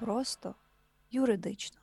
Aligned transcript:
Просто 0.00 0.54
юридично. 1.10 1.80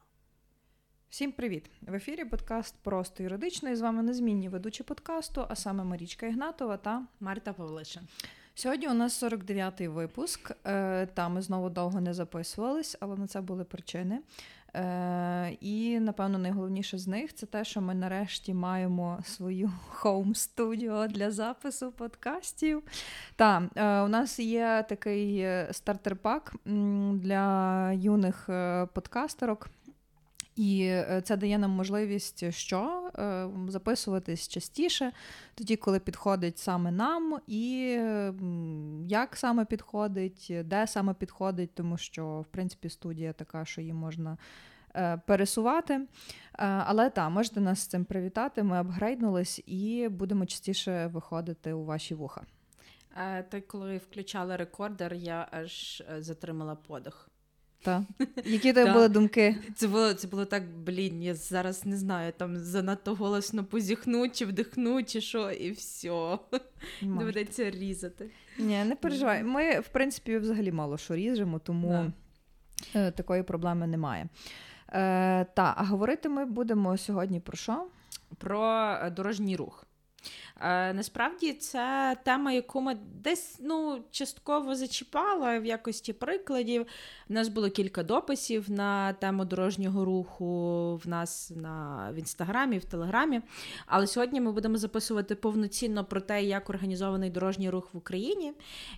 Всім 1.10 1.32
привіт! 1.32 1.70
В 1.82 1.94
ефірі 1.94 2.26
подкаст 2.26 2.76
Просто 2.84 3.24
юридично 3.24 3.70
і 3.70 3.76
з 3.76 3.82
вами 3.82 4.04
незмінні 4.04 4.50
ведучі 4.50 4.84
подкасту, 4.84 5.46
а 5.50 5.56
саме 5.56 5.84
Марічка 5.84 6.26
Ігнатова 6.26 6.78
та 6.78 7.06
Марта 7.20 7.54
Павлиша. 7.54 8.02
Сьогодні 8.56 8.88
у 8.88 8.94
нас 8.94 9.24
49-й 9.24 9.88
випуск. 9.88 10.52
Е, 10.66 11.06
та 11.06 11.30
ми 11.30 11.42
знову 11.42 11.70
довго 11.70 12.02
не 12.02 12.14
записувались, 12.14 12.98
але 13.00 13.18
на 13.18 13.28
це 13.28 13.42
були 13.42 13.64
причини. 13.64 14.20
Е, 14.76 15.58
і, 15.62 16.00
напевно, 16.00 16.38
найголовніше 16.38 16.98
з 16.98 17.08
них 17.08 17.34
це 17.34 17.46
те, 17.46 17.66
що 17.66 17.82
ми 17.82 17.96
нарешті 17.96 18.54
маємо 18.54 19.20
свою 19.26 19.72
хоум-студіо 19.90 21.08
для 21.08 21.32
запису 21.32 21.92
подкастів. 21.92 22.84
Так, 23.36 23.64
е, 23.76 24.02
у 24.02 24.08
нас 24.08 24.40
є 24.40 24.86
такий 24.90 25.46
стартер-пак 25.72 26.54
для 27.16 27.92
юних 27.92 28.50
подкастерок. 28.94 29.70
І 30.58 30.82
е, 30.82 31.22
це 31.26 31.38
дає 31.38 31.58
нам 31.58 31.72
можливість 31.72 32.52
що 32.52 33.12
е, 33.16 33.50
записуватись 33.68 34.48
частіше, 34.48 35.12
тоді, 35.56 35.76
коли 35.76 36.00
підходить 36.00 36.58
саме 36.58 36.92
нам, 36.92 37.40
і 37.48 37.70
як 39.08 39.36
саме 39.36 39.66
підходить, 39.66 40.52
де 40.66 40.88
саме 40.88 41.14
підходить, 41.14 41.76
тому 41.76 41.98
що, 41.98 42.42
в 42.42 42.46
принципі, 42.46 42.90
студія 42.90 43.34
така, 43.34 43.66
що 43.66 43.82
її 43.82 43.94
можна 43.94 44.38
е, 44.96 45.22
пересувати. 45.28 46.08
Але 46.60 47.10
так, 47.10 47.30
можете 47.30 47.62
нас 47.62 47.80
з 47.80 47.88
цим 47.88 48.06
привітати. 48.06 48.64
Ми 48.64 48.78
апгрейднулись 48.78 49.62
і 49.66 50.08
будемо 50.10 50.46
частіше 50.46 51.08
виходити 51.08 51.74
у 51.74 51.86
ваші 51.86 52.16
вуха. 52.16 52.42
Та 53.50 53.62
коли 53.68 53.98
включала 53.98 54.58
рекордер, 54.58 55.14
я 55.14 55.48
аж 55.52 56.04
затримала 56.20 56.76
подих. 56.76 57.30
Та. 57.88 58.06
Які 58.46 58.74
тебе 58.74 58.94
були 58.94 59.10
думки? 59.10 59.56
Це 59.76 59.88
було 59.88 60.14
це 60.14 60.28
було 60.28 60.46
так, 60.46 60.64
блін, 60.78 61.24
я 61.24 61.36
зараз 61.36 61.86
не 61.86 61.98
знаю, 61.98 62.34
там 62.38 62.58
занадто 62.58 63.16
голосно 63.16 63.64
позіхну, 63.64 64.30
чи 64.30 64.46
вдихну, 64.46 65.04
чи 65.04 65.22
що, 65.22 65.52
і 65.52 65.72
все. 65.72 66.38
Доведеться 67.02 67.70
різати. 67.70 68.30
Ні, 68.60 68.84
не 68.84 68.96
переживай. 68.96 69.44
Ми, 69.44 69.80
в 69.80 69.88
принципі, 69.88 70.38
взагалі 70.38 70.72
мало 70.72 70.98
що 70.98 71.16
ріжемо, 71.16 71.60
тому 71.60 72.12
да. 72.94 73.12
такої 73.12 73.44
проблеми 73.44 73.88
немає. 73.88 74.28
Е, 74.90 75.46
Та, 75.46 75.74
а 75.78 75.84
говорити 75.84 76.30
ми 76.30 76.46
будемо 76.46 76.98
сьогодні 76.98 77.40
про 77.40 77.58
що? 77.58 77.88
Про 78.38 78.96
дорожній 79.16 79.56
рух. 79.56 79.87
Е, 80.62 80.94
Насправді 80.94 81.54
це 81.54 82.18
тема, 82.24 82.52
яку 82.52 82.82
ми 82.82 82.98
десь 83.14 83.58
ну, 83.62 84.02
частково 84.12 84.76
зачіпали 84.76 85.60
в 85.60 85.66
якості 85.66 86.14
прикладів. 86.14 86.86
У 87.30 87.34
нас 87.34 87.48
було 87.48 87.70
кілька 87.70 88.04
дописів 88.04 88.72
на 88.72 89.14
тему 89.14 89.46
дорожнього 89.46 90.06
руху 90.06 90.96
в 91.04 91.08
нас 91.08 91.52
на, 91.56 92.10
в 92.14 92.16
інстаграмі, 92.16 92.78
в 92.78 92.86
телеграмі. 92.86 93.42
Але 93.86 94.08
сьогодні 94.08 94.42
ми 94.42 94.52
будемо 94.52 94.78
записувати 94.78 95.36
повноцінно 95.36 96.06
про 96.06 96.22
те, 96.22 96.44
як 96.44 96.70
організований 96.70 97.30
дорожній 97.30 97.70
рух 97.70 97.94
в 97.94 97.98
Україні, 97.98 98.54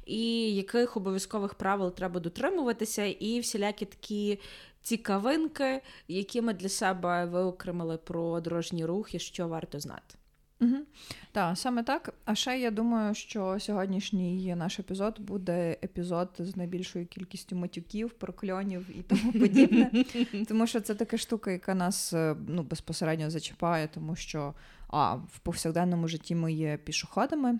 і 0.05 0.55
яких 0.55 0.97
обов'язкових 0.97 1.53
правил 1.53 1.93
треба 1.93 2.19
дотримуватися, 2.19 3.05
і 3.05 3.39
всілякі 3.39 3.85
такі. 3.85 4.39
Цікавинки, 4.81 5.81
які 6.07 6.41
ми 6.41 6.53
для 6.53 6.69
себе 6.69 7.25
виокремили 7.25 7.97
про 7.97 8.41
дорожній 8.41 8.85
рух 8.85 9.15
і 9.15 9.19
що 9.19 9.47
варто 9.47 9.79
знати. 9.79 10.18
Угу. 10.61 10.75
Так, 11.31 11.57
саме 11.57 11.83
так. 11.83 12.13
А 12.25 12.35
ще 12.35 12.59
я 12.59 12.71
думаю, 12.71 13.13
що 13.13 13.59
сьогоднішній 13.59 14.55
наш 14.55 14.79
епізод 14.79 15.19
буде 15.19 15.77
епізод 15.83 16.29
з 16.39 16.55
найбільшою 16.55 17.05
кількістю 17.05 17.55
матюків, 17.55 18.09
прокльонів 18.09 18.85
і 18.99 19.01
тому 19.01 19.31
подібне. 19.31 19.91
Тому 20.47 20.67
що 20.67 20.81
це 20.81 20.95
така 20.95 21.17
штука, 21.17 21.51
яка 21.51 21.75
нас 21.75 22.13
е, 22.13 22.35
ну, 22.47 22.63
безпосередньо 22.63 23.29
зачіпає, 23.29 23.87
тому 23.87 24.15
що 24.15 24.53
а, 24.87 25.15
в 25.15 25.39
повсякденному 25.39 26.07
житті 26.07 26.35
ми 26.35 26.53
є 26.53 26.77
пішоходами, 26.77 27.59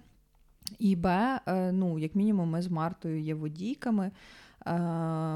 і 0.80 0.96
Б, 0.96 1.08
е, 1.46 1.72
ну, 1.72 2.00
як 2.00 2.16
мінімум, 2.16 2.50
ми 2.50 2.62
з 2.62 2.68
Мартою 2.68 3.22
є 3.22 3.34
водійками. 3.34 4.12
Е, 4.66 4.80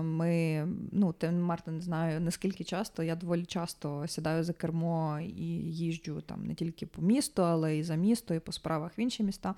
ми, 0.01 0.67
ну, 0.91 1.13
ти, 1.13 1.31
Марта, 1.31 1.71
не 1.71 1.81
знаю, 1.81 2.21
наскільки 2.21 2.63
часто, 2.63 3.03
я 3.03 3.15
доволі 3.15 3.45
часто 3.45 4.07
сідаю 4.07 4.43
за 4.43 4.53
кермо 4.53 5.19
і 5.19 5.45
їжджу 5.71 6.21
там 6.25 6.45
не 6.45 6.53
тільки 6.53 6.85
по 6.85 7.01
місту, 7.01 7.43
але 7.43 7.77
і 7.77 7.83
за 7.83 7.95
місто, 7.95 8.33
і 8.33 8.39
по 8.39 8.51
справах 8.51 8.97
в 8.97 8.99
інші 8.99 9.23
міста. 9.23 9.55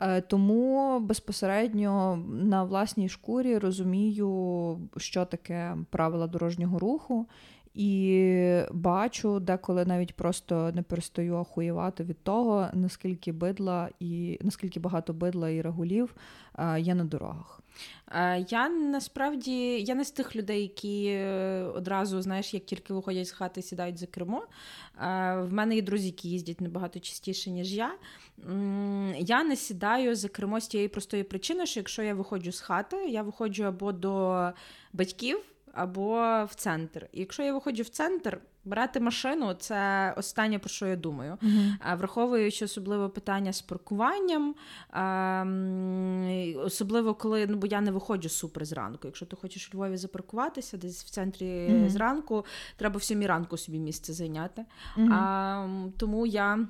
Е, 0.00 0.20
тому 0.20 1.00
безпосередньо 1.00 2.24
на 2.28 2.64
власній 2.64 3.08
шкурі 3.08 3.58
розумію, 3.58 4.78
що 4.96 5.24
таке 5.24 5.76
правила 5.90 6.26
дорожнього 6.26 6.78
руху. 6.78 7.26
І 7.74 8.62
бачу, 8.72 9.40
деколи 9.40 9.84
навіть 9.84 10.16
просто 10.16 10.72
не 10.74 10.82
перестаю 10.82 11.36
ахуєвати 11.36 12.04
від 12.04 12.24
того, 12.24 12.68
наскільки 12.72 13.32
бидла 13.32 13.88
і 14.00 14.38
наскільки 14.42 14.80
багато 14.80 15.12
бидла 15.12 15.50
і 15.50 15.60
регулів 15.60 16.14
е, 16.58 16.80
є 16.80 16.94
на 16.94 17.04
дорогах. 17.04 17.59
Е, 18.12 18.46
я 18.48 18.68
насправді 18.68 19.80
я 19.82 19.94
не 19.94 20.04
з 20.04 20.10
тих 20.10 20.36
людей, 20.36 20.62
які 20.62 21.06
е, 21.06 21.62
одразу, 21.74 22.22
знаєш, 22.22 22.54
як 22.54 22.64
тільки 22.64 22.94
виходять 22.94 23.28
з 23.28 23.30
хати, 23.30 23.62
сідають 23.62 23.98
за 23.98 24.06
кермо. 24.06 24.46
В 25.36 25.48
мене 25.50 25.74
є 25.76 25.82
друзі, 25.82 26.06
які 26.06 26.28
їздять 26.28 26.60
набагато 26.60 27.00
частіше, 27.00 27.50
ніж 27.50 27.74
я. 27.74 27.92
Я 29.18 29.44
не 29.44 29.56
сідаю 29.56 30.16
за 30.16 30.28
кермо 30.28 30.60
з 30.60 30.68
тієї 30.68 30.88
простої 30.88 31.22
причини, 31.22 31.66
що 31.66 31.80
якщо 31.80 32.02
я 32.02 32.14
виходжу 32.14 32.52
з 32.52 32.60
хати, 32.60 32.96
я 32.96 33.22
виходжу 33.22 33.64
або 33.64 33.92
до 33.92 34.52
батьків 34.92 35.40
або 35.72 36.44
в 36.44 36.54
центр. 36.54 37.08
І 37.12 37.20
якщо 37.20 37.42
я 37.42 37.52
виходжу 37.52 37.82
в 37.82 37.88
центр, 37.88 38.40
брати 38.64 39.00
машину 39.00 39.54
це 39.54 40.14
останнє, 40.16 40.58
про 40.58 40.68
що 40.68 40.86
я 40.86 40.96
думаю. 40.96 41.38
Uh-huh. 41.42 41.96
Враховуючи 41.96 42.64
особливо 42.64 43.10
питання 43.10 43.52
з 43.52 43.62
паркуванням, 43.62 44.54
особливо 46.64 47.14
коли 47.14 47.46
ну, 47.46 47.56
бо 47.56 47.66
я 47.66 47.80
не 47.80 47.90
виходжу 47.90 48.28
супер 48.28 48.64
зранку. 48.64 49.00
Якщо 49.04 49.26
ти 49.26 49.36
хочеш 49.36 49.70
у 49.72 49.76
Львові 49.76 49.96
запаркуватися, 49.96 50.76
десь 50.76 51.04
в 51.04 51.10
центрі 51.10 51.46
uh-huh. 51.46 51.88
зранку, 51.88 52.44
треба 52.76 52.98
в 52.98 53.02
сьомій 53.02 53.26
ранку 53.26 53.56
собі 53.56 53.78
місце 53.78 54.12
зайняти. 54.12 54.64
Uh-huh. 54.96 55.12
А, 55.12 55.68
Тому 55.98 56.26
я. 56.26 56.68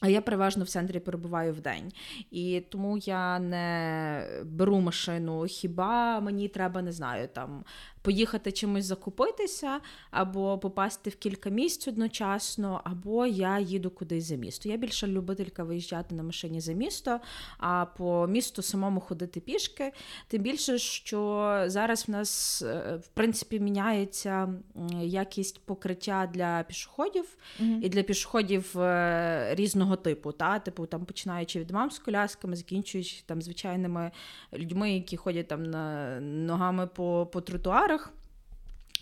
А 0.00 0.08
я 0.08 0.20
переважно 0.20 0.64
в 0.64 0.68
центрі 0.68 1.00
перебуваю 1.00 1.52
в 1.52 1.60
день. 1.60 1.92
І 2.30 2.62
тому 2.68 2.98
я 2.98 3.38
не 3.38 4.26
беру 4.44 4.80
машину. 4.80 5.44
Хіба 5.46 6.20
мені 6.20 6.48
треба, 6.48 6.82
не 6.82 6.92
знаю, 6.92 7.28
там 7.28 7.64
поїхати 8.04 8.52
чимось 8.52 8.84
закупитися, 8.84 9.80
або 10.10 10.58
попасти 10.58 11.10
в 11.10 11.16
кілька 11.16 11.50
місць 11.50 11.88
одночасно, 11.88 12.80
або 12.84 13.26
я 13.26 13.58
їду 13.58 13.90
кудись 13.90 14.24
за 14.24 14.34
місто. 14.34 14.68
Я 14.68 14.76
більше 14.76 15.06
любителька 15.06 15.64
виїжджати 15.64 16.14
на 16.14 16.22
машині 16.22 16.60
за 16.60 16.72
місто, 16.72 17.20
а 17.58 17.86
по 17.86 18.26
місту 18.26 18.62
самому 18.62 19.00
ходити 19.00 19.40
пішки. 19.40 19.92
Тим 20.28 20.42
більше, 20.42 20.78
що 20.78 21.64
зараз 21.66 22.08
в 22.08 22.10
нас 22.10 22.62
е, 22.62 23.00
в 23.02 23.08
принципі 23.08 23.60
міняється 23.60 24.54
якість 25.02 25.66
покриття 25.66 26.30
для 26.34 26.62
пішоходів 26.62 27.36
mm-hmm. 27.60 27.80
і 27.82 27.88
для 27.88 28.02
пішоходів 28.02 28.78
е, 28.78 29.54
різного 29.54 29.96
типу. 29.96 30.32
Та? 30.32 30.58
Типу, 30.58 30.86
там 30.86 31.04
починаючи 31.04 31.60
від 31.60 31.70
мам 31.70 31.90
з 31.90 31.98
колясками, 31.98 32.56
закінчуючи 32.56 33.22
там 33.26 33.42
звичайними 33.42 34.10
людьми, 34.52 34.92
які 34.94 35.16
ходять 35.16 35.48
там 35.48 35.62
на 35.62 36.20
ногами 36.20 36.86
по, 36.86 37.26
по 37.32 37.40
тротуарах. 37.40 37.93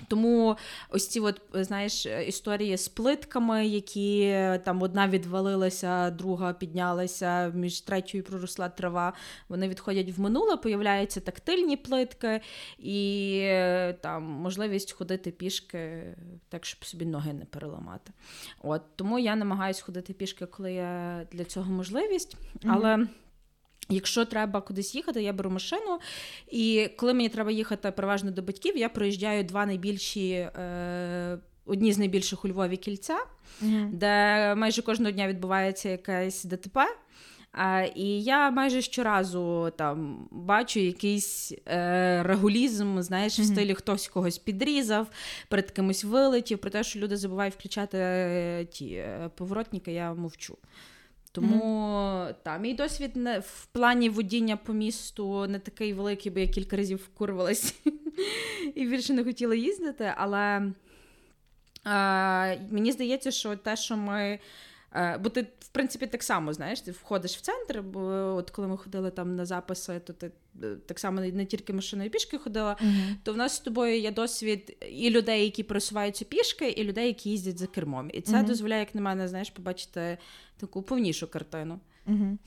Тому 0.09 0.57
ось 0.89 1.09
ці 1.09 1.21
от, 1.21 1.41
знаєш, 1.53 2.07
історії 2.07 2.77
з 2.77 2.89
плитками, 2.89 3.67
які 3.67 4.37
там 4.65 4.83
одна 4.83 5.09
відвалилася, 5.09 6.11
друга 6.11 6.53
піднялася, 6.53 7.49
між 7.55 7.81
третьою 7.81 8.25
проросла 8.25 8.69
трава. 8.69 9.13
Вони 9.49 9.69
відходять 9.69 10.11
в 10.19 10.21
минуле, 10.21 10.57
появляються 10.57 11.21
тактильні 11.21 11.77
плитки 11.77 12.41
і 12.79 13.43
там 14.01 14.23
можливість 14.23 14.93
ходити 14.93 15.31
пішки, 15.31 16.15
так 16.49 16.65
щоб 16.65 16.85
собі 16.85 17.07
ноги 17.07 17.33
не 17.33 17.45
переламати. 17.45 18.13
От 18.63 18.83
Тому 18.97 19.19
я 19.19 19.37
намагаюся 19.37 19.85
ходити 19.85 20.13
пішки, 20.13 20.47
коли 20.47 20.73
є 20.73 21.27
для 21.33 21.45
цього 21.45 21.73
можливість. 21.73 22.37
Але. 22.65 22.97
Mm-hmm. 22.97 23.09
Якщо 23.89 24.25
треба 24.25 24.61
кудись 24.61 24.95
їхати, 24.95 25.23
я 25.23 25.33
беру 25.33 25.51
машину. 25.51 25.99
І 26.51 26.89
коли 26.97 27.15
мені 27.15 27.29
треба 27.29 27.51
їхати 27.51 27.91
переважно 27.91 28.31
до 28.31 28.43
батьків, 28.43 28.77
я 28.77 28.89
проїжджаю 28.89 29.45
два 29.45 29.67
найбільші. 29.67 30.31
Е, 30.31 31.39
Одні 31.67 31.93
з 31.93 31.99
найбільших 31.99 32.45
у 32.45 32.49
Львові 32.49 32.77
кільця, 32.77 33.19
mm-hmm. 33.63 33.91
де 33.91 34.55
майже 34.55 34.83
кожного 34.83 35.11
дня 35.11 35.29
відбувається 35.29 35.89
якесь 35.89 36.45
ДТП. 36.45 36.81
А, 37.53 37.83
І 37.95 38.23
я 38.23 38.51
майже 38.51 38.83
щоразу 38.83 39.73
там 39.77 40.29
бачу 40.31 40.81
якийсь 40.81 41.53
е, 41.69 42.23
регулізм, 42.23 43.01
знаєш, 43.01 43.39
mm-hmm. 43.39 43.43
в 43.43 43.47
стилі 43.47 43.75
хтось 43.75 44.09
когось 44.09 44.39
підрізав, 44.39 45.11
перед 45.49 45.71
кимось 45.71 46.05
вилетів. 46.05 46.59
Про 46.59 46.71
те, 46.71 46.85
що 46.85 46.99
люди 46.99 47.17
забувають 47.17 47.55
включати 47.55 47.99
е, 47.99 48.65
ті 48.65 48.95
е, 48.95 49.31
поворотники, 49.37 49.93
я 49.93 50.15
мовчу. 50.15 50.57
Тому 51.33 51.65
mm-hmm. 51.65 52.35
та, 52.43 52.59
мій 52.59 52.75
досвід 52.75 53.17
не, 53.17 53.39
в 53.39 53.67
плані 53.67 54.09
водіння 54.09 54.57
по 54.57 54.73
місту 54.73 55.47
не 55.47 55.59
такий 55.59 55.93
великий, 55.93 56.33
бо 56.33 56.39
я 56.39 56.47
кілька 56.47 56.77
разів 56.77 56.99
вкурвалась 56.99 57.75
і 58.75 58.87
більше 58.87 59.13
не 59.13 59.25
хотіла 59.25 59.55
їздити. 59.55 60.15
Але 60.17 60.73
е, 61.87 62.61
мені 62.71 62.93
здається, 62.93 63.31
що 63.31 63.57
те, 63.57 63.77
що 63.77 63.97
ми. 63.97 64.39
Е, 64.95 65.19
бо 65.19 65.29
ти, 65.29 65.43
в 65.61 65.69
принципі, 65.69 66.07
так 66.07 66.23
само 66.23 66.53
знаєш, 66.53 66.81
ти 66.81 66.91
входиш 66.91 67.37
в 67.37 67.41
центр, 67.41 67.81
бо 67.83 68.01
от 68.37 68.51
коли 68.51 68.69
ми 68.69 68.77
ходили 68.77 69.11
там 69.11 69.37
на 69.37 69.47
записи, 69.47 70.01
то 70.01 70.13
ти 70.13 70.31
е, 70.63 70.77
так 70.87 70.99
само 70.99 71.21
не 71.21 71.47
тільки 71.47 71.73
машиною 71.73 72.11
пішки 72.11 72.39
ходила, 72.39 72.77
mm-hmm. 72.85 73.15
то 73.23 73.33
в 73.33 73.37
нас 73.37 73.57
з 73.57 73.61
тобою 73.61 74.01
є 74.01 74.13
досвід 74.13 74.77
і 74.91 75.11
людей, 75.11 75.45
які 75.45 75.63
просуваються 75.63 76.25
пішки, 76.25 76.69
і 76.69 76.85
людей, 76.85 77.07
які 77.07 77.31
їздять 77.31 77.59
за 77.59 77.67
кермом. 77.67 78.11
І 78.13 78.21
це 78.21 78.37
mm-hmm. 78.37 78.47
дозволяє, 78.47 78.81
як 78.81 78.95
на 78.95 79.01
мене, 79.01 79.29
знаєш, 79.29 79.51
побачити 79.51 80.19
таку 80.57 80.83
повнішу 80.83 81.31
картину. 81.31 81.81
Угу. 82.07 82.39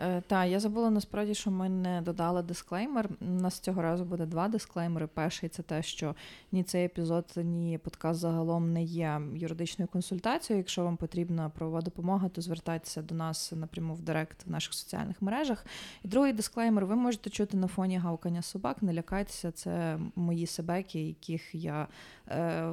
Е, 0.00 0.20
Так, 0.20 0.48
я 0.48 0.60
забула 0.60 0.90
насправді, 0.90 1.34
що 1.34 1.50
ми 1.50 1.68
не 1.68 2.02
додали 2.02 2.42
дисклеймер. 2.42 3.08
У 3.20 3.24
нас 3.24 3.58
цього 3.58 3.82
разу 3.82 4.04
буде 4.04 4.26
два 4.26 4.48
дисклеймери. 4.48 5.06
Перший 5.06 5.48
це 5.48 5.62
те, 5.62 5.82
що 5.82 6.14
ні 6.52 6.62
цей 6.62 6.84
епізод, 6.84 7.32
ні 7.36 7.78
подкаст 7.78 8.20
загалом 8.20 8.72
не 8.72 8.82
є 8.82 9.20
юридичною 9.34 9.88
консультацією. 9.88 10.60
Якщо 10.60 10.84
вам 10.84 10.96
потрібна 10.96 11.48
правова 11.48 11.80
допомога, 11.80 12.28
то 12.28 12.40
звертайтеся 12.40 13.02
до 13.02 13.14
нас 13.14 13.52
напряму 13.52 13.94
в 13.94 14.02
Директ 14.02 14.46
в 14.46 14.50
наших 14.50 14.74
соціальних 14.74 15.22
мережах. 15.22 15.66
І 16.02 16.08
другий 16.08 16.32
дисклеймер 16.32 16.86
ви 16.86 16.96
можете 16.96 17.30
чути 17.30 17.56
на 17.56 17.66
фоні 17.66 17.98
гавкання 17.98 18.42
собак. 18.42 18.82
Не 18.82 18.94
лякайтеся, 18.94 19.52
це 19.52 19.98
мої 20.16 20.46
себеки, 20.46 21.06
яких 21.06 21.54
я. 21.54 21.88
Е, 22.28 22.72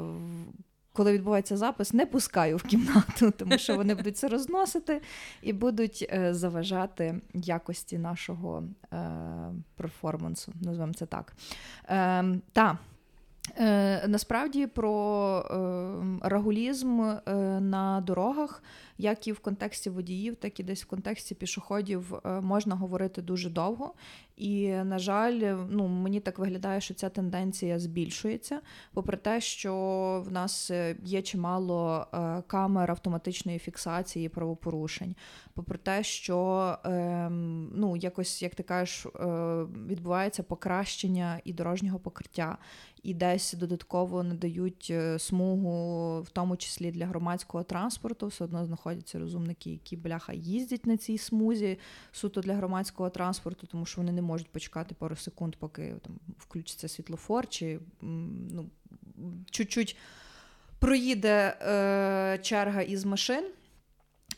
коли 0.93 1.13
відбувається 1.13 1.57
запис, 1.57 1.93
не 1.93 2.05
пускаю 2.05 2.57
в 2.57 2.63
кімнату, 2.63 3.31
тому 3.37 3.57
що 3.57 3.75
вони 3.75 3.95
будуть 3.95 4.17
це 4.17 4.27
розносити 4.27 5.01
і 5.41 5.53
будуть 5.53 6.05
е, 6.13 6.33
заважати 6.33 7.21
якості 7.33 7.97
нашого 7.97 8.63
е, 8.93 8.97
перформансу. 9.75 10.53
Назвемо 10.61 10.93
це 10.93 11.05
так. 11.05 11.33
Е, 11.89 12.25
та. 12.53 12.77
Е, 13.57 14.07
Насправді 14.07 14.67
про 14.67 14.93
е, 15.39 16.29
рагулізм 16.29 17.01
е, 17.01 17.19
на 17.59 18.01
дорогах 18.01 18.63
як 19.01 19.27
і 19.27 19.31
в 19.31 19.39
контексті 19.39 19.89
водіїв, 19.89 20.35
так 20.35 20.59
і 20.59 20.63
десь 20.63 20.83
в 20.83 20.85
контексті 20.85 21.35
пішоходів 21.35 22.13
е, 22.25 22.41
можна 22.41 22.75
говорити 22.75 23.21
дуже 23.21 23.49
довго. 23.49 23.93
І, 24.37 24.67
на 24.67 24.99
жаль, 24.99 25.57
ну 25.69 25.87
мені 25.87 26.19
так 26.19 26.39
виглядає, 26.39 26.81
що 26.81 26.93
ця 26.93 27.09
тенденція 27.09 27.79
збільшується, 27.79 28.61
попри 28.93 29.17
те, 29.17 29.41
що 29.41 29.73
в 30.27 30.31
нас 30.31 30.71
е, 30.71 30.95
є 31.03 31.21
чимало 31.21 32.07
е, 32.13 32.43
камер 32.47 32.91
автоматичної 32.91 33.59
фіксації 33.59 34.29
правопорушень, 34.29 35.15
попри 35.53 35.77
те, 35.77 36.03
що 36.03 36.77
ем, 36.83 37.71
ну 37.75 37.97
якось, 37.97 38.41
як 38.41 38.55
ти 38.55 38.63
кажеш, 38.63 39.07
відбувається 39.87 40.43
покращення 40.43 41.41
і 41.43 41.53
дорожнього 41.53 41.99
покриття, 41.99 42.57
і 43.03 43.13
десь 43.13 43.53
додатково 43.53 44.23
надають 44.23 44.93
смугу, 45.17 46.21
в 46.21 46.29
тому 46.29 46.57
числі 46.57 46.91
для 46.91 47.05
громадського 47.05 47.63
транспорту, 47.63 48.27
все 48.27 48.43
одно 48.43 48.65
знаходиться 48.65 48.90
знаходяться 48.91 49.19
розумники, 49.19 49.69
які 49.71 49.97
бляха 49.97 50.33
їздять 50.33 50.85
на 50.85 50.97
цій 50.97 51.17
смузі 51.17 51.77
суто 52.11 52.41
для 52.41 52.53
громадського 52.53 53.09
транспорту, 53.09 53.67
тому 53.67 53.85
що 53.85 54.01
вони 54.01 54.11
не 54.11 54.21
можуть 54.21 54.49
почекати 54.49 54.95
пару 54.95 55.15
секунд, 55.15 55.55
поки 55.55 55.95
там 56.01 56.19
включиться 56.37 56.87
світлофор, 56.87 57.47
чи 57.47 57.79
ну, 58.01 58.69
чуть-чуть 59.51 59.97
проїде 60.79 61.57
е, 61.61 62.39
черга 62.41 62.81
із 62.81 63.05
машин 63.05 63.43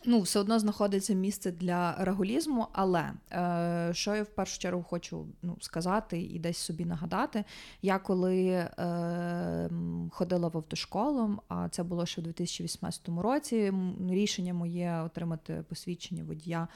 ну, 0.06 0.22
все 0.22 0.40
одно 0.40 0.60
знаходиться 0.60 1.14
місце 1.14 1.52
для 1.52 1.96
регулізму, 2.00 2.68
але 2.72 3.12
е, 3.32 3.90
що 3.94 4.16
я 4.16 4.24
в 4.24 4.28
першу 4.28 4.60
чергу 4.60 4.84
хочу 4.84 5.28
ну, 5.42 5.58
сказати 5.60 6.22
і 6.22 6.40
десь 6.40 6.58
собі 6.58 6.86
нагадати, 6.86 7.44
я 7.82 8.00
коли 8.00 8.46
е, 8.48 9.70
ходила 10.12 10.48
в 10.48 10.58
автошколу, 10.58 11.38
а 11.48 11.70
це 11.70 11.84
було 11.84 12.06
ще 12.06 12.22
в 12.22 12.24
2018 12.24 13.10
році, 13.10 13.74
рішення 14.10 14.54
моє 14.54 15.02
отримати 15.06 15.64
посвідчення 15.70 16.24
водія 16.24 16.68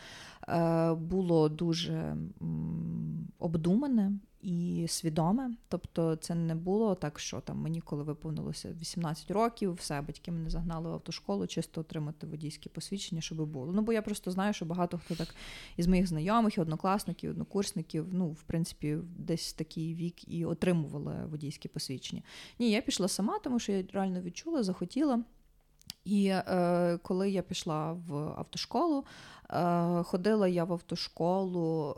е, 0.49 0.93
було 0.93 1.49
дуже 1.49 1.93
м, 1.93 3.27
обдумане 3.39 4.11
і 4.41 4.85
свідоме. 4.87 5.51
Тобто 5.67 6.15
це 6.15 6.35
не 6.35 6.55
було 6.55 6.95
так, 6.95 7.19
що 7.19 7.39
там 7.39 7.57
мені, 7.57 7.81
коли 7.81 8.03
виповнилося 8.03 8.75
18 8.81 9.31
років, 9.31 9.73
все, 9.73 10.01
батьки 10.01 10.31
мене 10.31 10.49
загнали 10.49 10.89
в 10.89 10.93
автошколу, 10.93 11.47
чисто 11.47 11.81
отримати 11.81 12.27
водійське 12.27 12.69
посвідчення, 12.69 13.21
щоб 13.21 13.45
було. 13.45 13.71
Ну, 13.73 13.81
бо 13.81 13.93
я 13.93 14.01
просто 14.01 14.31
знаю, 14.31 14.53
що 14.53 14.65
багато 14.65 14.97
хто 14.97 15.15
так 15.15 15.35
із 15.77 15.87
моїх 15.87 16.07
знайомих, 16.07 16.57
і 16.57 16.61
однокласників, 16.61 17.31
однокурсників, 17.31 18.07
ну, 18.11 18.29
в 18.29 18.43
принципі, 18.43 18.97
десь 19.17 19.53
такий 19.53 19.95
вік 19.95 20.29
і 20.29 20.45
отримували 20.45 21.25
водійське 21.25 21.69
посвідчення. 21.69 22.21
Ні, 22.59 22.71
я 22.71 22.81
пішла 22.81 23.07
сама, 23.07 23.39
тому 23.39 23.59
що 23.59 23.71
я 23.71 23.83
реально 23.93 24.21
відчула, 24.21 24.63
захотіла. 24.63 25.23
І 26.07 26.27
е, 26.27 26.99
коли 27.03 27.29
я 27.29 27.41
пішла 27.41 27.93
в 27.93 28.15
автошколу, 28.15 29.03
ходила 30.03 30.47
я 30.47 30.63
в 30.63 30.73
автошколу, 30.73 31.95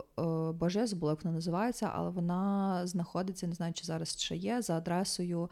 Божес, 0.54 0.92
була 0.92 1.12
як 1.12 1.24
вона 1.24 1.34
називається, 1.34 1.90
але 1.94 2.10
вона 2.10 2.86
знаходиться, 2.86 3.46
не 3.46 3.54
знаю, 3.54 3.72
чи 3.72 3.84
зараз 3.84 4.20
ще 4.20 4.36
є, 4.36 4.62
за 4.62 4.76
адресою 4.76 5.50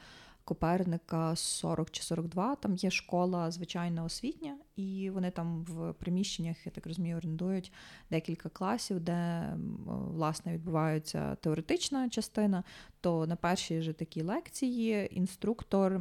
Коперника 0.49 1.37
40 1.37 1.91
чи 1.91 2.03
42, 2.03 2.55
там 2.57 2.75
є 2.75 2.91
школа 2.91 3.51
звичайна 3.51 4.05
освітня, 4.05 4.57
і 4.77 5.11
вони 5.11 5.31
там 5.31 5.65
в 5.65 5.93
приміщеннях, 5.93 6.67
я 6.67 6.73
так 6.73 6.87
розумію, 6.87 7.17
орендують 7.17 7.73
декілька 8.11 8.49
класів, 8.49 9.01
де 9.01 9.51
власне 9.87 10.53
відбувається 10.53 11.35
теоретична 11.35 12.09
частина. 12.09 12.65
То 13.01 13.27
на 13.27 13.37
першій 13.37 13.83
же 13.83 13.93
такій 13.93 14.23
лекції 14.23 15.19
інструктор 15.19 16.01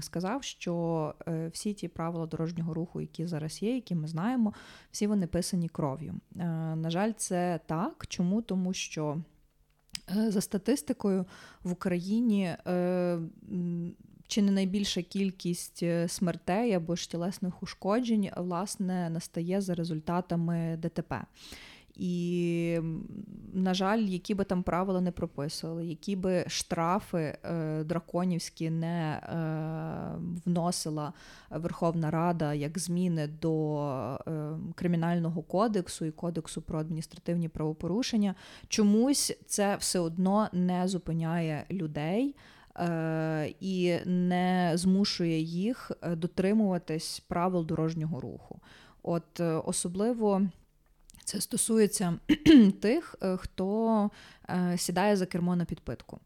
сказав, 0.00 0.44
що 0.44 1.14
е, 1.28 1.48
всі 1.48 1.74
ті 1.74 1.88
правила 1.88 2.26
дорожнього 2.26 2.74
руху, 2.74 3.00
які 3.00 3.26
зараз 3.26 3.62
є, 3.62 3.74
які 3.74 3.94
ми 3.94 4.08
знаємо, 4.08 4.52
всі 4.90 5.06
вони 5.06 5.26
писані 5.26 5.68
кров'ю. 5.68 6.14
Е, 6.36 6.44
на 6.76 6.90
жаль, 6.90 7.12
це 7.16 7.60
так. 7.66 8.06
Чому? 8.08 8.42
Тому 8.42 8.72
що. 8.72 9.18
Е, 10.10 10.30
за 10.30 10.40
статистикою 10.40 11.26
в 11.62 11.72
Україні 11.72 12.44
е, 12.44 13.18
чи 14.26 14.42
не 14.42 14.52
найбільша 14.52 15.02
кількість 15.02 15.82
е, 15.82 16.08
смертей 16.08 16.72
або 16.72 16.96
ж 16.96 17.10
тілесних 17.10 17.62
ушкоджень 17.62 18.30
власне 18.36 19.10
настає 19.10 19.60
за 19.60 19.74
результатами 19.74 20.78
ДТП. 20.82 21.14
І, 21.96 22.78
на 23.52 23.74
жаль, 23.74 23.98
які 23.98 24.34
би 24.34 24.44
там 24.44 24.62
правила 24.62 25.00
не 25.00 25.10
прописували, 25.10 25.86
які 25.86 26.16
би 26.16 26.44
штрафи 26.46 27.38
е, 27.44 27.84
драконівські 27.84 28.70
не 28.70 29.12
е, 29.12 29.38
вносила 30.46 31.12
Верховна 31.50 32.10
Рада 32.10 32.54
як 32.54 32.78
зміни 32.78 33.26
до 33.26 33.78
е, 34.28 34.50
кримінального 34.74 35.42
кодексу 35.42 36.04
і 36.04 36.10
кодексу 36.10 36.62
про 36.62 36.78
адміністративні 36.78 37.48
правопорушення, 37.48 38.34
чомусь 38.68 39.36
це 39.46 39.76
все 39.76 39.98
одно 39.98 40.48
не 40.52 40.88
зупиняє 40.88 41.64
людей. 41.70 42.34
Е, 42.78 43.54
і 43.60 43.98
не 44.06 44.72
змушує 44.74 45.40
їх 45.40 45.92
е, 46.02 46.16
дотримуватись 46.16 47.20
правил 47.20 47.66
дорожнього 47.66 48.20
руху. 48.20 48.60
От 49.02 49.40
особливо 49.64 50.42
це 51.24 51.40
стосується 51.40 52.18
тих, 52.80 53.16
е, 53.22 53.36
хто 53.36 54.10
е, 54.48 54.78
сідає 54.78 55.16
за 55.16 55.26
кермо 55.26 55.56
на 55.56 55.64
підпитку. 55.64 56.20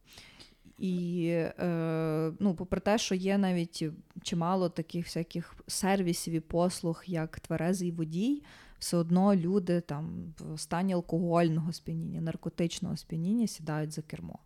І 0.79 1.27
е, 1.35 2.33
ну, 2.41 2.55
попри 2.55 2.81
те, 2.81 2.99
що 2.99 3.15
є 3.15 3.39
навіть 3.39 3.85
чимало 4.23 4.69
таких 4.69 5.05
всяких 5.07 5.55
сервісів 5.67 6.35
і 6.35 6.41
послуг, 6.41 7.03
як 7.07 7.41
тверезий 7.41 7.91
водій, 7.91 8.43
все 8.79 8.97
одно 8.97 9.35
люди 9.35 9.81
там 9.81 10.35
в 10.39 10.59
стані 10.61 10.93
алкогольного 10.93 11.73
сп'яніння, 11.73 12.21
наркотичного 12.21 12.97
сп'яніння 12.97 13.47
сідають 13.47 13.93
за 13.93 14.03
кермо. 14.03 14.39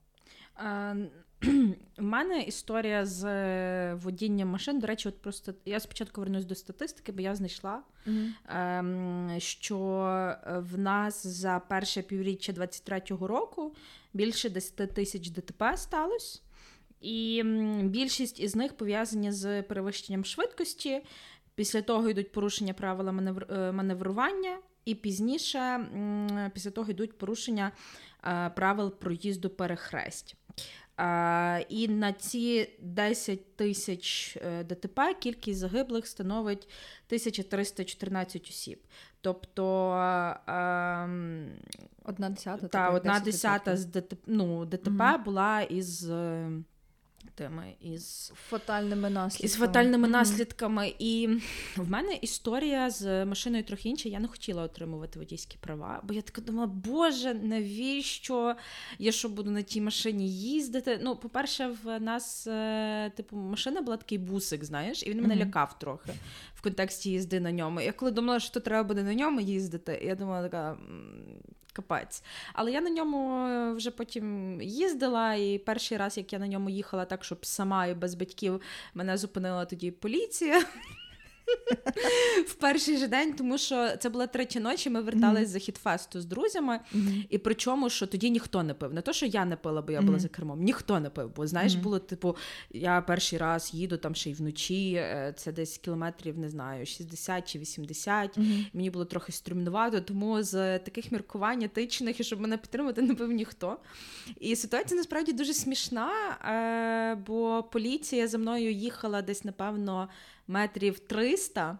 У 1.98 2.02
мене 2.02 2.42
історія 2.42 3.06
з 3.06 3.24
е, 3.24 3.94
водінням 3.94 4.48
машин. 4.48 4.80
До 4.80 4.86
речі, 4.86 5.08
от 5.08 5.22
просто 5.22 5.54
я 5.64 5.80
спочатку 5.80 6.20
вернусь 6.20 6.44
до 6.44 6.54
статистики, 6.54 7.12
бо 7.12 7.20
я 7.20 7.34
знайшла, 7.34 7.82
mm-hmm. 8.06 9.40
що 9.40 9.78
в 10.46 10.78
нас 10.78 11.26
за 11.26 11.62
перше 11.68 12.02
півріччя 12.02 12.52
23-го 12.52 13.26
року 13.26 13.74
більше 14.14 14.50
10 14.50 14.94
тисяч 14.94 15.30
ДТП 15.30 15.76
сталося. 15.76 16.40
І 17.00 17.42
більшість 17.82 18.40
із 18.40 18.56
них 18.56 18.76
пов'язані 18.76 19.32
з 19.32 19.62
перевищенням 19.62 20.24
швидкості. 20.24 21.02
Після 21.54 21.82
того 21.82 22.10
йдуть 22.10 22.32
порушення 22.32 22.74
правила 22.74 23.34
е, 23.50 23.72
маневрування, 23.72 24.58
і 24.84 24.94
пізніше, 24.94 25.86
після 26.54 26.70
того 26.70 26.90
йдуть 26.90 27.18
порушення 27.18 27.72
е, 28.24 28.50
правил 28.50 28.98
проїзду 28.98 29.50
перехресть. 29.50 30.36
І 31.68 31.88
на 31.88 32.12
ці 32.12 32.68
10 32.80 33.56
тисяч 33.56 34.36
е, 34.36 34.64
ДТП 34.64 35.14
кількість 35.20 35.58
загиблих 35.58 36.06
становить 36.06 36.68
1314 37.06 38.48
осіб. 38.48 38.82
Тобто 39.20 39.92
ем, 40.46 41.48
одна 42.04 42.30
десята 42.30 42.68
та, 42.68 42.90
одна 42.90 43.20
десята 43.20 43.76
з 43.76 43.84
ДТП, 43.84 44.16
ну, 44.26 44.64
ДТП 44.64 44.90
mm 44.90 45.24
була 45.24 45.62
із 45.62 46.10
теми 47.34 47.74
із 47.80 48.32
фатальними 48.48 49.10
наслідками. 49.10 49.46
Із 49.46 49.54
фатальними 49.54 50.08
mm-hmm. 50.08 50.10
наслідками. 50.10 50.94
І 50.98 51.28
в 51.76 51.90
мене 51.90 52.14
історія 52.14 52.90
з 52.90 53.24
машиною 53.24 53.64
трохи 53.64 53.88
інша. 53.88 54.08
Я 54.08 54.20
не 54.20 54.28
хотіла 54.28 54.62
отримувати 54.62 55.18
водійські 55.18 55.56
права, 55.60 56.00
бо 56.04 56.14
я 56.14 56.22
така 56.22 56.42
думала, 56.42 56.66
боже, 56.66 57.34
навіщо 57.34 58.56
я 58.98 59.12
що 59.12 59.28
буду 59.28 59.50
на 59.50 59.62
тій 59.62 59.80
машині 59.80 60.32
їздити? 60.32 61.00
Ну, 61.02 61.16
по-перше, 61.16 61.76
в 61.84 62.00
нас, 62.00 62.46
е, 62.46 63.12
типу, 63.16 63.36
машина 63.36 63.82
була 63.82 63.96
такий 63.96 64.18
бусик, 64.18 64.64
знаєш, 64.64 65.02
і 65.02 65.10
він 65.10 65.22
мене 65.22 65.34
mm-hmm. 65.34 65.46
лякав 65.46 65.78
трохи 65.78 66.12
в 66.54 66.62
контексті 66.62 67.10
їзди 67.10 67.40
на 67.40 67.52
ньому. 67.52 67.80
Я 67.80 67.92
коли 67.92 68.10
думала, 68.10 68.40
що 68.40 68.60
треба 68.60 68.88
буде 68.88 69.02
на 69.02 69.14
ньому 69.14 69.40
їздити, 69.40 70.00
я 70.04 70.14
думала, 70.14 70.42
така 70.42 70.76
капець. 71.72 72.22
Але 72.52 72.72
я 72.72 72.80
на 72.80 72.90
ньому 72.90 73.46
е, 73.46 73.72
вже 73.72 73.90
потім 73.90 74.58
їздила, 74.62 75.34
і 75.34 75.58
перший 75.58 75.98
раз, 75.98 76.16
як 76.16 76.32
я 76.32 76.38
на 76.38 76.48
ньому 76.48 76.70
їхала, 76.70 77.04
так 77.04 77.24
щоб 77.24 77.46
сама 77.46 77.86
і 77.86 77.94
без 77.94 78.14
батьків 78.14 78.60
мене 78.94 79.16
зупинила 79.16 79.64
тоді 79.64 79.90
поліція. 79.90 80.64
В 82.46 82.54
перший 82.54 82.96
же 82.96 83.08
день, 83.08 83.32
тому 83.32 83.58
що 83.58 83.96
це 83.96 84.08
була 84.08 84.26
третя 84.26 84.60
ночі. 84.60 84.90
Ми 84.90 85.00
вертались 85.00 85.48
mm-hmm. 85.48 85.52
за 85.52 85.58
хітфесту 85.58 86.20
з 86.20 86.24
друзями, 86.24 86.80
mm-hmm. 86.94 87.26
і 87.28 87.38
причому, 87.38 87.90
що 87.90 88.06
тоді 88.06 88.30
ніхто 88.30 88.62
не 88.62 88.74
пив. 88.74 88.94
Не 88.94 89.00
то, 89.00 89.12
що 89.12 89.26
я 89.26 89.44
не 89.44 89.56
пила, 89.56 89.82
бо 89.82 89.92
я 89.92 90.02
була 90.02 90.18
за 90.18 90.28
кермом, 90.28 90.62
ніхто 90.62 91.00
не 91.00 91.10
пив. 91.10 91.32
Бо 91.36 91.46
знаєш, 91.46 91.74
було 91.74 91.98
типу, 91.98 92.36
я 92.70 93.00
перший 93.00 93.38
раз 93.38 93.74
їду 93.74 93.96
там 93.96 94.14
ще 94.14 94.30
й 94.30 94.34
вночі. 94.34 94.94
Е, 94.94 95.34
це 95.36 95.52
десь 95.52 95.78
кілометрів, 95.78 96.38
не 96.38 96.48
знаю, 96.48 96.86
60 96.86 97.48
чи 97.48 97.58
80. 97.58 98.38
Мені 98.72 98.90
було 98.90 99.04
трохи 99.04 99.32
струмнувато, 99.32 100.00
тому 100.00 100.42
з 100.42 100.78
таких 100.78 101.12
міркувань 101.12 101.62
етичних, 101.62 102.20
і 102.20 102.24
щоб 102.24 102.40
мене 102.40 102.56
підтримати, 102.56 103.02
не 103.02 103.14
пив 103.14 103.32
ніхто. 103.32 103.78
І 104.40 104.56
ситуація 104.56 104.98
насправді 104.98 105.32
дуже 105.32 105.54
смішна, 105.54 106.10
е, 106.44 107.14
бо 107.26 107.62
поліція 107.62 108.28
за 108.28 108.38
мною 108.38 108.72
їхала 108.72 109.22
десь, 109.22 109.44
напевно 109.44 110.08
метрів 110.46 110.98
300 110.98 111.78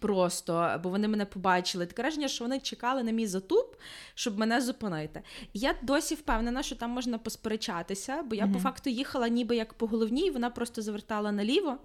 Просто, 0.00 0.80
бо 0.82 0.88
вони 0.88 1.08
мене 1.08 1.24
побачили. 1.24 1.86
Таке 1.86 2.02
враження, 2.02 2.28
що 2.28 2.44
вони 2.44 2.60
чекали 2.60 3.02
на 3.02 3.10
мій 3.10 3.26
затуп, 3.26 3.74
щоб 4.14 4.38
мене 4.38 4.60
зупинити. 4.60 5.22
І 5.52 5.58
я 5.58 5.74
досі 5.82 6.14
впевнена, 6.14 6.62
що 6.62 6.76
там 6.76 6.90
можна 6.90 7.18
посперечатися, 7.18 8.22
бо 8.22 8.34
я 8.34 8.44
mm-hmm. 8.44 8.52
по 8.52 8.58
факту 8.58 8.90
їхала 8.90 9.28
ніби 9.28 9.56
як 9.56 9.74
по 9.74 9.86
головній, 9.86 10.30
вона 10.30 10.50
просто 10.50 10.82
завертала 10.82 11.32
наліво. 11.32 11.76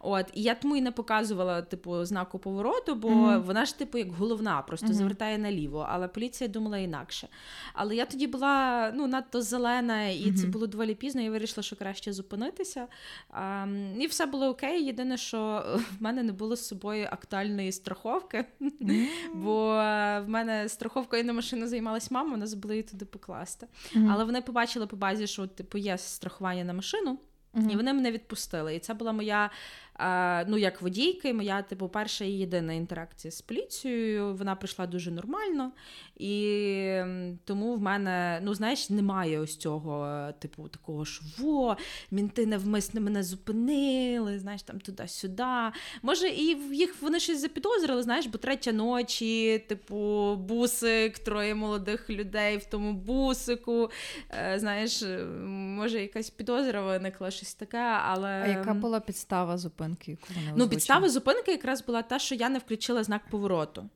От, 0.00 0.26
І 0.34 0.42
я 0.42 0.54
тому 0.54 0.76
і 0.76 0.80
не 0.80 0.92
показувала 0.92 1.62
типу, 1.62 2.04
знаку 2.04 2.38
повороту, 2.38 2.94
бо 2.94 3.08
mm-hmm. 3.08 3.42
вона 3.42 3.64
ж, 3.64 3.78
типу, 3.78 3.98
як 3.98 4.12
головна, 4.12 4.62
просто 4.62 4.86
mm-hmm. 4.86 4.92
завертає 4.92 5.38
наліво. 5.38 5.86
Але 5.90 6.08
поліція 6.08 6.48
думала 6.48 6.78
інакше. 6.78 7.28
Але 7.74 7.96
я 7.96 8.06
тоді 8.06 8.26
була 8.26 8.92
ну, 8.94 9.06
надто 9.06 9.42
зелена, 9.42 10.08
і 10.08 10.32
це 10.32 10.46
було 10.46 10.66
доволі 10.66 10.94
пізно. 10.94 11.20
Я 11.20 11.30
вирішила, 11.30 11.62
що 11.62 11.76
краще 11.76 12.12
зупинитися. 12.12 12.86
А, 13.30 13.66
І 13.98 14.06
все 14.06 14.26
було 14.26 14.48
окей. 14.48 14.84
Єдине, 14.84 15.16
що 15.16 15.64
в 15.98 16.02
мене 16.02 16.22
не 16.22 16.32
було 16.32 16.56
з 16.56 16.68
собою 16.68 17.08
актуальної 17.10 17.49
соціальної 17.50 17.72
страховки, 17.72 18.44
mm-hmm. 18.60 19.06
бо 19.34 19.66
в 20.24 20.24
мене 20.28 20.68
страховкою 20.68 21.24
на 21.24 21.32
машину 21.32 21.66
займалась 21.66 22.10
мама, 22.10 22.30
вона 22.30 22.46
забула 22.46 22.74
її 22.74 22.82
туди 22.82 23.04
покласти. 23.04 23.66
Mm-hmm. 23.66 24.10
Але 24.12 24.24
вони 24.24 24.42
побачили 24.42 24.86
по 24.86 24.96
базі, 24.96 25.26
що 25.26 25.46
типу 25.46 25.78
є 25.78 25.98
страхування 25.98 26.64
на 26.64 26.72
машину. 26.72 27.18
Mm-hmm. 27.54 27.70
І 27.72 27.76
вони 27.76 27.92
мене 27.92 28.12
відпустили. 28.12 28.76
І 28.76 28.78
це 28.78 28.94
була 28.94 29.12
моя 29.12 29.50
ну, 30.46 30.58
як 30.58 30.82
водійки, 30.82 31.34
моя 31.34 31.62
типу, 31.62 31.88
перша 31.88 32.24
і 32.24 32.30
єдина 32.30 32.72
інтеракція 32.72 33.30
з 33.30 33.40
поліцією. 33.40 34.34
Вона 34.34 34.54
прийшла 34.54 34.86
дуже 34.86 35.10
нормально, 35.10 35.72
і 36.16 37.02
тому 37.44 37.74
в 37.74 37.80
мене, 37.80 38.40
ну 38.42 38.54
знаєш, 38.54 38.90
немає 38.90 39.38
ось 39.38 39.56
цього, 39.56 40.28
типу, 40.38 40.68
такого 40.68 41.04
ж 41.04 41.20
во, 41.38 41.76
мінти 42.10 42.46
невмисно 42.46 43.00
мене 43.00 43.22
зупинили, 43.22 44.38
знаєш, 44.38 44.62
там 44.62 44.80
туди-сюди. 44.80 45.44
Може, 46.02 46.28
і 46.28 46.56
їх 46.72 47.02
вони 47.02 47.20
щось 47.20 47.40
запідозрили, 47.40 48.02
знаєш, 48.02 48.26
бо 48.26 48.38
третя 48.38 48.72
ночі, 48.72 49.64
типу, 49.68 50.36
бусик, 50.36 51.18
троє 51.18 51.54
молодих 51.54 52.10
людей 52.10 52.56
в 52.56 52.64
тому 52.64 52.92
бусику. 52.92 53.90
Е, 54.30 54.58
знаєш, 54.58 55.04
може, 55.46 56.00
якась 56.00 56.30
підозра 56.30 56.82
виникла, 56.82 57.30
щось 57.40 57.54
таке, 57.54 57.78
але. 57.78 58.28
А 58.28 58.46
яка 58.46 58.74
була 58.74 59.00
підстава 59.00 59.58
зупинки? 59.58 60.18
зупинки? 60.20 60.42
Коли 60.44 60.56
ну, 60.56 60.68
підстава 60.68 61.08
зупинки 61.08 61.50
якраз 61.50 61.86
була 61.86 62.02
та, 62.02 62.18
що 62.18 62.34
я 62.34 62.48
не 62.48 62.58
включила 62.58 63.04
знак 63.04 63.22
повороту. 63.30 63.88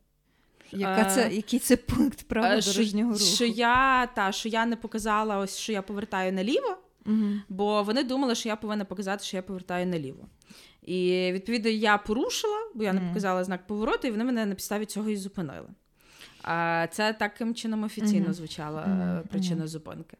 Яка 0.72 1.04
це, 1.04 1.30
Який 1.32 1.58
це 1.58 1.76
пункт 1.76 2.28
правил 2.28 2.60
дорожнього 2.60 3.12
руху? 3.12 3.24
Що 3.24 3.44
я 3.44 4.06
та, 4.06 4.32
що 4.32 4.48
я 4.48 4.66
не 4.66 4.76
показала, 4.76 5.38
ось 5.38 5.58
що 5.58 5.72
я 5.72 5.82
повертаю 5.82 6.32
наліво, 6.32 6.76
угу. 7.06 7.26
бо 7.48 7.82
вони 7.82 8.04
думали, 8.04 8.34
що 8.34 8.48
я 8.48 8.56
повинна 8.56 8.84
показати, 8.84 9.24
що 9.24 9.36
я 9.36 9.42
повертаю 9.42 9.86
наліво. 9.86 10.28
І 10.82 11.30
відповідно 11.32 11.70
я 11.70 11.98
порушила, 11.98 12.58
бо 12.74 12.84
я 12.84 12.92
не 12.92 13.00
показала 13.00 13.44
знак 13.44 13.66
повороту, 13.66 14.08
і 14.08 14.10
вони 14.10 14.24
мене 14.24 14.46
на 14.46 14.54
підставі 14.54 14.84
цього 14.84 15.10
і 15.10 15.16
зупинили. 15.16 15.68
Це 16.90 17.16
таким 17.18 17.54
чином 17.54 17.84
офіційно 17.84 18.32
звучала 18.32 18.82
mm-hmm. 18.82 19.28
причина 19.28 19.66
зупинки. 19.66 20.16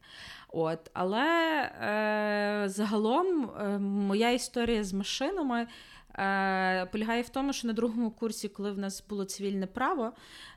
От, 0.56 0.90
Але 0.92 1.26
е, 1.62 2.68
загалом 2.68 3.50
е, 3.60 3.78
моя 3.78 4.30
історія 4.30 4.84
з 4.84 4.92
машинами 4.92 5.66
е, 6.18 6.86
полягає 6.86 7.22
в 7.22 7.28
тому, 7.28 7.52
що 7.52 7.68
на 7.68 7.74
другому 7.74 8.10
курсі, 8.10 8.48
коли 8.48 8.72
в 8.72 8.78
нас 8.78 9.04
було 9.08 9.24
цивільне 9.24 9.66
право, 9.66 10.12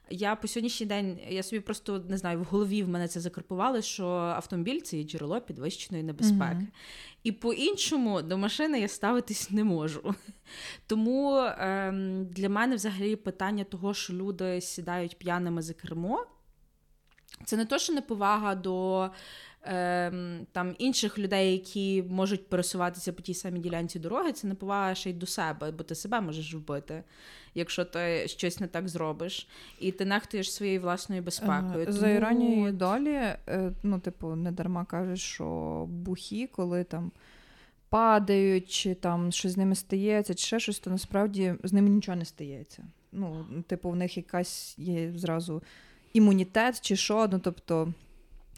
я 0.09 0.35
по 0.35 0.47
сьогоднішній 0.47 0.85
день 0.85 1.19
я 1.29 1.43
собі 1.43 1.59
просто 1.59 2.03
не 2.09 2.17
знаю, 2.17 2.39
в 2.39 2.43
голові 2.43 2.83
в 2.83 2.89
мене 2.89 3.07
це 3.07 3.19
закарпували, 3.19 3.81
що 3.81 4.07
автомобіль 4.07 4.81
це 4.81 4.97
є 4.97 5.03
джерело 5.03 5.41
підвищеної 5.41 6.03
небезпеки. 6.03 6.55
Mm-hmm. 6.55 6.67
І 7.23 7.31
по-іншому 7.31 8.21
до 8.21 8.37
машини 8.37 8.79
я 8.79 8.87
ставитись 8.87 9.51
не 9.51 9.63
можу. 9.63 10.15
Тому 10.87 11.37
е, 11.37 11.91
для 12.31 12.49
мене 12.49 12.75
взагалі 12.75 13.15
питання 13.15 13.63
того, 13.63 13.93
що 13.93 14.13
люди 14.13 14.61
сідають 14.61 15.17
п'яними 15.17 15.61
за 15.61 15.73
кермо, 15.73 16.25
це 17.45 17.57
не 17.57 17.65
то, 17.65 17.77
що 17.79 17.93
неповага 17.93 18.55
до 18.55 19.09
там 20.51 20.75
інших 20.77 21.19
людей, 21.19 21.51
які 21.51 22.03
можуть 22.09 22.49
пересуватися 22.49 23.13
по 23.13 23.21
тій 23.21 23.33
самій 23.33 23.59
ділянці 23.59 23.99
дороги, 23.99 24.31
це 24.31 24.47
не 24.47 24.55
повага 24.55 24.95
ще 24.95 25.09
й 25.09 25.13
до 25.13 25.25
себе, 25.25 25.71
бо 25.71 25.83
ти 25.83 25.95
себе 25.95 26.21
можеш 26.21 26.53
вбити, 26.53 27.03
якщо 27.55 27.85
ти 27.85 28.27
щось 28.27 28.59
не 28.59 28.67
так 28.67 28.89
зробиш, 28.89 29.47
і 29.79 29.91
ти 29.91 30.05
нехтуєш 30.05 30.53
своєю 30.53 30.81
власною 30.81 31.21
безпекою. 31.21 31.91
За 31.91 31.99
Тому... 31.99 32.13
іронією 32.13 32.71
долі, 32.73 33.13
е, 33.13 33.71
ну, 33.83 33.99
типу, 33.99 34.35
не 34.35 34.51
дарма 34.51 34.85
кажуть, 34.85 35.19
що 35.19 35.85
бухі, 35.89 36.47
коли 36.47 36.83
там. 36.83 37.11
Падають, 37.89 38.69
чи 38.69 38.95
там 38.95 39.31
щось 39.31 39.51
з 39.51 39.57
ними 39.57 39.75
стається, 39.75 40.33
чи 40.33 40.45
ще 40.45 40.59
щось, 40.59 40.79
то 40.79 40.89
насправді 40.89 41.55
з 41.63 41.73
ними 41.73 41.89
нічого 41.89 42.15
не 42.15 42.25
стається. 42.25 42.83
Ну, 43.11 43.45
типу, 43.67 43.89
в 43.89 43.95
них 43.95 44.17
якась 44.17 44.79
є 44.79 45.11
зразу 45.15 45.63
імунітет 46.13 46.81
чи 46.81 46.95
що. 46.95 47.27
Ну, 47.31 47.39
тобто, 47.39 47.93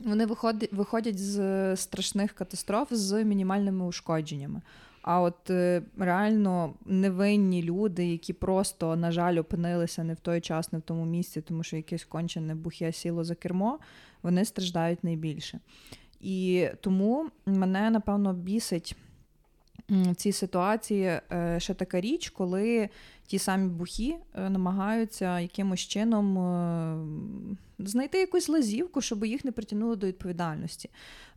вони 0.06 0.26
виходять 0.26 0.74
виходять 0.74 1.20
з 1.20 1.76
страшних 1.76 2.34
катастроф 2.34 2.88
з 2.92 3.24
мінімальними 3.24 3.86
ушкодженнями. 3.86 4.62
А 5.02 5.22
от 5.22 5.50
е, 5.50 5.82
реально 5.98 6.74
невинні 6.86 7.64
люди, 7.64 8.06
які 8.08 8.34
просто, 8.34 8.96
на 8.96 9.12
жаль, 9.12 9.38
опинилися 9.38 10.04
не 10.04 10.14
в 10.14 10.20
той 10.20 10.42
час, 10.42 10.74
не 10.74 10.80
в 10.80 10.82
тому 10.82 11.06
місці, 11.06 11.42
тому 11.42 11.64
що 11.64 11.76
якесь 11.76 12.06
кончене 12.06 12.56
бухє 12.56 12.92
сіло 12.92 13.24
за 13.24 13.36
кермо, 13.36 13.80
вони 14.24 14.46
страждають 14.46 15.04
найбільше. 15.04 15.60
І 16.22 16.68
тому 16.82 17.30
мене 17.46 17.90
напевно 17.90 18.34
бісить 18.34 18.96
в 19.90 20.16
цій 20.16 20.32
ситуації 20.32 21.20
е, 21.32 21.56
ще 21.60 21.74
така 21.74 22.02
річ, 22.02 22.30
коли 22.30 22.90
ті 23.28 23.40
самі 23.40 23.70
бухі 23.70 24.16
е, 24.36 24.50
намагаються 24.50 25.40
якимось 25.40 25.80
чином 25.80 26.38
е, 26.38 26.98
знайти 27.80 28.20
якусь 28.20 28.50
лазівку, 28.50 29.02
щоб 29.02 29.26
їх 29.26 29.46
не 29.46 29.52
притягнули 29.52 29.96
до 29.96 30.08
відповідальності. 30.08 30.90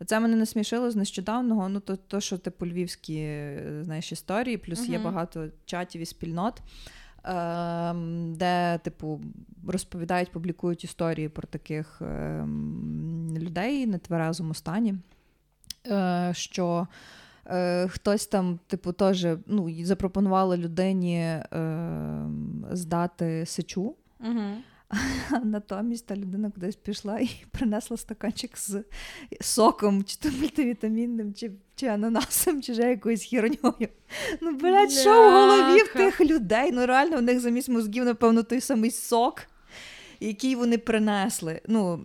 Це 0.07 0.21
мене 0.21 0.37
насмішило 0.37 0.91
з 0.91 0.97
нещодавного. 0.97 1.69
Ну, 1.69 1.81
то, 1.81 1.97
то 1.97 2.21
що 2.21 2.39
типу 2.39 2.67
львівські 2.67 3.41
знаєш, 3.81 4.13
історії, 4.13 4.57
плюс 4.57 4.89
є 4.89 4.99
багато 4.99 5.49
чатів 5.65 6.01
і 6.03 6.07
спільнот. 6.07 6.63
Ем, 7.25 8.35
де, 8.35 8.79
типу, 8.79 9.21
розповідають, 9.67 10.31
публікують 10.31 10.85
історії 10.85 11.29
про 11.29 11.49
таких 11.49 12.03
ем, 12.03 13.35
людей 13.39 13.87
на 13.87 13.99
тверезому 13.99 14.55
стані, 14.55 14.95
що 16.33 16.87
е, 17.47 17.89
хтось 17.89 18.27
там, 18.27 18.59
типу, 18.67 18.93
теж 18.93 19.27
ну, 19.47 19.85
запропонували 19.85 20.57
людині 20.57 21.19
е, 21.19 21.43
здати 22.73 23.47
сечу. 23.47 23.95
Угу. 24.21 24.57
А 25.31 25.39
натомість 25.45 26.07
та 26.07 26.17
людина 26.17 26.51
кудись 26.51 26.77
пішла 26.77 27.19
і 27.19 27.31
принесла 27.51 27.97
стаканчик 27.97 28.59
з 28.59 28.85
соком, 29.41 30.05
чи 30.05 30.17
то 30.17 30.29
мультивітамінним, 30.41 31.35
чи 31.35 31.51
чи 31.75 31.87
ананасом, 31.87 32.63
чи 32.63 32.73
вже 32.73 32.83
якоюсь 32.83 33.23
хірньою. 33.23 33.89
Ну, 34.41 34.53
блядь, 34.53 34.93
що 34.93 35.11
в 35.11 35.33
голові 35.33 35.83
в 35.83 35.93
тих 35.93 36.21
людей? 36.21 36.73
Ну, 36.73 36.87
реально, 36.87 37.17
в 37.17 37.23
них 37.23 37.41
замість 37.41 37.69
мозгів, 37.69 38.05
напевно, 38.05 38.43
той 38.43 38.61
самий 38.61 38.91
сок 38.91 39.43
який 40.27 40.55
вони 40.55 40.79
принесли. 40.79 41.61
Ну 41.69 42.01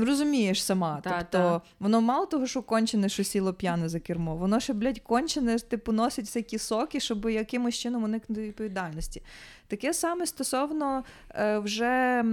розумієш 0.00 0.64
сама. 0.64 1.00
Та, 1.04 1.10
тобто 1.18 1.38
та. 1.38 1.60
воно 1.80 2.00
мало 2.00 2.26
того, 2.26 2.46
що 2.46 2.62
кончене, 2.62 3.08
що 3.08 3.24
сіло 3.24 3.54
п'яне 3.54 3.88
за 3.88 4.00
кермо, 4.00 4.36
воно 4.36 4.60
ще, 4.60 4.72
блядь, 4.72 4.98
кончене, 4.98 5.58
типу, 5.58 5.92
носить 5.92 6.24
всякі 6.24 6.58
соки, 6.58 7.00
щоб 7.00 7.30
якимось 7.30 7.74
чином 7.74 8.04
уникнути 8.04 8.42
відповідальності. 8.42 9.22
Таке 9.68 9.94
саме 9.94 10.26
стосовно 10.26 11.04
е, 11.30 11.58
вже 11.58 12.24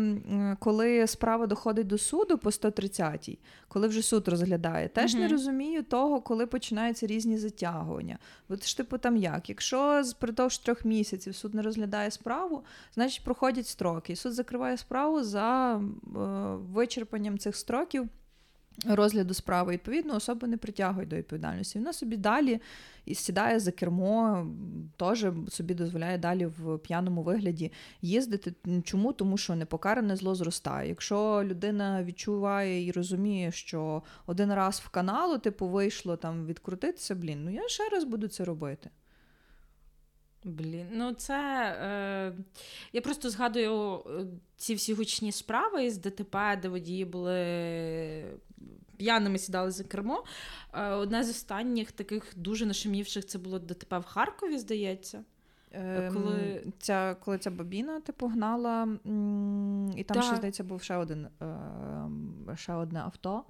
коли 0.59 1.07
справа 1.07 1.47
доходить 1.47 1.87
до 1.87 1.97
суду 1.97 2.37
по 2.37 2.49
130-й, 2.49 3.39
коли 3.67 3.87
вже 3.87 4.01
суд 4.01 4.27
розглядає, 4.27 4.87
теж 4.87 5.15
uh 5.15 5.19
не 5.19 5.27
розумію 5.27 5.83
того, 5.83 6.21
коли 6.21 6.47
починаються 6.47 7.07
різні 7.07 7.37
затягування. 7.37 8.17
От 8.49 8.67
ж 8.67 8.77
типу 8.77 8.97
там 8.97 9.17
як? 9.17 9.49
Якщо 9.49 10.01
впродовж 10.05 10.57
трьох 10.57 10.85
місяців 10.85 11.35
суд 11.35 11.53
не 11.53 11.61
розглядає 11.61 12.11
справу, 12.11 12.63
значить 12.93 13.23
проходять 13.23 13.67
строки. 13.67 14.13
І 14.13 14.15
суд 14.15 14.33
закриває 14.33 14.77
справу 14.77 15.23
за 15.23 15.75
е, 15.75 15.81
вичерпанням 16.73 17.37
цих 17.37 17.55
строків 17.55 18.09
розгляду 18.85 19.33
справи. 19.33 19.73
Відповідно, 19.73 20.15
особи 20.15 20.47
не 20.47 20.57
притягують 20.57 21.09
до 21.09 21.15
відповідальності. 21.15 21.79
Вона 21.79 21.93
собі 21.93 22.17
далі 22.17 22.61
і 23.05 23.15
сідає 23.15 23.59
за 23.59 23.71
кермо, 23.71 24.47
теж 24.97 25.25
собі 25.49 25.73
дозволяє 25.73 26.17
далі 26.17 26.45
в 26.45 26.77
п'яному 26.77 27.23
вигляді 27.23 27.71
їздити. 28.01 28.53
Чому? 28.83 29.13
Тому 29.13 29.37
що 29.37 29.55
непокаране 29.55 30.15
зло 30.15 30.35
зростає. 30.35 30.89
Якщо 30.89 31.43
людина 31.45 32.03
відчуває 32.03 32.87
і 32.87 32.91
розуміє, 32.91 33.51
що 33.51 34.03
один 34.25 34.53
раз 34.53 34.79
в 34.85 34.89
каналу, 34.89 35.37
типу, 35.37 35.67
вийшло 35.67 36.17
там 36.17 36.45
відкрутитися, 36.45 37.15
блін, 37.15 37.43
ну 37.43 37.51
я 37.51 37.67
ще 37.67 37.89
раз 37.89 38.03
буду 38.03 38.27
це 38.27 38.45
робити. 38.45 38.89
Блін, 40.45 40.87
ну 40.91 41.13
це 41.13 41.35
е, 41.81 42.33
я 42.93 43.01
просто 43.01 43.29
згадую 43.29 43.99
е, 43.99 44.25
ці 44.57 44.75
всі 44.75 44.93
гучні 44.93 45.31
справи 45.31 45.91
з 45.91 45.97
ДТП, 45.97 46.59
де 46.61 46.69
водії 46.69 47.05
були 47.05 47.37
п'яними 48.97 49.37
сідали 49.37 49.71
за 49.71 49.83
кермо. 49.83 50.23
Е, 50.73 50.89
одне 50.89 51.23
з 51.23 51.29
останніх 51.29 51.91
таких 51.91 52.33
дуже 52.35 52.65
нашумівших 52.65 53.25
це 53.25 53.37
було 53.37 53.59
ДТП 53.59 53.99
в 53.99 54.03
Харкові, 54.03 54.57
здається. 54.57 55.23
Ем, 55.71 56.13
коли 56.13 56.63
ця 56.79 57.15
коли 57.25 57.37
ця 57.37 57.51
бабіна 57.51 57.99
типу 57.99 58.27
гнала, 58.27 58.87
і 59.97 60.03
там, 60.03 60.21
ще, 60.23 60.35
здається, 60.35 60.63
був 60.63 60.81
ще 60.81 60.95
один 60.95 61.27
е, 61.41 62.55
ще 62.55 62.73
одне 62.73 62.99
авто, 62.99 63.43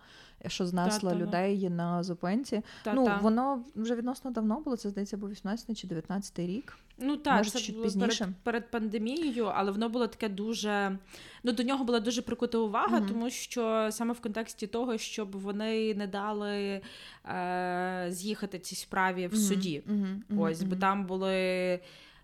що 0.47 0.65
знесло 0.65 1.09
та, 1.09 1.15
людей 1.15 1.69
на 1.69 2.03
зупинці. 2.03 2.61
Та, 2.83 2.93
ну, 2.93 3.11
Воно 3.21 3.63
вже 3.75 3.95
відносно 3.95 4.31
давно 4.31 4.59
було, 4.59 4.77
це 4.77 4.89
здається, 4.89 5.17
був 5.17 5.29
18 5.29 5.77
чи 5.77 5.87
19 5.87 6.39
рік. 6.39 6.77
Ну 6.97 7.17
так, 7.17 7.37
Може, 7.37 7.51
це 7.51 7.71
було 7.71 7.83
пізніше. 7.83 8.17
Перед, 8.17 8.35
перед 8.43 8.71
пандемією, 8.71 9.45
але 9.45 9.71
воно 9.71 9.89
було 9.89 10.07
таке 10.07 10.29
дуже. 10.29 10.97
Ну, 11.43 11.51
до 11.51 11.63
нього 11.63 11.83
була 11.83 11.99
дуже 11.99 12.21
прикута 12.21 12.57
увага, 12.57 12.99
mm 12.99 13.07
тому 13.07 13.29
що 13.29 13.87
саме 13.91 14.13
в 14.13 14.19
контексті 14.19 14.67
того, 14.67 14.97
щоб 14.97 15.31
вони 15.31 15.93
не 15.93 16.07
дали 16.07 16.81
е, 17.25 18.07
з'їхати 18.09 18.59
цій 18.59 18.75
справі 18.75 19.27
в 19.27 19.33
mm 19.33 19.37
суді. 19.37 19.83
mm 19.87 20.39
Ось, 20.39 20.63
бо 20.63 20.75
там 20.75 21.05
були. 21.05 21.79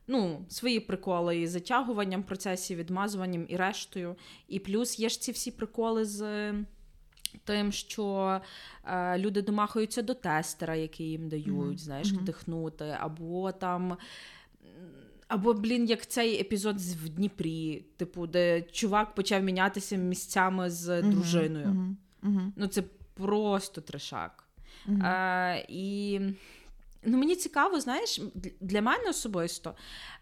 Ну, 0.08 0.46
свої 0.50 0.80
приколи 0.80 1.40
із 1.40 1.52
затягуванням 1.52 2.24
процесів, 2.24 2.78
відмазуванням 2.78 3.46
і 3.50 3.56
рештою. 3.56 4.16
І 4.48 4.60
плюс 4.60 5.00
є 5.00 5.10
ж 5.10 5.22
ці 5.22 5.32
всі 5.32 5.52
приколи 5.52 6.06
з 6.06 6.54
тим, 7.44 7.72
що 7.72 8.40
е, 8.86 9.18
люди 9.18 9.42
домахаються 9.42 10.02
до 10.02 10.14
тестера, 10.14 10.76
який 10.76 11.10
їм 11.10 11.30
дають, 11.30 11.50
mm-hmm. 11.50 11.78
знаєш, 11.78 12.12
вдихнути, 12.12 12.98
або 13.00 13.52
там. 13.52 13.98
Або, 15.32 15.54
блін, 15.54 15.86
як 15.86 16.08
цей 16.08 16.42
епізод 16.42 16.80
в 16.80 17.10
Дніпрі, 17.10 17.86
типу, 17.98 18.28
де 18.28 18.62
чувак 18.62 19.16
почав 19.16 19.44
мінятися 19.44 19.96
місцями 19.96 20.70
з 20.70 20.90
uh-huh, 20.90 21.10
дружиною. 21.10 21.68
Uh-huh, 21.68 21.96
uh-huh. 22.30 22.52
Ну, 22.56 22.68
це 22.68 22.84
просто 23.14 23.82
трешак. 23.82 24.44
А, 25.02 25.56
І 25.68 26.20
ну, 27.04 27.18
мені 27.18 27.36
цікаво, 27.36 27.80
знаєш, 27.80 28.22
для 28.62 28.82
мене 28.82 29.10
особисто 29.10 29.76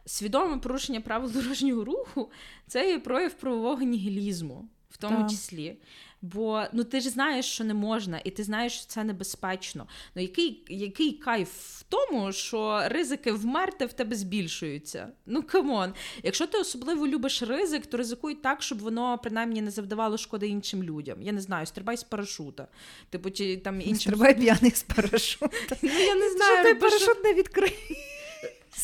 свідоме 0.06 0.58
порушення 0.58 1.02
правил 1.02 1.32
дорожнього 1.32 1.86
руху 1.86 2.32
це 2.68 2.92
є 2.92 3.00
прояв 3.00 3.34
правового 3.34 3.82
нігілізму, 3.82 4.70
в 4.90 4.98
тому 4.98 5.18
так. 5.18 5.30
числі. 5.30 5.78
Бо 6.22 6.64
ну 6.74 6.84
ти 6.84 7.00
ж 7.00 7.10
знаєш, 7.10 7.46
що 7.46 7.64
не 7.64 7.74
можна, 7.74 8.22
і 8.24 8.32
ти 8.32 8.44
знаєш, 8.44 8.74
що 8.74 8.86
це 8.88 9.04
небезпечно. 9.04 9.88
Ну 10.16 10.22
який 10.22 10.64
який 10.68 11.12
кайф 11.12 11.50
в 11.80 11.84
тому, 11.84 12.32
що 12.32 12.82
ризики 12.86 13.32
вмерти 13.32 13.86
в 13.86 13.94
тебе 13.94 14.16
збільшуються? 14.16 15.08
Ну 15.26 15.44
come 15.44 15.73
on. 15.73 15.94
Якщо 16.24 16.48
ти 16.48 16.58
особливо 16.58 17.08
любиш 17.08 17.44
ризик, 17.44 17.86
то 17.86 17.98
ризикуй 17.98 18.36
так, 18.36 18.64
щоб 18.64 18.80
воно 18.80 19.18
принаймні 19.18 19.62
не 19.62 19.72
завдавало 19.72 20.18
шкоди 20.18 20.48
іншим 20.48 20.84
людям. 20.84 21.22
Я 21.22 21.32
не 21.32 21.42
знаю, 21.42 21.66
стрибай 21.66 21.98
з 21.98 22.04
парашута. 22.04 22.68
Типу, 23.10 23.32
чи 23.32 23.58
там 23.58 23.82
іншим... 23.82 24.14
Стрибай 24.14 24.40
п'яний 24.40 24.72
з 24.72 24.84
парашута. 24.84 25.76
Ну 25.82 26.00
я 26.00 26.16
не 26.16 26.30
знаю, 26.30 26.64
ти 26.64 26.76
парашут 26.76 27.24
не 27.24 27.34
відкриє. 27.34 27.74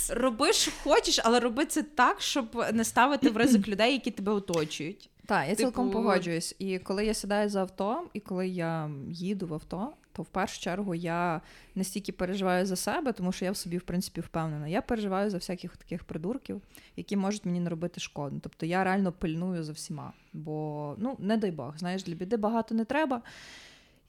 Роби, 0.09 0.53
що 0.53 0.71
хочеш, 0.83 1.19
але 1.23 1.39
роби 1.39 1.65
це 1.65 1.83
так, 1.83 2.21
щоб 2.21 2.65
не 2.73 2.85
ставити 2.85 3.29
в 3.29 3.37
ризик 3.37 3.67
людей, 3.67 3.93
які 3.93 4.11
тебе 4.11 4.31
оточують. 4.31 5.09
Так, 5.25 5.49
я 5.49 5.55
типу... 5.55 5.61
цілком 5.61 5.91
погоджуюсь. 5.91 6.55
І 6.59 6.79
коли 6.79 7.05
я 7.05 7.13
сідаю 7.13 7.49
за 7.49 7.61
авто, 7.61 8.03
і 8.13 8.19
коли 8.19 8.47
я 8.47 8.89
їду 9.09 9.47
в 9.47 9.53
авто, 9.53 9.93
то 10.15 10.23
в 10.23 10.25
першу 10.25 10.61
чергу 10.61 10.95
я 10.95 11.41
настільки 11.75 12.11
переживаю 12.11 12.65
за 12.65 12.75
себе, 12.75 13.11
тому 13.11 13.31
що 13.31 13.45
я 13.45 13.51
в 13.51 13.57
собі, 13.57 13.77
в 13.77 13.81
принципі, 13.81 14.21
впевнена. 14.21 14.67
Я 14.67 14.81
переживаю 14.81 15.29
за 15.29 15.37
всяких 15.37 15.77
таких 15.77 16.03
придурків, 16.03 16.61
які 16.95 17.17
можуть 17.17 17.45
мені 17.45 17.59
наробити 17.59 17.99
шкоду. 17.99 18.39
Тобто 18.43 18.65
я 18.65 18.83
реально 18.83 19.11
пильную 19.11 19.63
за 19.63 19.73
всіма. 19.73 20.13
Бо, 20.33 20.95
ну, 20.97 21.15
не 21.19 21.37
дай 21.37 21.51
Бог, 21.51 21.77
знаєш, 21.77 22.03
для 22.03 22.15
біди 22.15 22.37
багато 22.37 22.75
не 22.75 22.85
треба. 22.85 23.21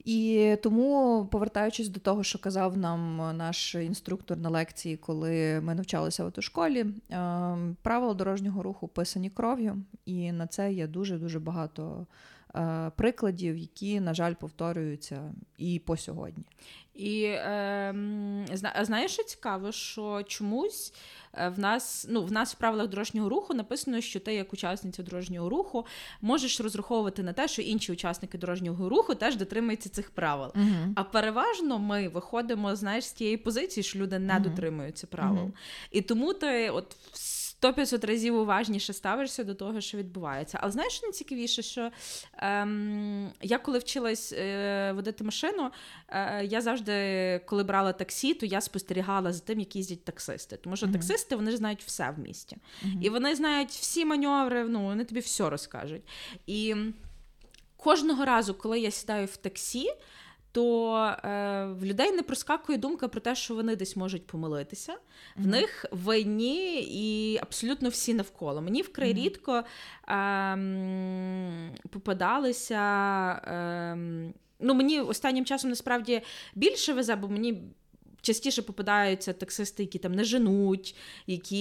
І 0.07 0.55
тому, 0.63 1.25
повертаючись 1.31 1.89
до 1.89 1.99
того, 1.99 2.23
що 2.23 2.39
казав 2.39 2.77
нам 2.77 3.31
наш 3.37 3.75
інструктор 3.75 4.37
на 4.37 4.49
лекції, 4.49 4.97
коли 4.97 5.61
ми 5.61 5.75
навчалися 5.75 6.23
в 6.23 6.25
автошколі, 6.25 6.85
ем, 7.09 7.77
правила 7.81 8.13
дорожнього 8.13 8.63
руху 8.63 8.87
писані 8.87 9.29
кров'ю, 9.29 9.83
і 10.05 10.31
на 10.31 10.47
це 10.47 10.73
є 10.73 10.87
дуже 10.87 11.17
дуже 11.17 11.39
багато 11.39 12.07
Е, 12.07 12.36
прикладів, 12.95 13.57
які, 13.57 13.99
на 13.99 14.13
жаль, 14.13 14.33
повторюються 14.33 15.33
і 15.57 15.79
по 15.79 15.97
сьогодні. 15.97 16.43
І 16.97 17.23
е, 17.23 17.95
знаєш, 18.83 19.11
що 19.11 19.23
цікаво, 19.23 19.71
що 19.71 20.23
чомусь 20.27 20.93
е, 21.33 21.49
в 21.49 21.59
нас 21.59 22.07
ну, 22.09 22.23
в 22.23 22.31
нас 22.31 22.53
в 22.53 22.57
правилах 22.57 22.87
дорожнього 22.87 23.29
руху 23.29 23.53
написано, 23.53 24.01
що 24.01 24.19
ти, 24.19 24.33
як 24.33 24.53
учасниця 24.53 25.03
дорожнього 25.03 25.49
руху, 25.49 25.85
можеш 26.21 26.59
розраховувати 26.61 27.23
на 27.23 27.33
те, 27.33 27.47
що 27.47 27.61
інші 27.61 27.91
учасники 27.91 28.37
дорожнього 28.37 28.89
руху 28.89 29.15
теж 29.15 29.35
дотримуються 29.35 29.89
цих 29.89 30.11
правил. 30.11 30.49
uh 30.55 30.93
А 30.95 31.03
переважно 31.03 31.79
ми 31.79 32.07
виходимо 32.07 32.75
знаєш, 32.75 33.05
з 33.05 33.11
тієї 33.11 33.37
позиції, 33.37 33.83
що 33.83 33.99
люди 33.99 34.19
не 34.19 34.33
uh 34.33 34.41
дотримуються 34.41 35.07
правил. 35.07 35.45
uh 35.45 35.51
І 35.91 36.01
тому 36.01 36.33
ти 36.33 36.69
от 36.69 36.95
100-500 37.61 38.07
разів 38.07 38.35
уважніше 38.35 38.93
ставишся 38.93 39.43
до 39.43 39.55
того, 39.55 39.81
що 39.81 39.97
відбувається. 39.97 40.59
Але 40.61 40.71
знаєш, 40.71 40.93
що 40.93 41.07
найцікавіше, 41.07 41.61
що 41.61 41.91
ем, 42.37 43.31
я 43.41 43.57
коли 43.57 43.79
вчилась 43.79 44.33
е, 44.33 44.91
водити 44.95 45.23
машину, 45.23 45.71
е, 46.09 46.45
я 46.45 46.61
завжди, 46.61 47.41
коли 47.45 47.63
брала 47.63 47.93
таксі, 47.93 48.33
то 48.33 48.45
я 48.45 48.61
спостерігала 48.61 49.33
за 49.33 49.39
тим, 49.39 49.59
як 49.59 49.75
їздять 49.75 50.03
таксисти. 50.03 50.57
Тому 50.57 50.75
що 50.75 50.85
uh-huh. 50.85 50.91
таксисти 50.91 51.35
вони 51.35 51.51
ж 51.51 51.57
знають 51.57 51.83
все 51.83 52.09
в 52.09 52.19
місті. 52.19 52.57
Uh-huh. 52.85 53.01
І 53.01 53.09
вони 53.09 53.35
знають 53.35 53.69
всі 53.69 54.05
маневри, 54.05 54.63
ну, 54.63 54.83
вони 54.83 55.05
тобі 55.05 55.19
все 55.19 55.49
розкажуть. 55.49 56.01
І 56.47 56.75
кожного 57.77 58.25
разу, 58.25 58.53
коли 58.53 58.79
я 58.79 58.91
сідаю 58.91 59.25
в 59.25 59.37
таксі, 59.37 59.93
то 60.57 60.95
е, 60.95 61.65
в 61.65 61.85
людей 61.85 62.11
не 62.11 62.23
проскакує 62.23 62.77
думка 62.77 63.07
про 63.07 63.21
те, 63.21 63.35
що 63.35 63.55
вони 63.55 63.75
десь 63.75 63.95
можуть 63.95 64.27
помилитися. 64.27 64.91
Mm-hmm. 64.91 65.43
В 65.43 65.47
них 65.47 65.85
винні 65.91 66.81
і 66.81 67.37
абсолютно 67.41 67.89
всі 67.89 68.13
навколо. 68.13 68.61
Мені 68.61 68.81
вкрай 68.81 69.09
mm-hmm. 69.09 69.23
рідко 69.23 69.63
е, 70.09 70.57
попадалися. 71.89 72.81
Е, 73.47 73.95
ну, 74.59 74.73
Мені 74.73 74.99
останнім 74.99 75.45
часом 75.45 75.69
насправді 75.69 76.21
більше 76.55 76.93
везе, 76.93 77.15
бо 77.15 77.27
мені 77.27 77.63
частіше 78.27 78.61
попадаються 78.61 79.33
таксисти, 79.33 79.83
які 79.83 79.99
там 79.99 80.11
не 80.11 80.23
женуть, 80.23 80.95
які 81.27 81.57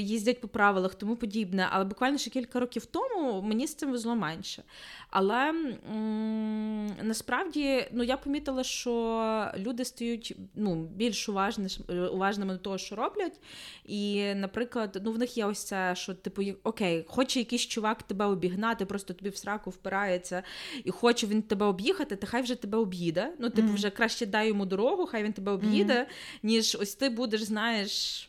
їздять 0.00 0.40
по 0.40 0.48
правилах, 0.48 0.94
тому 0.94 1.16
подібне. 1.16 1.68
Але 1.70 1.84
буквально 1.84 2.18
ще 2.18 2.30
кілька 2.30 2.60
років 2.60 2.86
тому 2.86 3.42
мені 3.42 3.66
з 3.66 3.74
цим 3.74 3.92
везло 3.92 4.16
менше. 4.16 4.62
Але 5.10 5.48
м- 5.48 6.96
насправді 7.02 7.84
ну, 7.92 8.04
я 8.04 8.16
помітила, 8.16 8.64
що 8.64 9.52
люди 9.58 9.84
стають 9.84 10.36
ну, 10.54 10.74
більш 10.96 11.28
уважні, 11.28 11.68
уважними 12.12 12.52
до 12.52 12.58
того, 12.58 12.78
що 12.78 12.96
роблять. 12.96 13.40
І, 13.84 14.34
наприклад, 14.34 15.00
ну, 15.04 15.12
в 15.12 15.18
них 15.18 15.36
є 15.36 15.46
ось 15.46 15.64
це, 15.64 15.94
що, 15.96 16.14
типу, 16.14 16.42
окей, 16.64 17.04
хоче 17.08 17.38
якийсь 17.38 17.66
чувак 17.66 18.02
тебе 18.02 18.24
обігнати, 18.24 18.86
просто 18.86 19.14
тобі 19.14 19.30
в 19.30 19.36
сраку 19.36 19.70
впирається, 19.70 20.42
і 20.84 20.90
хоче 20.90 21.26
він 21.26 21.42
тебе 21.42 21.66
об'їхати, 21.66 22.16
та 22.16 22.26
хай 22.26 22.42
вже 22.42 22.54
тебе 22.54 22.78
об'їде. 22.78 23.32
Ну, 23.38 23.50
типу, 23.50 23.68
вже 23.74 23.90
краще 23.90 24.26
дай 24.26 24.48
йому 24.48 24.66
дорогу, 24.66 25.06
хай 25.06 25.22
він 25.22 25.32
тебе 25.32 25.52
об'їде, 25.52 26.06
ніж 26.42 26.76
ось 26.80 26.94
ти 26.94 27.08
будеш, 27.08 27.42
знаєш. 27.42 28.24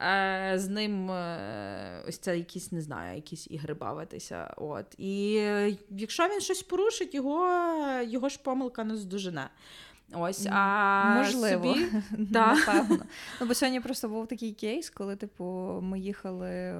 Е, 0.00 0.52
з 0.56 0.68
ним 0.68 1.10
е, 1.10 2.04
ось 2.08 2.18
це 2.18 2.38
якісь, 2.38 2.72
не 2.72 2.80
знаю, 2.80 3.16
якісь 3.16 3.46
ігри 3.50 3.74
бавитися. 3.74 4.54
От. 4.56 4.86
І 4.98 5.36
е, 5.36 5.76
якщо 5.90 6.28
він 6.28 6.40
щось 6.40 6.62
порушить, 6.62 7.14
його 7.14 7.48
його 8.02 8.28
ж 8.28 8.38
помилка 8.42 8.84
не 8.84 8.96
здожене. 8.96 9.50
Ось, 10.12 10.46
а 10.50 11.14
Можливо, 11.14 11.74
собі... 11.74 11.86
напевно. 12.30 13.04
Ну, 13.40 13.46
бо 13.46 13.54
сьогодні 13.54 13.80
просто 13.80 14.08
був 14.08 14.26
такий 14.26 14.52
кейс, 14.52 14.90
коли, 14.90 15.16
типу, 15.16 15.44
ми 15.82 16.00
їхали 16.00 16.72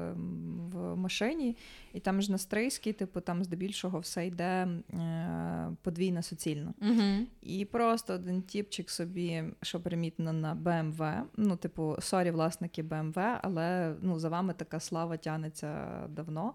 в 0.73 0.97
машині, 0.97 1.57
і 1.93 2.01
там 2.01 2.23
ж 2.23 2.33
на 2.33 2.39
Стрийській, 2.39 2.93
типу, 2.93 3.21
там 3.21 3.45
здебільшого 3.45 3.99
все 3.99 4.27
йде 4.27 4.45
е, 4.45 5.71
подвійно 5.83 6.23
суцільно. 6.23 6.75
Угу. 6.83 7.27
І 7.43 7.65
просто 7.65 8.15
один 8.15 8.43
тіпчик 8.43 8.91
собі, 8.91 9.45
що 9.63 9.81
примітно 9.81 10.33
на 10.33 10.55
BMW, 10.55 11.23
ну, 11.37 11.57
типу, 11.57 11.97
sorry, 12.01 12.31
власники 12.31 12.83
BMW, 12.83 13.39
але 13.43 13.95
ну, 14.03 14.19
за 14.19 14.29
вами 14.29 14.55
така 14.55 14.81
слава 14.81 15.17
тянеться 15.17 15.87
давно. 16.09 16.55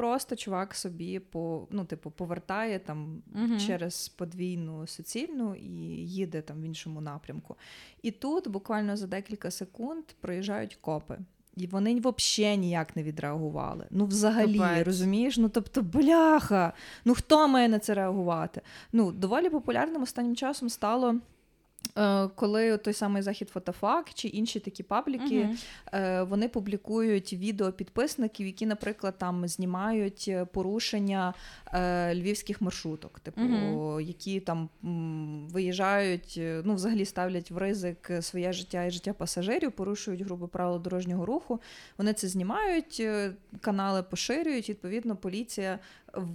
Просто 0.00 0.36
чувак 0.36 0.74
собі 0.74 1.18
по, 1.18 1.66
ну, 1.70 1.84
типу, 1.84 2.10
повертає 2.10 2.78
там 2.78 3.22
uh 3.34 3.66
через 3.66 4.08
подвійну 4.08 4.86
суцільну 4.86 5.54
і 5.54 5.68
їде 6.06 6.42
там 6.42 6.60
в 6.60 6.64
іншому 6.64 7.00
напрямку. 7.00 7.56
І 8.02 8.10
тут 8.10 8.48
буквально 8.48 8.96
за 8.96 9.06
декілька 9.06 9.50
секунд 9.50 10.04
проїжджають 10.20 10.78
копи. 10.80 11.18
І 11.56 11.66
вони 11.66 12.00
взагалі 12.00 12.58
ніяк 12.58 12.96
не 12.96 13.02
відреагували. 13.02 13.86
Ну, 13.90 14.06
взагалі, 14.06 14.58
Капець. 14.58 14.86
розумієш? 14.86 15.38
Ну, 15.38 15.48
тобто, 15.48 15.82
бляха, 15.82 16.72
ну 17.04 17.14
хто 17.14 17.48
має 17.48 17.68
на 17.68 17.78
це 17.78 17.94
реагувати? 17.94 18.60
Ну, 18.92 19.12
доволі 19.12 19.50
популярним 19.50 20.02
останнім 20.02 20.36
часом 20.36 20.68
стало. 20.68 21.16
Е, 21.98 22.28
коли 22.34 22.78
той 22.78 22.92
самий 22.92 23.22
захід 23.22 23.48
Фотофак 23.48 24.14
чи 24.14 24.28
інші 24.28 24.60
такі 24.60 24.82
пабліки, 24.82 25.48
uh-huh. 25.92 26.28
вони 26.28 26.48
публікують 26.48 27.32
відео 27.32 27.72
підписників, 27.72 28.46
які, 28.46 28.66
наприклад, 28.66 29.14
там 29.18 29.48
знімають 29.48 30.24
е, 30.28 30.44
порушення 30.44 31.34
львівських 32.14 32.60
маршруток, 32.60 33.20
типу, 33.20 33.40
uh-huh. 33.40 34.00
які 34.00 34.40
там 34.40 34.68
виїжджають, 35.52 36.40
ну 36.64 36.74
взагалі 36.74 37.04
ставлять 37.04 37.50
в 37.50 37.56
ризик 37.56 38.10
своє 38.20 38.52
життя 38.52 38.84
і 38.84 38.90
життя 38.90 39.12
пасажирів, 39.12 39.72
порушують 39.72 40.20
грубо 40.20 40.48
правила 40.48 40.78
дорожнього 40.78 41.26
руху. 41.26 41.60
Вони 41.98 42.12
це 42.12 42.28
знімають, 42.28 43.02
канали 43.60 44.02
поширюють. 44.02 44.68
Відповідно, 44.68 45.16
поліція 45.16 45.78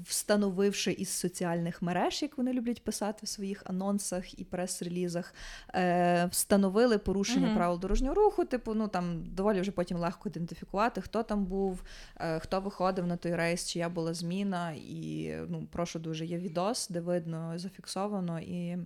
встановивши 0.03 0.91
із 0.91 1.09
соціальних 1.09 1.81
мереж, 1.81 2.21
як 2.21 2.37
вони 2.37 2.53
люблять 2.53 2.83
писати 2.83 3.19
в 3.23 3.27
своїх 3.27 3.63
анонсах 3.65 4.39
і 4.39 4.43
прес-релізах, 4.43 5.33
е, 5.73 6.25
встановили 6.25 6.97
порушення 6.97 7.47
uh-huh. 7.47 7.55
правил 7.55 7.79
дорожнього 7.79 8.15
руху. 8.15 8.45
Типу, 8.45 8.73
ну 8.73 8.87
там 8.87 9.23
доволі 9.25 9.61
вже 9.61 9.71
потім 9.71 9.97
легко 9.97 10.29
ідентифікувати, 10.29 11.01
хто 11.01 11.23
там 11.23 11.45
був, 11.45 11.83
е, 12.17 12.39
хто 12.39 12.61
виходив 12.61 13.07
на 13.07 13.17
той 13.17 13.35
рейс, 13.35 13.67
чия 13.67 13.89
була 13.89 14.13
зміна. 14.13 14.71
І 14.71 15.33
ну, 15.47 15.67
прошу 15.71 15.99
дуже, 15.99 16.25
є 16.25 16.37
відос, 16.37 16.89
де 16.89 16.99
видно 16.99 17.53
зафіксовано 17.55 18.39
і. 18.39 18.77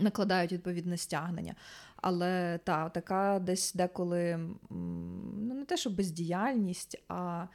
Накладають 0.00 0.52
відповідне 0.52 0.96
стягнення. 0.96 1.54
Але 1.96 2.58
та, 2.64 2.88
така 2.88 3.38
десь 3.38 3.74
деколи 3.74 4.40
ну 4.70 5.54
не 5.54 5.64
те, 5.64 5.76
що 5.76 5.90
бездіяльність, 5.90 7.02
а 7.08 7.46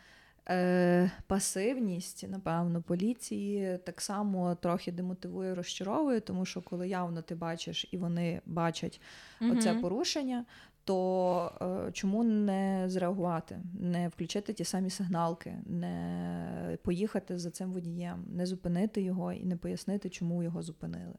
Е, 0.49 1.11
Пасивність, 1.27 2.25
напевно, 2.29 2.81
поліції 2.81 3.77
так 3.85 4.01
само 4.01 4.55
трохи 4.55 4.91
демотивує, 4.91 5.55
розчаровує, 5.55 6.19
тому 6.19 6.45
що 6.45 6.61
коли 6.61 6.87
явно 6.87 7.21
ти 7.21 7.35
бачиш 7.35 7.87
і 7.91 7.97
вони 7.97 8.41
бачать 8.45 9.01
mm 9.41 9.57
оце 9.57 9.73
порушення, 9.73 10.45
то 10.83 11.51
е, 11.87 11.91
чому 11.91 12.23
не 12.23 12.83
зреагувати, 12.87 13.59
не 13.79 14.07
включити 14.07 14.53
ті 14.53 14.63
самі 14.63 14.89
сигналки, 14.89 15.57
не 15.65 16.77
поїхати 16.83 17.37
за 17.37 17.51
цим 17.51 17.71
водієм, 17.71 18.25
не 18.27 18.45
зупинити 18.45 19.01
його 19.01 19.33
і 19.33 19.45
не 19.45 19.57
пояснити, 19.57 20.09
чому 20.09 20.43
його 20.43 20.61
зупинили. 20.61 21.15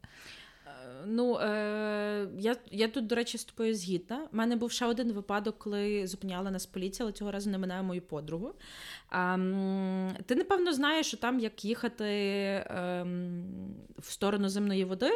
Ну, 1.06 1.38
е, 1.38 2.28
я 2.38 2.56
я 2.70 2.88
тут, 2.88 3.06
до 3.06 3.14
речі, 3.14 3.38
з 3.38 3.44
тобою 3.44 3.74
згідна. 3.74 4.28
У 4.32 4.36
мене 4.36 4.56
був 4.56 4.70
ще 4.70 4.86
один 4.86 5.12
випадок, 5.12 5.58
коли 5.58 6.06
зупиняла 6.06 6.50
нас 6.50 6.66
поліція, 6.66 7.06
але 7.06 7.12
цього 7.12 7.30
разу 7.30 7.50
не 7.50 7.58
минає 7.58 7.82
мою 7.82 8.02
подругу. 8.02 8.52
А, 9.08 9.36
Ти, 10.26 10.34
напевно, 10.34 10.72
знаєш, 10.72 11.06
що 11.06 11.16
там 11.16 11.40
як 11.40 11.64
їхати 11.64 12.04
е, 12.04 13.06
в 13.98 14.12
сторону 14.12 14.48
земної 14.48 14.84
води, 14.84 15.10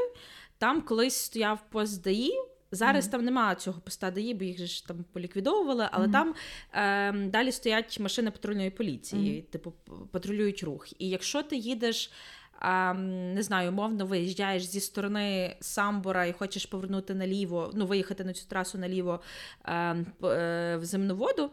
там 0.58 0.82
колись 0.82 1.14
стояв 1.14 1.70
пост 1.70 2.02
ДАІ, 2.02 2.32
Зараз 2.70 3.06
mm-hmm. 3.06 3.10
там 3.10 3.24
немає 3.24 3.54
цього 3.54 3.80
поста 3.80 4.10
ДАІ, 4.10 4.34
бо 4.34 4.44
їх 4.44 4.66
ж 4.66 4.86
там 4.86 5.04
поліквідовували, 5.12 5.88
але 5.92 6.06
mm-hmm. 6.06 6.12
там 6.12 6.34
е, 6.72 7.12
далі 7.12 7.52
стоять 7.52 8.00
машини 8.00 8.30
патрульної 8.30 8.70
поліції, 8.70 9.32
mm-hmm. 9.32 9.50
типу 9.50 9.72
патрулюють 10.10 10.62
рух. 10.62 10.86
І 10.98 11.08
якщо 11.08 11.42
ти 11.42 11.56
їдеш 11.56 12.10
не 13.34 13.42
знаю, 13.42 13.70
умовно 13.70 14.06
виїжджаєш 14.06 14.64
зі 14.64 14.80
сторони 14.80 15.56
Самбора 15.60 16.26
і 16.26 16.32
хочеш 16.32 16.66
повернути 16.66 17.14
наліво, 17.14 17.70
ну, 17.74 17.86
виїхати 17.86 18.24
на 18.24 18.32
цю 18.32 18.46
трасу 18.46 18.78
наліво 18.78 19.20
а, 19.62 19.94
е, 20.24 20.76
в 20.76 20.84
земноводу 20.84 21.50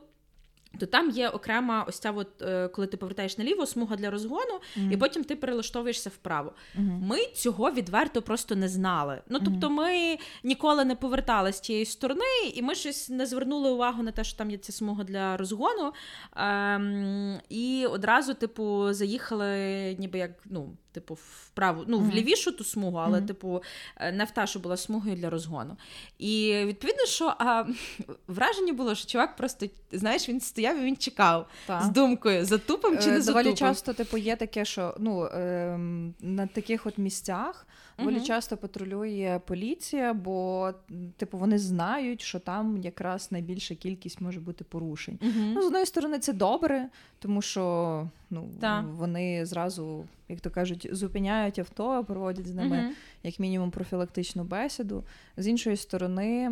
то 0.80 0.86
там 0.86 1.10
є 1.10 1.30
окрема 1.30 1.86
ось 1.88 2.00
ця, 2.00 2.12
от, 2.12 2.42
е, 2.42 2.68
коли 2.68 2.88
ти 2.88 2.98
повертаєш 2.98 3.38
наліво, 3.38 3.66
смуга 3.66 3.96
для 3.96 4.10
розгону, 4.10 4.60
mm-hmm. 4.78 4.92
і 4.92 4.98
потім 4.98 5.24
ти 5.24 5.36
перелаштовуєшся 5.36 6.10
вправо. 6.10 6.54
Mm-hmm. 6.80 7.02
Ми 7.02 7.26
цього 7.26 7.72
відверто 7.72 8.22
просто 8.22 8.56
не 8.56 8.70
знали. 8.70 9.22
Ну 9.30 9.40
тобто, 9.46 9.70
ми 9.70 10.18
ніколи 10.44 10.86
не 10.86 10.96
повертали 10.96 11.54
з 11.54 11.60
тієї 11.60 11.86
сторони, 11.86 12.26
і 12.54 12.62
ми 12.62 12.76
щось 12.76 13.10
не 13.10 13.26
звернули 13.26 13.72
увагу 13.72 14.04
на 14.04 14.12
те, 14.12 14.24
що 14.24 14.38
там 14.38 14.52
є 14.52 14.58
ця 14.58 14.72
смуга 14.72 15.04
для 15.04 15.38
розгону. 15.38 15.94
Ем, 16.36 17.40
І 17.50 17.86
одразу, 17.90 18.34
типу, 18.34 18.94
заїхали, 18.94 19.96
ніби 20.00 20.20
як 20.20 20.32
ну. 20.46 20.78
Типу, 20.96 21.14
вправу, 21.14 21.84
ну, 21.88 22.00
в 22.00 22.10
лівішу 22.10 22.52
ту 22.52 22.64
смугу, 22.64 22.98
але, 22.98 23.20
mm-hmm. 23.20 23.28
типу, 23.28 23.64
е, 23.98 24.12
не 24.12 24.26
в 24.26 24.32
та, 24.32 24.48
що 24.48 24.60
була 24.60 24.78
смугою 24.78 25.16
для 25.16 25.30
розгону. 25.30 25.78
І 26.20 26.64
відповідно, 26.66 27.06
що 27.06 27.34
а, 27.38 27.66
враження 28.28 28.74
було, 28.74 28.96
що 28.96 29.08
чувак 29.08 29.36
просто, 29.36 29.68
знаєш, 29.92 30.30
він 30.30 30.42
стояв 30.42 30.78
і 30.78 30.86
він 30.86 30.98
чекав 30.98 31.48
та. 31.68 31.82
з 31.82 31.90
думкою, 31.90 32.46
затупом 32.46 33.00
чи 33.00 33.12
не 33.12 33.22
затупом. 33.22 33.44
Доволі 33.44 33.58
часто, 33.58 33.94
типу, 33.94 34.18
є 34.18 34.36
таке, 34.36 34.66
що 34.66 34.96
ну, 35.00 35.26
е, 35.26 35.78
на 36.20 36.48
таких 36.48 36.86
от 36.86 36.98
місцях 36.98 37.68
доволі 37.98 38.18
uh 38.18 38.24
часто 38.24 38.58
патрулює 38.58 39.42
поліція, 39.46 40.14
бо, 40.14 40.72
типу, 41.18 41.38
вони 41.38 41.60
знають, 41.60 42.22
що 42.22 42.40
там 42.40 42.78
якраз 42.78 43.32
найбільша 43.32 43.76
кількість 43.76 44.22
може 44.22 44.40
бути 44.40 44.64
порушень. 44.64 45.20
uh 45.22 45.54
Ну, 45.54 45.62
з 45.62 45.66
одної 45.66 45.86
сторони, 45.86 46.20
це 46.20 46.34
добре, 46.34 46.90
тому 47.20 47.42
що 47.42 48.08
ну, 48.30 48.50
вони 48.98 49.46
зразу 49.46 50.06
як 50.30 50.40
то 50.40 50.50
кажуть, 50.50 50.90
зупиняють 50.92 51.60
авто, 51.60 52.04
проводять 52.04 52.48
з 52.48 52.54
ними 52.54 52.76
uh-huh. 52.76 52.90
як 53.24 53.40
мінімум 53.40 53.72
профілактичну 53.72 54.44
бесіду. 54.44 55.04
З 55.38 55.48
іншої 55.48 55.78
сторони, 55.78 56.52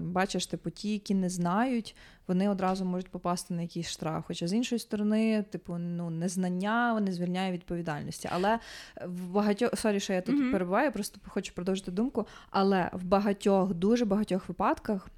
бачиш, 0.00 0.46
типу, 0.46 0.70
ті, 0.70 0.92
які 0.92 1.14
не 1.14 1.28
знають, 1.28 1.96
вони 2.26 2.48
одразу 2.48 2.84
можуть 2.84 3.10
попасти 3.10 3.54
на 3.54 3.62
якийсь 3.62 3.88
штраф. 3.88 4.24
Хоча 4.26 4.46
з 4.46 4.52
іншої 4.52 4.78
сторони, 4.78 5.42
типу, 5.42 5.76
ну, 5.78 6.10
незнання 6.10 7.00
не 7.00 7.12
звільняє 7.12 7.52
відповідальності. 7.52 8.28
Але 8.32 8.58
в 9.06 9.28
багатьох 9.30 9.78
sorry, 9.78 10.00
що 10.00 10.12
я 10.12 10.20
тут 10.20 10.34
uh-huh. 10.34 10.52
перебуваю, 10.52 10.92
просто 10.92 11.20
хочу 11.26 11.54
продовжити 11.54 11.90
думку. 11.90 12.26
Але 12.50 12.90
в 12.92 13.04
багатьох, 13.04 13.74
дуже 13.74 14.04
багатьох 14.04 14.48
випадках 14.48 15.08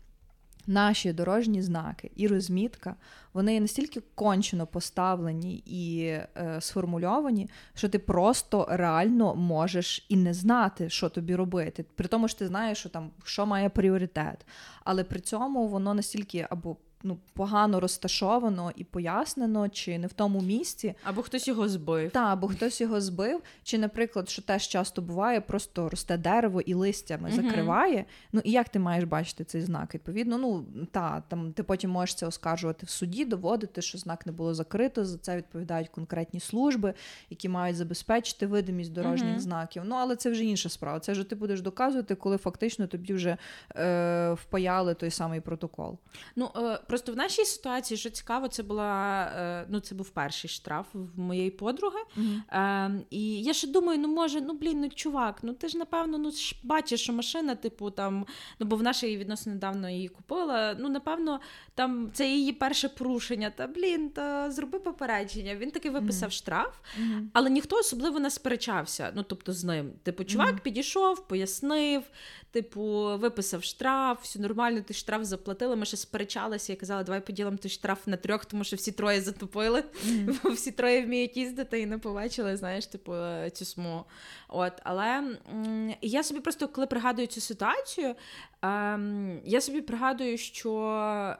наші 0.66 1.12
дорожні 1.12 1.62
знаки 1.62 2.10
і 2.16 2.28
розмітка, 2.28 2.96
вони 3.32 3.60
настільки 3.60 4.02
кончено 4.14 4.66
поставлені 4.66 5.62
і 5.66 6.00
е, 6.06 6.30
сформульовані, 6.60 7.50
що 7.74 7.88
ти 7.88 7.98
просто 7.98 8.66
реально 8.70 9.34
можеш 9.34 10.06
і 10.08 10.16
не 10.16 10.34
знати, 10.34 10.90
що 10.90 11.08
тобі 11.08 11.36
робити. 11.36 11.84
При 11.94 12.08
тому 12.08 12.28
що 12.28 12.38
ти 12.38 12.46
знаєш, 12.46 12.78
що 12.78 12.88
там 12.88 13.10
що 13.24 13.46
має 13.46 13.68
пріоритет. 13.68 14.46
Але 14.84 15.04
при 15.04 15.20
цьому 15.20 15.68
воно 15.68 15.94
настільки 15.94 16.46
або 16.50 16.76
ну, 17.06 17.18
погано 17.32 17.80
розташовано 17.80 18.72
і 18.76 18.84
пояснено, 18.84 19.68
чи 19.68 19.98
не 19.98 20.06
в 20.06 20.12
тому 20.12 20.40
місці. 20.40 20.94
Або 21.04 21.22
хтось 21.22 21.48
його 21.48 21.68
збив. 21.68 22.10
Так, 22.10 22.32
або 22.32 22.48
хтось 22.48 22.80
його 22.80 23.00
збив. 23.00 23.40
Чи, 23.62 23.78
наприклад, 23.78 24.28
що 24.28 24.42
теж 24.42 24.68
часто 24.68 25.02
буває, 25.02 25.40
просто 25.40 25.88
росте 25.88 26.16
дерево 26.16 26.60
і 26.60 26.74
листями 26.74 27.28
uh 27.28 27.32
закриває. 27.32 28.04
Ну 28.32 28.40
і 28.44 28.50
як 28.50 28.68
ти 28.68 28.78
маєш 28.78 29.04
бачити 29.04 29.44
цей 29.44 29.62
знак? 29.62 29.94
Відповідно, 29.94 30.38
ну 30.38 30.64
та 30.90 31.22
там 31.28 31.52
ти 31.52 31.62
потім 31.62 31.90
можеш 31.90 32.14
це 32.14 32.26
оскаржувати 32.26 32.86
в 32.86 32.88
суді, 32.90 33.24
доводити, 33.24 33.82
що 33.82 33.98
знак 33.98 34.26
не 34.26 34.32
було 34.32 34.54
закрито. 34.54 35.04
За 35.04 35.18
це 35.18 35.36
відповідають 35.36 35.88
конкретні 35.88 36.40
служби, 36.40 36.94
які 37.30 37.48
мають 37.48 37.76
забезпечити 37.76 38.46
видимість 38.46 38.92
дорожніх 38.92 39.36
uh 39.36 39.38
знаків. 39.38 39.82
Ну 39.86 39.94
але 39.94 40.16
це 40.16 40.30
вже 40.30 40.44
інша 40.44 40.68
справа. 40.68 41.00
Це 41.00 41.12
вже 41.12 41.24
ти 41.24 41.34
будеш 41.34 41.60
доказувати, 41.60 42.14
коли 42.14 42.36
фактично 42.36 42.86
тобі 42.86 43.14
вже 43.14 43.36
е, 43.76 44.32
впаяли 44.32 44.94
той 44.94 45.10
самий 45.10 45.40
протокол. 45.40 45.98
Ну 46.36 46.50
е, 46.56 46.78
Просто 46.96 47.12
в 47.12 47.16
нашій 47.16 47.44
ситуації, 47.44 47.98
що 47.98 48.10
цікаво, 48.10 48.48
це 48.48 48.62
була 48.62 49.22
е, 49.36 49.66
ну 49.68 49.80
це 49.80 49.94
був 49.94 50.10
перший 50.10 50.50
штраф 50.50 50.86
в 50.94 51.20
моєї 51.20 51.50
подруги. 51.50 51.98
Mm-hmm. 52.16 53.02
І 53.10 53.42
я 53.42 53.52
ще 53.52 53.66
думаю, 53.66 53.98
ну 53.98 54.08
може, 54.08 54.40
ну 54.40 54.54
блін, 54.54 54.80
ну 54.80 54.88
чувак, 54.88 55.38
ну 55.42 55.52
ти 55.52 55.68
ж 55.68 55.78
напевно 55.78 56.18
ну 56.18 56.30
ж 56.30 56.56
бачиш, 56.62 57.00
що 57.00 57.12
машина, 57.12 57.54
типу, 57.54 57.90
там, 57.90 58.26
ну 58.58 58.66
бо 58.66 58.76
в 58.76 58.82
нашій 58.82 59.16
відносно 59.16 59.52
недавно 59.52 59.90
її 59.90 60.08
купила. 60.08 60.76
Ну, 60.78 60.88
напевно, 60.88 61.40
там 61.74 62.10
це 62.12 62.28
її 62.28 62.52
перше 62.52 62.88
порушення. 62.88 63.50
Та 63.50 63.66
блін, 63.66 64.10
та 64.10 64.50
зроби 64.50 64.78
попередження. 64.78 65.56
Він 65.56 65.70
таки 65.70 65.90
виписав 65.90 66.28
mm-hmm. 66.28 66.32
штраф, 66.32 66.74
mm-hmm. 67.00 67.26
але 67.32 67.50
ніхто 67.50 67.76
особливо 67.76 68.20
не 68.20 68.30
сперечався. 68.30 69.12
Ну, 69.14 69.22
тобто, 69.22 69.52
з 69.52 69.64
ним. 69.64 69.92
Типу, 70.02 70.24
чувак 70.24 70.60
підійшов, 70.60 71.28
пояснив, 71.28 72.02
типу, 72.50 73.18
виписав 73.18 73.64
штраф, 73.64 74.22
все 74.22 74.38
нормально, 74.38 74.80
ти 74.86 74.94
штраф 74.94 75.24
заплатили. 75.24 75.76
Ми 75.76 75.84
ще 75.84 75.96
сперечалися 75.96 76.72
і 76.76 76.80
казала, 76.80 77.02
давай 77.02 77.20
поділимо 77.20 77.56
той 77.56 77.70
штраф 77.70 78.06
на 78.06 78.16
трьох, 78.16 78.44
тому 78.44 78.64
що 78.64 78.76
всі 78.76 78.92
троє 78.92 79.20
затопили, 79.20 79.80
mm-hmm. 79.80 80.38
бо 80.42 80.50
всі 80.50 80.70
троє 80.70 81.04
вміють 81.04 81.36
їздити 81.36 81.80
і 81.80 81.86
не 81.86 81.98
побачили, 81.98 82.56
знаєш, 82.56 82.86
типу, 82.86 83.14
цю 83.52 83.64
смугу. 83.64 84.04
От, 84.48 84.72
Але 84.82 85.06
м- 85.52 85.94
я 86.02 86.22
собі 86.22 86.40
просто, 86.40 86.68
коли 86.68 86.86
пригадую 86.86 87.26
цю 87.26 87.40
ситуацію, 87.40 88.14
ем, 88.62 89.40
я 89.44 89.60
собі 89.60 89.80
пригадую, 89.80 90.38
що 90.38 91.36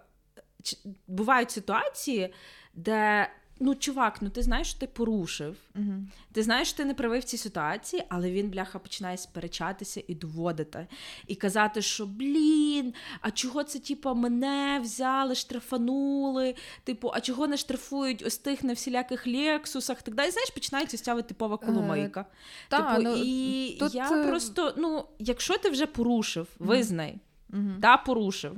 бувають 1.07 1.51
ситуації, 1.51 2.35
де 2.75 3.29
Ну, 3.61 3.75
чувак, 3.75 4.23
ну 4.23 4.31
ти 4.31 4.43
знаєш, 4.43 4.69
що 4.69 4.81
ти 4.81 4.87
порушив. 4.87 5.57
uh 5.75 6.01
Ти 6.33 6.43
знаєш, 6.43 6.69
що 6.69 6.77
ти 6.77 6.85
не 6.85 6.95
правий 6.95 7.21
в 7.21 7.25
цій 7.25 7.37
ситуації, 7.37 8.03
але 8.09 8.31
він, 8.31 8.51
бляха, 8.51 8.79
починає 8.79 9.17
сперечатися 9.17 10.03
і 10.09 10.15
доводити. 10.15 10.87
І 11.27 11.35
казати, 11.35 11.83
що 11.83 12.07
блін, 12.07 12.95
а 13.21 13.31
чого 13.31 13.65
це, 13.65 13.79
типу, 13.79 14.15
мене 14.15 14.81
взяли, 14.83 15.35
штрафанули? 15.35 16.55
Типу, 16.85 17.11
а 17.15 17.21
чого 17.21 17.47
не 17.47 17.57
штрафують 17.57 18.23
ось 18.27 18.39
тих 18.39 18.65
на 18.65 18.73
всіляких 18.73 19.27
лексусах? 19.27 20.03
Так 20.03 20.15
далі, 20.15 20.31
знаєш, 20.31 20.51
починається 20.51 20.99
ця 20.99 21.23
типова 21.23 21.57
коломийка. 21.57 22.21
Uh, 22.21 22.25
типу, 22.71 22.83
та, 22.83 22.99
ну, 22.99 23.17
І 23.25 23.77
тут... 23.81 23.95
я 23.95 24.11
е, 24.11 24.29
просто, 24.29 24.75
ну, 24.77 25.05
якщо 25.19 25.59
ти 25.59 25.71
вже 25.71 25.87
порушив, 25.87 26.49
визнай, 26.59 27.19
uh 27.51 27.81
та 27.81 27.97
порушив. 27.97 28.57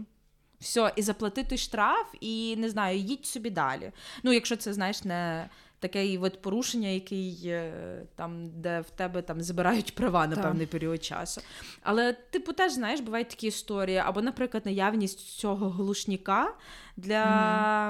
Все, 0.60 0.92
і 0.96 1.02
заплати 1.02 1.44
той 1.44 1.58
штраф, 1.58 2.14
і 2.20 2.56
не 2.56 2.70
знаю, 2.70 2.98
їдь 2.98 3.26
собі 3.26 3.50
далі. 3.50 3.92
Ну, 4.22 4.32
якщо 4.32 4.56
це, 4.56 4.72
знаєш, 4.72 5.04
не 5.04 5.48
таке 5.80 6.18
вид 6.18 6.42
порушення, 6.42 6.88
який 6.88 7.40
е, 7.44 7.72
там, 8.16 8.50
де 8.60 8.80
в 8.80 8.90
тебе 8.90 9.22
там 9.22 9.40
забирають 9.40 9.94
права 9.94 10.26
на 10.26 10.34
так. 10.34 10.44
певний 10.44 10.66
період 10.66 11.04
часу. 11.04 11.40
Але, 11.82 12.12
типу, 12.12 12.52
теж 12.52 12.72
знаєш, 12.72 13.00
бувають 13.00 13.28
такі 13.28 13.46
історії, 13.46 13.96
або, 13.96 14.22
наприклад, 14.22 14.66
наявність 14.66 15.18
цього 15.18 15.70
глушника 15.70 16.54
для 16.96 17.24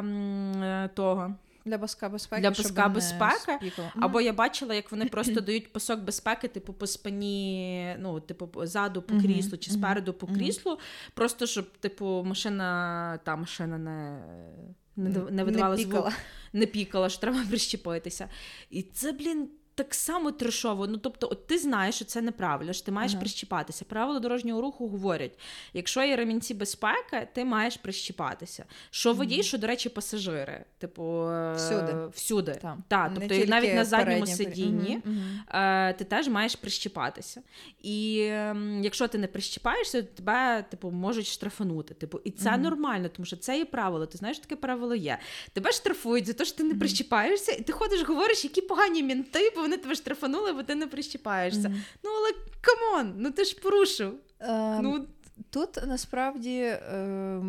mm. 0.04 0.88
того. 0.94 1.34
Для 1.68 1.78
паска 1.78 2.08
безпеки. 2.08 2.42
Для 2.42 2.50
паска 2.50 2.88
безпеки. 2.88 3.72
Або 4.00 4.20
я 4.20 4.32
бачила, 4.32 4.74
як 4.74 4.90
вони 4.90 5.06
просто 5.06 5.40
дають 5.40 5.72
пасок 5.72 6.00
безпеки, 6.00 6.48
типу, 6.48 6.72
по 6.72 6.86
спині, 6.86 7.96
ну, 7.98 8.20
типу, 8.20 8.66
ззаду 8.66 9.02
по 9.02 9.20
кріслу 9.20 9.58
чи 9.58 9.70
спереду 9.70 10.12
по 10.12 10.26
кріслу. 10.26 10.78
Просто 11.14 11.46
щоб, 11.46 11.78
типу, 11.78 12.22
машина, 12.26 13.18
та 13.24 13.36
машина 13.36 13.78
не. 13.78 14.22
Не, 14.96 15.10
не 15.30 15.44
видавала 15.44 15.76
не 15.76 15.82
звук, 15.82 16.12
не 16.52 16.66
пікала, 16.66 17.08
що 17.08 17.20
треба 17.20 17.44
прищепитися. 17.48 18.28
І 18.70 18.82
це, 18.82 19.12
блін, 19.12 19.48
так 19.78 19.94
само 19.94 20.32
трешово. 20.32 20.86
Ну 20.86 20.96
тобто, 20.96 21.28
от 21.30 21.46
ти 21.46 21.58
знаєш, 21.58 21.94
що 21.94 22.04
це 22.04 22.22
неправильно, 22.22 22.72
що 22.72 22.86
ти 22.86 22.92
маєш 22.92 23.12
uh-huh. 23.12 23.20
прищіпатися. 23.20 23.84
Правила 23.84 24.20
дорожнього 24.20 24.60
руху 24.60 24.88
говорять: 24.88 25.38
якщо 25.74 26.02
є 26.02 26.16
ремінці 26.16 26.54
безпеки, 26.54 27.28
ти 27.34 27.44
маєш 27.44 27.76
прищіпатися. 27.76 28.64
Що 28.90 29.12
водій, 29.12 29.38
uh-huh. 29.38 29.42
що, 29.42 29.58
до 29.58 29.66
речі, 29.66 29.88
пасажири, 29.88 30.64
типу 30.78 31.28
е, 31.30 31.54
всюди. 31.54 31.94
всюди. 32.14 32.58
Так, 32.62 32.76
Та, 32.88 33.12
тобто 33.14 33.34
і 33.34 33.46
навіть 33.46 33.74
на 33.74 33.84
задньому 33.84 34.26
сидінні 34.26 35.00
uh-huh. 35.06 35.96
ти 35.98 36.04
теж 36.04 36.28
маєш 36.28 36.56
прищіпатися. 36.56 37.42
І 37.82 38.14
якщо 38.80 39.08
ти 39.08 39.18
не 39.18 39.26
прищіпаєшся, 39.26 40.02
то 40.02 40.08
тебе 40.16 40.64
типу 40.70 40.90
можуть 40.90 41.26
штрафанути. 41.26 41.94
Типу, 41.94 42.20
і 42.24 42.30
це 42.30 42.56
нормально, 42.56 43.08
тому 43.16 43.26
що 43.26 43.36
це 43.36 43.58
є 43.58 43.64
правило. 43.64 44.06
Ти 44.06 44.18
знаєш, 44.18 44.38
таке 44.38 44.56
правило 44.56 44.94
є. 44.94 45.18
Тебе 45.52 45.72
штрафують 45.72 46.26
за 46.26 46.32
те, 46.32 46.44
що 46.44 46.56
ти 46.56 46.64
не 46.64 46.74
прищіпаєшся, 46.74 47.52
і 47.52 47.62
ти 47.62 47.72
ходиш, 47.72 48.02
говориш, 48.02 48.44
які 48.44 48.60
погані 48.60 49.02
мінти, 49.02 49.52
бо 49.56 49.67
вони 49.68 49.82
тебе 49.82 49.94
штрафанули, 49.94 50.52
бо 50.52 50.62
ти 50.62 50.74
не 50.74 50.86
прищіпаєшся. 50.86 51.68
Mm-hmm. 51.68 51.82
Ну, 52.04 52.10
але 52.10 52.30
come 52.60 52.91
on, 52.91 53.14
ну 53.16 53.30
ти 53.30 53.44
ж 53.44 53.60
порушив. 53.60 54.14
Um... 54.40 54.80
Ну, 54.82 55.06
Тут 55.50 55.78
насправді 55.86 56.60
е, 56.60 57.42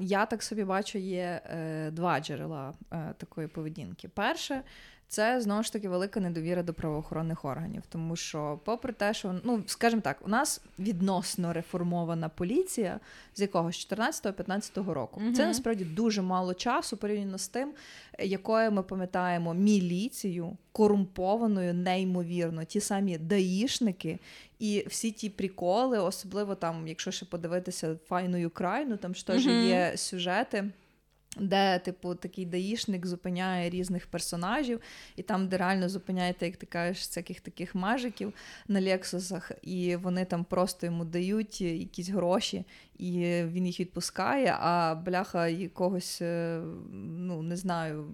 я 0.00 0.26
так 0.26 0.42
собі 0.42 0.64
бачу, 0.64 0.98
є 0.98 1.40
е, 1.44 1.90
два 1.90 2.20
джерела 2.20 2.74
е, 2.92 3.14
такої 3.18 3.48
поведінки. 3.48 4.08
Перше, 4.08 4.62
це 5.08 5.40
знову 5.40 5.62
ж 5.62 5.72
таки 5.72 5.88
велика 5.88 6.20
недовіра 6.20 6.62
до 6.62 6.74
правоохоронних 6.74 7.44
органів, 7.44 7.82
тому 7.88 8.16
що, 8.16 8.60
попри 8.64 8.92
те, 8.92 9.14
що 9.14 9.34
ну 9.44 9.62
скажімо 9.66 10.02
так, 10.02 10.16
у 10.24 10.28
нас 10.28 10.62
відносно 10.78 11.52
реформована 11.52 12.28
поліція 12.28 13.00
з 13.34 13.40
якогось 13.40 13.88
14-15 13.90 14.92
року. 14.92 15.20
Угу. 15.24 15.34
Це 15.34 15.46
насправді 15.46 15.84
дуже 15.84 16.22
мало 16.22 16.54
часу 16.54 16.96
порівняно 16.96 17.38
з 17.38 17.48
тим, 17.48 17.72
якою 18.18 18.72
ми 18.72 18.82
пам'ятаємо 18.82 19.54
міліцію 19.54 20.56
корумпованою, 20.72 21.74
неймовірно, 21.74 22.64
ті 22.64 22.80
самі 22.80 23.18
даїшники 23.18 24.18
і 24.58 24.84
всі 24.88 25.10
ті 25.10 25.30
приколи, 25.30 25.98
особливо 25.98 26.54
там, 26.54 26.88
якщо 26.88 27.10
ще 27.10 27.26
подивитися 27.26 27.96
файною 28.06 28.50
крайну, 28.50 28.96
там 28.96 29.14
ж 29.14 29.26
теж 29.26 29.46
угу. 29.46 29.54
є 29.54 29.92
сюжети. 29.96 30.64
Де, 31.40 31.78
типу, 31.78 32.14
такий 32.14 32.46
даїшник 32.46 33.06
зупиняє 33.06 33.70
різних 33.70 34.06
персонажів, 34.06 34.80
і 35.16 35.22
там, 35.22 35.48
де 35.48 35.56
реально 35.56 35.88
зупиняєте, 35.88 36.46
як 36.46 36.56
ти 36.56 36.66
кажеш, 36.66 36.98
всяких 36.98 37.40
таких 37.40 37.74
мажиків 37.74 38.32
на 38.68 38.80
лексусах, 38.80 39.52
і 39.62 39.96
вони 39.96 40.24
там 40.24 40.44
просто 40.44 40.86
йому 40.86 41.04
дають 41.04 41.60
якісь 41.60 42.08
гроші, 42.08 42.64
і 42.98 43.42
він 43.44 43.66
їх 43.66 43.80
відпускає, 43.80 44.56
а 44.60 44.94
бляха 44.94 45.48
якогось, 45.48 46.22
е, 46.22 46.60
ну 46.92 47.42
не 47.42 47.56
знаю, 47.56 48.04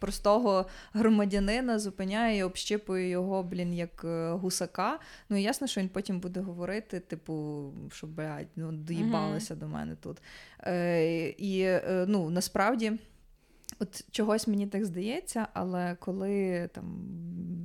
простого 0.00 0.66
громадянина 0.92 1.78
зупиняє 1.78 2.38
і 2.38 2.42
общипує 2.42 3.08
його, 3.08 3.42
блін, 3.42 3.74
як 3.74 4.04
е, 4.04 4.30
гусака. 4.30 4.98
Ну 5.28 5.36
і 5.36 5.42
ясно, 5.42 5.66
що 5.66 5.80
він 5.80 5.88
потім 5.88 6.20
буде 6.20 6.40
говорити, 6.40 7.00
типу, 7.00 7.64
що 7.92 8.06
блядь, 8.06 8.46
ну 8.56 8.72
доїбалися 8.72 9.54
mm-hmm. 9.54 9.58
до 9.58 9.68
мене 9.68 9.96
тут. 9.96 10.22
Е, 10.60 11.28
І 11.28 11.60
е, 11.60 12.04
ну 12.08 12.30
насправді. 12.30 12.92
От 13.78 14.04
чогось 14.10 14.48
мені 14.48 14.66
так 14.66 14.84
здається, 14.84 15.46
але 15.52 15.96
коли 16.00 16.68
там 16.74 16.84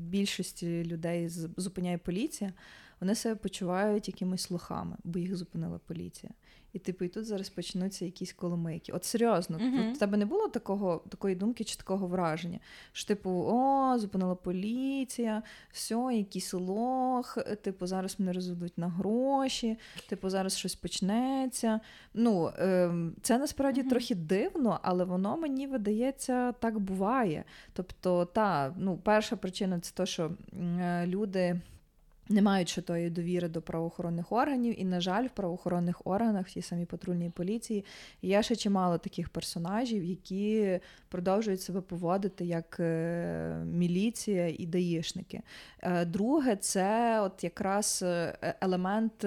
більшості 0.10 0.84
людей 0.84 1.30
зупиняє 1.58 1.98
поліція, 1.98 2.54
вони 3.00 3.16
себе 3.16 3.36
почувають 3.36 4.08
якимись 4.08 4.52
лохами, 4.52 4.98
бо 5.04 5.20
їх 5.20 5.36
зупинила 5.36 5.80
поліція. 5.88 6.32
І 6.74 6.80
типу, 6.80 7.06
і 7.06 7.08
тут 7.08 7.26
зараз 7.26 7.50
почнуться 7.50 8.06
якісь 8.06 8.34
коломийки. 8.34 8.92
От 8.92 9.06
серйозно, 9.06 9.58
uh-huh. 9.58 9.94
в 9.94 9.98
тебе 9.98 10.18
не 10.18 10.26
було 10.26 10.48
такого, 10.48 11.04
такої 11.10 11.36
думки 11.36 11.64
чи 11.64 11.76
такого 11.76 12.08
враження? 12.08 12.60
Що, 12.92 13.08
типу, 13.08 13.30
о, 13.30 13.98
зупинила 14.00 14.36
поліція, 14.36 15.44
все, 15.72 16.10
якийсь 16.14 16.54
лох, 16.54 17.38
типу, 17.62 17.88
зараз 17.88 18.20
мене 18.20 18.34
розведуть 18.34 18.78
на 18.78 18.88
гроші, 18.88 19.78
типу, 20.10 20.30
зараз 20.30 20.58
щось 20.58 20.76
почнеться. 20.76 21.80
Ну, 22.14 22.48
е, 22.48 22.92
це 23.22 23.38
насправді 23.38 23.82
uh-huh. 23.82 23.90
трохи 23.90 24.16
дивно, 24.16 24.80
але 24.82 25.04
воно 25.04 25.38
мені 25.38 25.68
видається, 25.68 26.52
так 26.52 26.80
буває. 26.80 27.44
Тобто, 27.74 28.26
та, 28.26 28.74
ну, 28.78 28.98
перша 28.98 29.36
причина 29.36 29.80
це 29.80 29.92
те, 29.96 30.06
що 30.06 30.32
е, 30.54 31.08
люди 31.08 31.62
не 32.30 32.42
ще 32.68 32.82
тої 32.82 33.10
довіри 33.10 33.48
до 33.48 33.62
правоохоронних 33.62 34.32
органів, 34.32 34.82
і, 34.82 34.86
на 34.86 35.02
жаль, 35.02 35.26
в 35.26 35.30
правоохоронних 35.30 36.02
органах, 36.08 36.48
в 36.48 36.54
тій 36.54 36.62
самій 36.62 36.86
патрульній 36.86 37.30
поліції, 37.30 37.86
є 38.22 38.44
ще 38.44 38.56
чимало 38.56 38.98
таких 38.98 39.30
персонажів, 39.30 40.04
які 40.04 40.80
продовжують 41.10 41.62
себе 41.62 41.82
поводити 41.82 42.46
як 42.46 42.78
е, 42.80 43.64
міліція 43.66 44.48
і 44.48 44.66
даїшники. 44.66 45.42
Е, 45.80 46.06
друге, 46.06 46.56
це 46.56 47.22
от 47.22 47.44
якраз 47.44 48.04
е, 48.04 48.38
елемент 48.62 49.24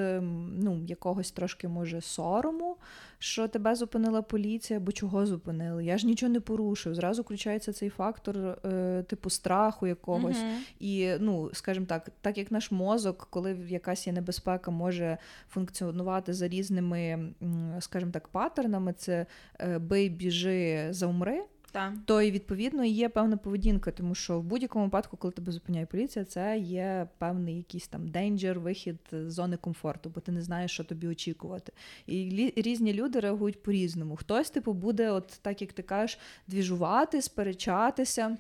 ну, 0.52 0.84
якогось 0.86 1.30
трошки 1.30 1.68
може 1.68 2.00
сорому 2.00 2.76
що 3.22 3.48
тебе 3.48 3.74
зупинила 3.74 4.22
поліція, 4.22 4.80
бо 4.80 4.92
чого 4.92 5.26
зупинили? 5.26 5.84
Я 5.84 5.98
ж 5.98 6.06
нічого 6.06 6.32
не 6.32 6.40
порушив. 6.40 6.94
Зразу 6.94 7.22
включається 7.22 7.72
цей 7.72 7.88
фактор, 7.88 8.38
е, 8.38 9.04
типу, 9.08 9.30
страху 9.30 9.86
якогось. 9.86 10.36
uh 10.36 10.56
І, 10.78 11.10
ну, 11.20 11.50
скажімо 11.52 11.86
так, 11.86 12.10
так 12.20 12.38
як 12.38 12.50
наш 12.50 12.70
мозок, 12.70 13.28
коли 13.30 13.58
якась 13.68 14.06
є 14.06 14.12
небезпека, 14.12 14.70
може 14.70 15.18
функціонувати 15.48 16.34
за 16.34 16.48
різними, 16.48 17.32
скажімо 17.80 18.12
так, 18.12 18.28
паттернами, 18.28 18.92
це 18.92 19.26
е, 19.58 19.78
бий, 19.78 20.08
біжи, 20.08 20.88
заумри. 20.90 21.42
Так. 21.72 21.92
То 22.04 22.22
і 22.22 22.30
відповідно 22.30 22.84
є 22.84 23.08
певна 23.08 23.36
поведінка, 23.36 23.90
тому 23.90 24.14
що 24.14 24.40
в 24.40 24.42
будь-якому 24.42 24.84
випадку, 24.84 25.16
коли 25.16 25.32
тебе 25.32 25.52
зупиняє 25.52 25.86
поліція, 25.86 26.24
це 26.24 26.58
є 26.58 27.08
певний 27.18 27.56
якийсь 27.56 27.88
там 27.88 28.08
денджер, 28.08 28.60
вихід 28.60 28.98
з 29.12 29.30
зони 29.30 29.56
комфорту, 29.56 30.10
бо 30.14 30.20
ти 30.20 30.32
не 30.32 30.42
знаєш, 30.42 30.70
що 30.70 30.84
тобі 30.84 31.08
очікувати. 31.08 31.72
І 32.06 32.52
різні 32.56 32.92
люди 32.92 33.20
реагують 33.20 33.62
по-різному. 33.62 34.16
Хтось, 34.16 34.50
типу, 34.50 34.72
буде, 34.72 35.10
от 35.10 35.38
так 35.42 35.60
як 35.60 35.72
ти 35.72 35.82
кажеш, 35.82 36.18
двіжувати, 36.46 37.22
сперечатися. 37.22 38.36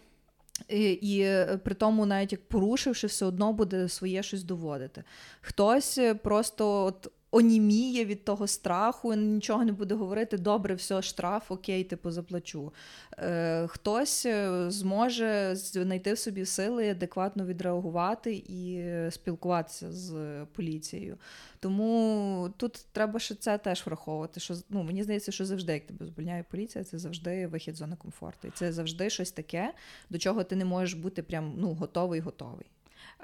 І, 0.68 0.92
і 0.92 1.26
при 1.64 1.74
тому, 1.74 2.06
навіть 2.06 2.32
як 2.32 2.48
порушивши, 2.48 3.06
все 3.06 3.26
одно 3.26 3.52
буде 3.52 3.88
своє 3.88 4.22
щось 4.22 4.42
доводити. 4.42 5.04
Хтось 5.40 6.00
просто 6.22 6.84
от 6.84 7.10
оніміє 7.30 8.04
від 8.04 8.24
того 8.24 8.46
страху, 8.46 9.14
нічого 9.14 9.64
не 9.64 9.72
буде 9.72 9.94
говорити, 9.94 10.38
добре, 10.38 10.74
все, 10.74 11.02
штраф, 11.02 11.50
окей, 11.50 11.84
типу 11.84 12.10
заплачу. 12.10 12.72
Е, 13.18 13.66
Хтось 13.66 14.26
е, 14.26 14.70
зможе 14.70 15.56
знайти 15.56 16.12
в 16.12 16.18
собі 16.18 16.44
сили, 16.44 16.90
адекватно 16.90 17.46
відреагувати 17.46 18.34
і 18.48 18.84
спілкуватися 19.10 19.92
з 19.92 20.14
поліцією. 20.52 21.18
Тому 21.60 22.50
тут 22.56 22.86
треба 22.92 23.18
ще 23.18 23.34
це 23.34 23.58
теж 23.58 23.86
враховувати. 23.86 24.40
Що 24.40 24.54
ну, 24.70 24.82
Мені 24.82 25.02
здається, 25.02 25.32
що 25.32 25.44
завжди, 25.44 25.72
як 25.72 25.86
тебе 25.86 26.06
звільняє 26.06 26.44
поліція, 26.50 26.84
це 26.84 26.98
завжди 26.98 27.46
вихід 27.46 27.74
з 27.74 27.78
зони 27.78 27.96
комфорту. 27.96 28.48
І 28.48 28.50
це 28.50 28.72
завжди 28.72 29.10
щось 29.10 29.32
таке, 29.32 29.74
до 30.10 30.18
чого 30.18 30.44
ти 30.44 30.56
не 30.56 30.64
можеш 30.64 30.94
бути 30.94 31.22
прям 31.22 31.54
ну, 31.56 31.74
готовий 31.74 32.20
готовий. 32.20 32.66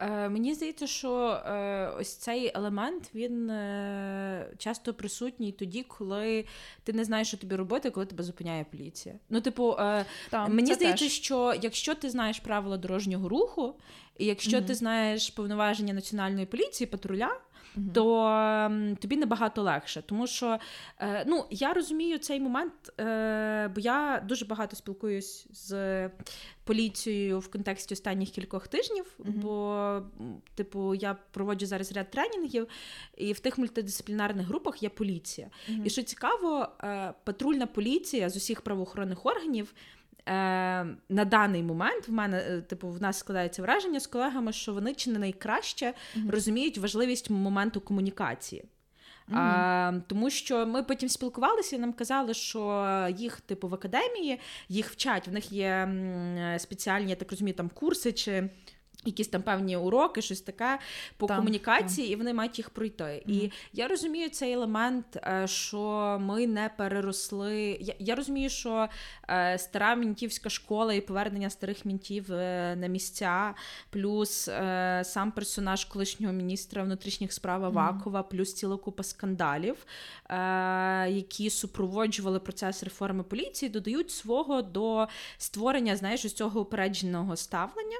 Е, 0.01 0.29
Мені 0.29 0.55
здається, 0.55 0.87
що 0.87 1.29
е, 1.47 1.93
ось 1.99 2.17
цей 2.17 2.53
елемент 2.55 3.11
він 3.15 3.51
е, 3.51 4.51
часто 4.59 4.95
присутній 4.95 5.53
тоді, 5.53 5.83
коли 5.83 6.45
ти 6.85 6.93
не 6.93 7.05
знаєш, 7.05 7.29
що 7.29 7.37
тобі 7.37 7.57
робити, 7.57 7.91
коли 7.91 8.07
тебе 8.07 8.25
зупиняє 8.25 8.65
поліція. 8.65 9.15
Ну, 9.31 9.41
типу, 9.41 9.77
е, 9.79 10.05
Там, 10.31 10.55
мені 10.55 10.75
здається, 10.75 11.05
теж. 11.05 11.13
що 11.13 11.55
якщо 11.63 11.95
ти 11.95 12.11
знаєш 12.11 12.41
правила 12.41 12.77
дорожнього 12.77 13.29
руху, 13.29 13.75
і 14.19 14.27
якщо 14.27 14.57
mm 14.57 14.67
ти 14.67 14.75
знаєш 14.75 15.31
повноваження 15.31 15.95
національної 15.95 16.47
поліції, 16.47 16.87
патруля 16.87 17.41
mm 17.77 17.93
то 17.93 18.27
ем, 18.27 18.97
тобі 18.97 19.17
набагато 19.17 19.63
легше. 19.63 20.03
Тому 20.07 20.27
що 20.27 20.59
е, 21.01 21.25
ну, 21.27 21.45
я 21.51 21.73
розумію 21.73 22.19
цей 22.19 22.41
момент, 22.41 22.73
е, 23.01 23.71
бо 23.75 23.81
я 23.81 24.25
дуже 24.29 24.45
багато 24.45 24.77
спілкуюсь 24.77 25.47
з 25.51 26.11
поліцією 26.65 27.39
в 27.39 27.51
контексті 27.51 27.95
останніх 27.95 28.31
кількох 28.31 28.69
тижнів. 28.69 29.05
mm 29.19 29.31
Бо, 29.31 30.03
типу, 30.55 30.95
я 30.95 31.17
проводжу 31.31 31.67
зараз 31.67 31.93
ряд 31.93 32.11
тренінгів, 32.11 32.69
і 33.17 33.33
в 33.33 33.41
тих 33.41 33.59
мультидисциплінарних 33.59 34.47
групах 34.47 34.83
є 34.83 34.89
поліція. 34.89 35.51
І 35.85 35.91
що 35.91 36.03
цікаво, 36.03 36.69
е, 36.83 37.15
патрульна 37.25 37.67
поліція 37.67 38.31
з 38.31 38.37
усіх 38.37 38.61
правоохоронних 38.61 39.27
органів 39.27 39.75
на 41.09 41.25
даний 41.25 41.63
момент 41.63 42.09
в 42.09 42.13
мене, 42.13 42.39
е, 42.39 42.61
типу, 42.61 42.89
в 42.89 43.03
нас 43.03 43.19
складається 43.19 43.63
враження 43.63 44.01
з 44.01 44.07
колегами, 44.07 44.53
що 44.53 44.75
вони 44.75 44.95
чи 44.95 45.11
не 45.11 45.19
найкраще 45.19 45.87
mm-hmm. 45.87 46.31
розуміють 46.31 46.79
важливість 46.79 47.31
моменту 47.31 47.81
комунікації. 47.81 48.65
Mm-hmm. 49.29 49.39
А, 49.39 49.93
Тому 50.07 50.31
що 50.31 50.67
ми 50.67 50.83
потім 50.83 51.09
спілкувалися 51.09 51.77
і 51.77 51.79
нам 51.79 51.93
казали, 51.93 52.35
що 52.35 52.87
їх, 53.17 53.41
типу, 53.41 53.69
в 53.69 53.75
академії 53.75 54.41
їх 54.69 54.91
вчать, 54.91 55.29
в 55.29 55.33
них 55.33 55.53
є 55.53 55.89
спеціальні, 56.59 57.11
я 57.11 57.17
так 57.17 57.31
розумію, 57.31 57.55
там 57.55 57.69
курси 57.69 58.13
чи 58.13 58.51
якісь 59.07 59.29
там 59.29 59.43
певні 59.43 59.77
уроки, 59.77 60.23
щось 60.23 60.41
таке 60.41 60.79
по 61.17 61.27
там, 61.27 61.37
комунікації, 61.37 62.07
там. 62.07 62.13
і 62.13 62.17
вони 62.17 62.35
мають 62.35 62.59
їх 62.59 62.71
пройти. 62.71 63.05
Mm-hmm. 63.05 63.31
І 63.31 63.53
я 63.73 63.89
розумію 63.89 64.31
цей 64.31 64.53
елемент, 64.53 65.17
е, 65.17 65.47
що 65.47 66.17
ми 66.21 66.47
не 66.47 66.71
переросли. 66.77 67.79
Я 67.81 67.95
я 67.99 68.15
розумію, 68.15 68.51
що 68.51 68.89
е, 69.29 69.59
стара 69.59 69.95
мінтівська 69.95 70.51
школа 70.51 70.95
і 70.95 71.01
повернення 71.01 71.51
старих 71.51 71.85
мінтів 71.85 72.33
е, 72.33 72.77
на 72.77 72.87
місця, 72.87 73.55
плюс 73.91 74.51
сам 75.03 75.33
персонаж 75.35 75.85
колишнього 75.85 76.33
міністра 76.33 76.83
внутрішніх 76.83 77.33
справ 77.33 77.65
Авакова, 77.65 78.21
mm-hmm. 78.21 78.31
плюс 78.31 78.55
ціла 78.55 78.77
купа 78.77 79.03
скандалів, 79.03 79.87
які 81.09 81.51
супроводжували 81.51 82.41
процес 82.41 82.83
реформи 82.83 83.23
поліції, 83.23 83.69
додають 83.69 84.11
свого 84.11 84.63
до 84.63 85.09
створення 85.39 85.97
знаєш, 85.97 86.25
ось 86.25 86.33
цього 86.33 86.61
упередженого 86.61 87.37
ставлення. 87.37 87.99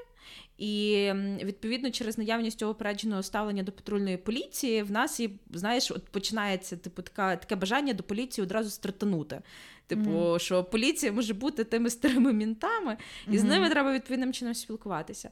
І 0.57 1.11
відповідно 1.43 1.91
через 1.91 2.17
наявність 2.17 2.59
цього 2.59 2.71
опередженого 2.71 3.23
ставлення 3.23 3.63
до 3.63 3.71
патрульної 3.71 4.17
поліції 4.17 4.83
в 4.83 4.91
нас 4.91 5.19
і 5.19 5.29
знаєш, 5.53 5.91
от 5.91 6.05
починається 6.05 6.77
типу 6.77 7.01
така 7.01 7.35
таке 7.35 7.55
бажання 7.55 7.93
до 7.93 8.03
поліції 8.03 8.43
одразу 8.43 8.69
стратанути. 8.69 9.41
Типу, 9.87 10.09
mm-hmm. 10.09 10.39
що 10.39 10.63
поліція 10.63 11.11
може 11.11 11.33
бути 11.33 11.63
тими 11.63 11.89
старими 11.89 12.33
мінтами, 12.33 12.97
і 13.27 13.31
mm-hmm. 13.31 13.37
з 13.37 13.43
ними 13.43 13.69
треба 13.69 13.93
відповідним 13.93 14.33
чином 14.33 14.53
спілкуватися. 14.53 15.29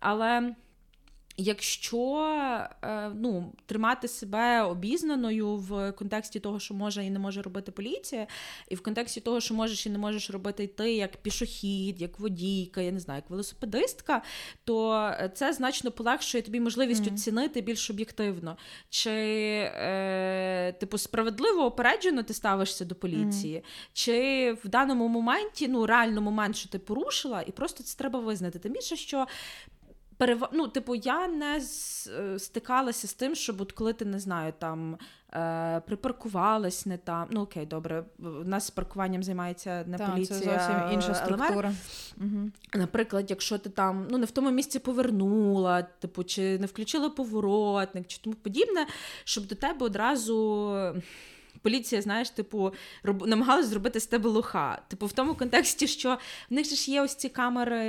Але 0.00 0.54
Якщо 1.38 2.22
е, 2.82 3.10
ну, 3.14 3.52
тримати 3.66 4.08
себе 4.08 4.62
обізнаною 4.62 5.56
в 5.56 5.92
контексті 5.92 6.40
того, 6.40 6.60
що 6.60 6.74
може 6.74 7.04
і 7.04 7.10
не 7.10 7.18
може 7.18 7.42
робити 7.42 7.72
поліція, 7.72 8.26
і 8.68 8.74
в 8.74 8.82
контексті 8.82 9.20
того, 9.20 9.40
що 9.40 9.54
можеш 9.54 9.86
і 9.86 9.90
не 9.90 9.98
можеш 9.98 10.30
робити 10.30 10.66
ти 10.66 10.92
як 10.92 11.16
пішохід, 11.16 12.00
як 12.00 12.18
водійка, 12.18 12.80
я 12.80 12.92
не 12.92 13.00
знаю, 13.00 13.22
як 13.24 13.30
велосипедистка, 13.30 14.22
то 14.64 15.10
це 15.34 15.52
значно 15.52 15.90
полегшує 15.90 16.42
тобі 16.42 16.60
можливість 16.60 17.04
mm-hmm. 17.04 17.14
оцінити 17.14 17.60
більш 17.60 17.90
об'єктивно. 17.90 18.56
Чи 18.90 19.10
е, 19.10 20.72
типу 20.80 20.98
справедливо 20.98 21.64
опереджено 21.64 22.22
ти 22.22 22.34
ставишся 22.34 22.84
до 22.84 22.94
поліції, 22.94 23.56
mm-hmm. 23.56 23.90
чи 23.92 24.52
в 24.64 24.68
даному 24.68 25.08
моменті, 25.08 25.68
ну 25.68 25.86
реально 25.86 26.20
момент, 26.20 26.56
що 26.56 26.68
ти 26.68 26.78
порушила, 26.78 27.42
і 27.42 27.52
просто 27.52 27.84
це 27.84 27.98
треба 27.98 28.20
визнати. 28.20 28.58
Тим 28.58 28.72
більше, 28.72 28.96
що 28.96 29.26
перев... 30.16 30.42
ну, 30.52 30.68
типу, 30.68 30.94
я 30.94 31.28
не 31.28 31.56
е, 31.56 32.38
стикалася 32.38 33.06
з 33.06 33.14
тим, 33.14 33.34
щоб 33.34 33.60
от 33.60 33.72
коли 33.72 33.92
ти 33.92 34.04
не 34.04 34.18
знаю, 34.18 34.52
там 34.58 34.98
е, 35.34 35.82
припаркувалась 35.86 36.86
не 36.86 36.98
там. 36.98 37.28
Ну 37.30 37.40
окей, 37.40 37.66
добре, 37.66 38.04
у 38.18 38.24
нас 38.24 38.66
з 38.66 38.70
паркуванням 38.70 39.22
займається 39.22 39.84
не 39.86 39.98
так, 39.98 40.10
поліція. 40.10 40.40
Це 40.40 40.44
зовсім 40.44 40.92
інша 40.92 41.14
структура. 41.14 41.72
Угу. 42.20 42.50
Наприклад, 42.74 43.30
якщо 43.30 43.58
ти 43.58 43.70
там 43.70 44.06
ну 44.10 44.18
не 44.18 44.26
в 44.26 44.30
тому 44.30 44.50
місці 44.50 44.78
повернула, 44.78 45.82
типу, 45.82 46.24
чи 46.24 46.58
не 46.58 46.66
включила 46.66 47.10
поворотник, 47.10 48.06
чи 48.06 48.18
тому 48.22 48.36
подібне, 48.36 48.86
щоб 49.24 49.46
до 49.46 49.54
тебе 49.54 49.86
одразу 49.86 50.74
поліція, 51.66 52.02
знаєш, 52.02 52.30
типу, 52.30 52.72
роб... 53.02 53.26
намагалась 53.26 53.66
зробити 53.66 54.00
з 54.00 54.06
тебе 54.06 54.30
лоха. 54.30 54.82
Типу, 54.88 55.06
в 55.06 55.12
тому 55.12 55.34
контексті, 55.34 55.86
що 55.86 56.18
в 56.50 56.54
них 56.54 56.66
ж 56.66 56.90
є 56.90 57.02
ось 57.02 57.14
ці 57.14 57.28
камери. 57.28 57.82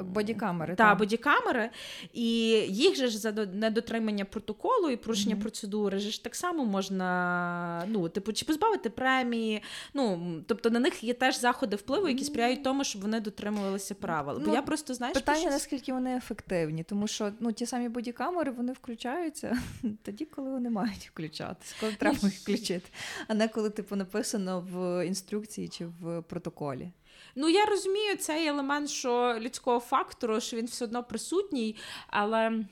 Бодікамери. 0.00 0.74
Та, 0.74 0.94
бодікамери, 0.94 1.70
і 2.12 2.28
їх 2.68 2.96
же 2.96 3.08
ж 3.08 3.18
за 3.18 3.32
недотримання 3.32 4.24
протоколу 4.24 4.90
і 4.90 4.96
порушення 4.96 5.34
mm-hmm. 5.36 5.40
процедури 5.40 5.98
ж 5.98 6.24
так 6.24 6.34
само 6.34 6.64
можна, 6.64 7.84
ну, 7.88 8.08
типу, 8.08 8.32
чи 8.32 8.44
позбавити 8.44 8.90
премії. 8.90 9.62
Ну, 9.94 10.32
тобто 10.46 10.70
на 10.70 10.80
них 10.80 11.04
є 11.04 11.14
теж 11.14 11.40
заходи 11.40 11.76
впливу, 11.76 12.08
які 12.08 12.24
сприяють 12.24 12.64
тому, 12.64 12.84
щоб 12.84 13.02
вони 13.02 13.20
дотримувалися 13.20 13.94
правил. 13.94 14.38
Бо 14.38 14.46
ну, 14.46 14.54
я 14.54 14.62
просто 14.62 14.94
знаєш, 14.94 15.14
питання, 15.14 15.40
щось... 15.40 15.52
наскільки 15.52 15.92
вони 15.92 16.16
ефективні, 16.16 16.82
тому 16.82 17.06
що 17.06 17.32
ну, 17.40 17.52
ті 17.52 17.66
самі 17.66 17.88
бодікамери 17.88 18.50
вони 18.50 18.72
включаються 18.72 19.58
тоді, 20.02 20.24
коли 20.24 20.50
вони 20.50 20.70
мають 20.70 21.10
включатися 21.12 21.74
коли 21.80 21.92
треба 21.92 22.18
їх 22.22 22.34
включити, 22.34 22.90
а 23.28 23.34
не 23.34 23.48
коли 23.48 23.70
типу 23.70 23.96
написано 23.96 24.66
в 24.72 25.06
інструкції 25.06 25.68
чи 25.68 25.86
в 25.86 26.22
протоколі. 26.22 26.90
Ну, 27.34 27.48
я 27.48 27.64
розумію 27.64 28.16
цей 28.16 28.46
елемент, 28.46 28.90
що 28.90 29.36
людського 29.40 29.80
фактору, 29.80 30.40
що 30.40 30.56
він 30.56 30.66
все 30.66 30.84
одно 30.84 31.04
присутній, 31.04 31.76
але. 32.06 32.64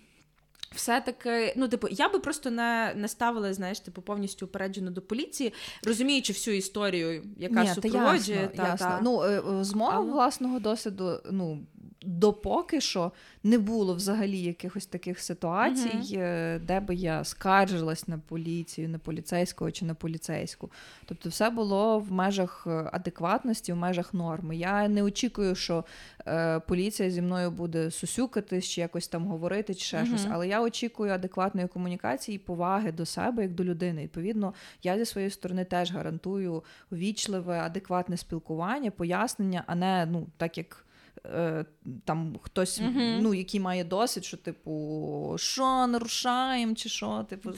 Все-таки, 0.75 1.55
ну, 1.57 1.69
типу, 1.69 1.89
я 1.91 2.09
би 2.09 2.19
просто 2.19 2.51
не 2.51 2.93
не 2.97 3.09
ставила, 3.09 3.55
знаєш, 3.55 3.81
типу, 3.81 4.03
повністю 4.03 4.47
упереджено 4.47 4.91
до 4.91 5.03
поліції, 5.03 5.53
розуміючи 5.85 6.33
всю 6.33 6.57
історію, 6.57 7.25
яка 7.39 7.65
Ні, 7.65 7.75
супроводжує. 7.75 8.51
Та, 8.57 8.63
ясно, 8.63 8.65
та, 8.65 8.69
ясно. 8.69 8.87
Та. 8.87 9.01
Ну, 9.03 9.23
е, 9.23 9.65
З 9.65 9.75
мого 9.75 9.93
Але... 9.95 10.11
власного 10.11 10.61
досвіду, 10.61 11.21
ну, 11.31 11.67
допоки 12.09 12.81
що 12.81 13.13
не 13.43 13.59
було 13.59 13.95
взагалі 13.95 14.39
якихось 14.39 14.87
таких 14.87 15.21
ситуацій, 15.21 15.89
uh-huh. 15.89 16.61
де 16.61 16.81
би 16.81 16.95
я 16.95 17.25
скаржилась 17.25 18.09
на 18.09 18.19
поліцію, 18.19 18.89
на 18.89 18.99
поліцейського 18.99 19.71
чи 19.71 19.85
на 19.85 19.95
поліцейську. 19.95 20.71
Тобто, 21.05 21.29
все 21.29 21.51
було 21.51 21.99
в 21.99 22.13
межах 22.13 22.65
е, 22.67 22.91
адекватності, 22.93 23.73
в 23.73 23.77
межах 23.77 24.15
норми. 24.15 24.57
Я 24.57 24.89
не 24.89 25.03
очікую, 25.03 25.55
що 25.55 25.85
е, 26.27 26.61
поліція 26.61 27.11
зі 27.11 27.23
мною 27.23 27.51
буде 27.51 27.91
сусюкатись 27.91 28.69
чи 28.69 28.81
якось 28.81 29.09
там 29.09 29.27
говорити, 29.27 29.75
чи 29.75 29.85
ще 29.85 29.97
uh-huh. 29.97 30.07
щось. 30.07 30.27
Але 30.31 30.49
я 30.49 30.63
очікую 30.63 31.13
адекватної 31.13 31.69
комунікації 31.69 32.37
і 32.37 32.39
поваги 32.39 32.93
до 32.93 33.07
себе 33.07 33.43
як 33.43 33.53
до 33.53 33.65
людини. 33.65 34.03
Відповідно, 34.03 34.55
я 34.83 34.99
зі 34.99 35.05
своєї 35.05 35.31
сторони 35.31 35.65
теж 35.65 35.93
гарантую 35.93 36.65
вічливе, 36.93 37.61
адекватне 37.61 38.17
спілкування, 38.17 38.91
пояснення, 38.91 39.65
а 39.67 39.75
не 39.75 40.07
ну 40.07 40.27
так 40.37 40.59
як. 40.59 40.85
Е, 41.25 41.65
там 42.05 42.37
хтось, 42.43 42.81
uh-huh. 42.81 43.21
ну, 43.21 43.35
який 43.35 43.61
має 43.61 43.85
досвід, 43.85 44.25
що, 44.25 44.37
типу, 44.37 45.37
що, 45.39 45.87
нарушаємо, 45.87 46.75
чи 46.75 46.89
що, 46.89 47.27
типу, 47.29 47.53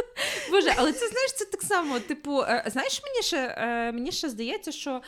Боже, 0.50 0.74
але 0.76 0.92
це 0.92 1.08
знаєш, 1.08 1.32
це 1.32 1.44
так 1.44 1.62
само. 1.62 2.00
Типу, 2.00 2.40
е, 2.40 2.64
знаєш, 2.66 3.02
мені 3.04 3.22
ще 3.22 3.54
е, 3.58 3.92
мені 3.92 4.12
ще 4.12 4.28
здається, 4.28 4.72
що 4.72 5.02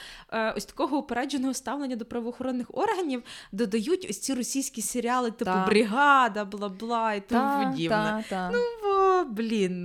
ось 0.56 0.64
такого 0.64 0.98
упередженого 0.98 1.54
ставлення 1.54 1.96
до 1.96 2.04
правоохоронних 2.04 2.66
органів 2.70 3.22
додають 3.52 4.06
ось 4.10 4.18
ці 4.18 4.34
російські 4.34 4.82
серіали, 4.82 5.30
типу 5.30 5.50
та. 5.50 5.66
бригада, 5.66 6.44
бла 6.44 6.68
бла 6.68 7.14
і 7.14 7.28
тому 7.28 7.64
подібне. 7.64 8.24
Та, 8.28 8.50
та. 8.50 8.50
Ну 8.50 8.60
бо 8.82 9.24
блін, 9.30 9.82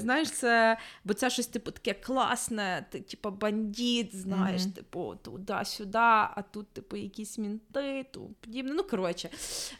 знаєш, 0.00 0.30
це 0.30 0.78
бо 1.04 1.14
це 1.14 1.30
щось 1.30 1.46
типу 1.46 1.70
таке 1.70 1.94
класне, 1.94 2.86
ти 2.90 3.00
типу 3.00 3.30
бандит, 3.30 4.16
знаєш, 4.16 4.62
mm-hmm. 4.62 4.72
типу 4.72 5.14
туди-сюди, 5.22 5.98
а 5.98 6.42
тут, 6.50 6.68
типу, 6.72 6.96
якісь 6.96 7.38
мінти, 7.38 8.06
тому 8.10 8.30
подібне. 8.40 8.72
Ну 8.74 8.82
коротше, 8.82 9.30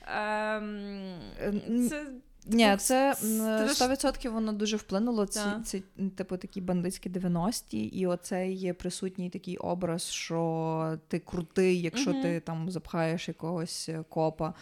ем, 0.06 1.88
це. 1.88 2.06
Ні, 2.46 2.76
це 2.76 3.14
100% 3.22 4.30
воно 4.30 4.52
дуже 4.52 4.76
вплинуло. 4.76 5.26
Ці, 5.26 5.40
ці, 5.64 5.82
типу, 6.16 6.36
такі 6.36 6.60
бандитські 6.60 7.10
90-ті, 7.10 7.84
і 7.84 8.06
оцей 8.06 8.54
є 8.54 8.74
присутній 8.74 9.30
такий 9.30 9.56
образ, 9.56 10.02
що 10.02 10.98
ти 11.08 11.18
крутий, 11.18 11.80
якщо 11.80 12.10
uh 12.10 12.22
ти 12.22 12.40
там 12.40 12.70
запхаєш 12.70 13.28
якогось 13.28 13.90
копа 14.08 14.54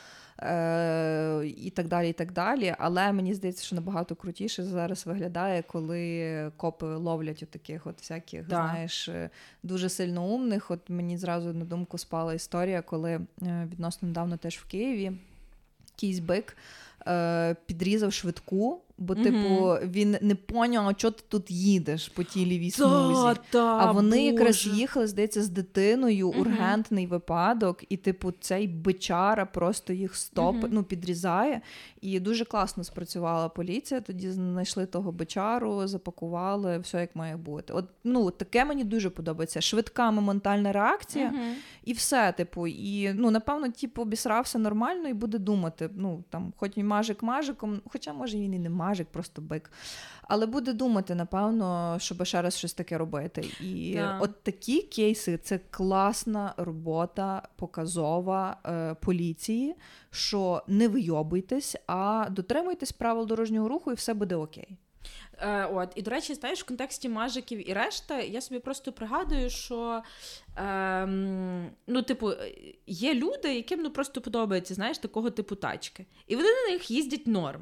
е- 0.43 1.47
і 1.47 1.71
так 1.71 1.89
далі. 1.89 2.11
і 2.11 2.13
так 2.13 2.33
далі. 2.33 2.75
Але 2.79 3.13
мені 3.13 3.35
здається, 3.35 3.65
що 3.65 3.77
набагато 3.77 4.15
крутіше 4.17 4.63
зараз 4.63 5.07
виглядає, 5.07 5.63
коли 5.63 6.53
копи 6.57 6.87
ловлять 6.87 7.43
от 7.43 7.51
таких 7.51 7.87
от 7.87 7.99
всяких, 7.99 8.47
да. 8.47 8.57
знаєш, 8.57 9.11
дуже 9.63 9.89
сильно 9.89 10.25
умних. 10.25 10.71
От 10.71 10.91
мені 10.91 11.19
зразу 11.19 11.53
на 11.53 11.65
думку 11.65 11.99
спала 11.99 12.35
історія, 12.35 12.83
коли 12.83 13.11
е, 13.13 13.69
відносно 13.73 14.09
недавно 14.09 14.37
теж 14.37 14.57
в 14.57 14.65
Києві 14.65 15.13
якийсь 15.99 16.19
бик 16.19 16.57
е, 16.57 16.88
підрізав 17.67 18.13
швидку 18.13 18.83
Бо, 18.99 19.15
mm-hmm. 19.15 19.23
типу, 19.23 19.89
він 19.91 20.17
не 20.21 20.35
поняв, 20.35 20.95
що 20.97 21.11
ти 21.11 21.23
тут 21.29 21.51
їдеш 21.51 22.09
по 22.09 22.23
тій 22.23 22.47
лівій 22.47 22.71
смузі. 22.71 22.91
а 23.55 23.93
вони 23.93 24.17
Боже. 24.17 24.23
якраз 24.23 24.67
їхали, 24.67 25.07
здається, 25.07 25.43
з 25.43 25.49
дитиною, 25.49 26.31
mm-hmm. 26.31 26.41
ургентний 26.41 27.07
випадок, 27.07 27.85
і, 27.89 27.97
типу, 27.97 28.33
цей 28.41 28.69
бичара 28.69 29.47
просто 29.47 29.93
їх 29.93 30.17
стоп, 30.17 30.57
mm-hmm. 30.57 30.69
ну, 30.71 30.83
підрізає. 30.83 31.61
І 32.01 32.21
дуже 32.21 32.45
класно 32.45 32.85
спрацювала 32.85 33.49
поліція. 33.49 34.01
Тоді 34.01 34.31
знайшли 34.31 34.87
того 34.87 35.13
бичару, 35.13 35.87
запакували, 35.87 36.79
все 36.79 37.01
як 37.01 37.17
має 37.17 37.37
бути. 37.37 37.73
От 37.73 37.85
ну 38.05 38.31
таке 38.31 38.65
мені 38.65 38.85
дуже 38.85 39.11
подобається. 39.11 39.61
Швидка 39.61 40.11
моментальна 40.11 40.73
реакція, 40.73 41.33
і 41.85 41.93
все, 41.93 42.33
типу, 42.33 42.67
і 42.67 43.13
ну, 43.13 43.31
напевно, 43.31 43.69
типу, 43.69 44.03
обісрався 44.03 44.59
нормально 44.59 45.09
і 45.09 45.13
буде 45.13 45.39
думати. 45.39 45.91
Ну 45.95 46.25
там, 46.31 46.53
хоч 46.57 46.73
і 46.77 46.85
мажик 46.85 47.23
мажиком, 47.23 47.81
хоча 47.87 48.13
може 48.13 48.39
він 48.39 48.55
і 48.55 48.59
не 48.59 48.71
мажик, 48.71 48.88
просто 48.95 49.43
бик. 49.43 49.71
Але 50.23 50.47
буде 50.47 50.73
думати, 50.73 51.15
напевно, 51.15 51.97
щоб 52.01 52.25
ще 52.25 52.43
раз 52.43 52.59
щось 52.59 52.75
таке 52.75 52.99
робити. 52.99 53.45
І 53.61 53.95
да. 53.95 54.19
от 54.21 54.43
такі 54.43 54.83
кейси 54.83 55.39
це 55.39 55.61
класна 55.71 56.55
робота 56.57 57.49
показова 57.57 58.57
е, 58.67 58.95
поліції, 58.95 59.75
що 60.11 60.63
не 60.67 60.89
вийобуйтесь, 60.89 61.77
а 61.87 62.27
дотримуйтесь 62.31 62.93
правил 62.93 63.27
дорожнього 63.27 63.69
руху, 63.69 63.93
і 63.93 63.95
все 63.95 64.15
буде 64.15 64.37
окей. 64.37 64.79
Е, 65.41 65.65
От, 65.65 65.93
і 65.95 66.03
до 66.03 66.11
речі, 66.11 66.35
знаєш, 66.35 66.61
в 66.61 66.67
контексті 66.67 67.09
мажиків 67.09 67.71
і 67.71 67.73
решта, 67.73 68.21
я 68.21 68.41
собі 68.41 68.61
просто 68.61 68.93
пригадую, 68.93 69.51
що 69.51 70.03
е, 70.57 71.07
ну, 71.87 72.03
типу, 72.03 72.33
є 72.87 73.15
люди, 73.15 73.55
яким 73.55 73.83
ну 73.83 73.91
просто 73.91 74.21
подобається, 74.21 74.75
знаєш, 74.75 74.99
такого 74.99 75.31
типу 75.31 75.55
тачки. 75.55 76.07
І 76.27 76.37
вони 76.37 76.49
на 76.49 76.73
них 76.73 76.91
їздять 76.91 77.27
норм. 77.27 77.61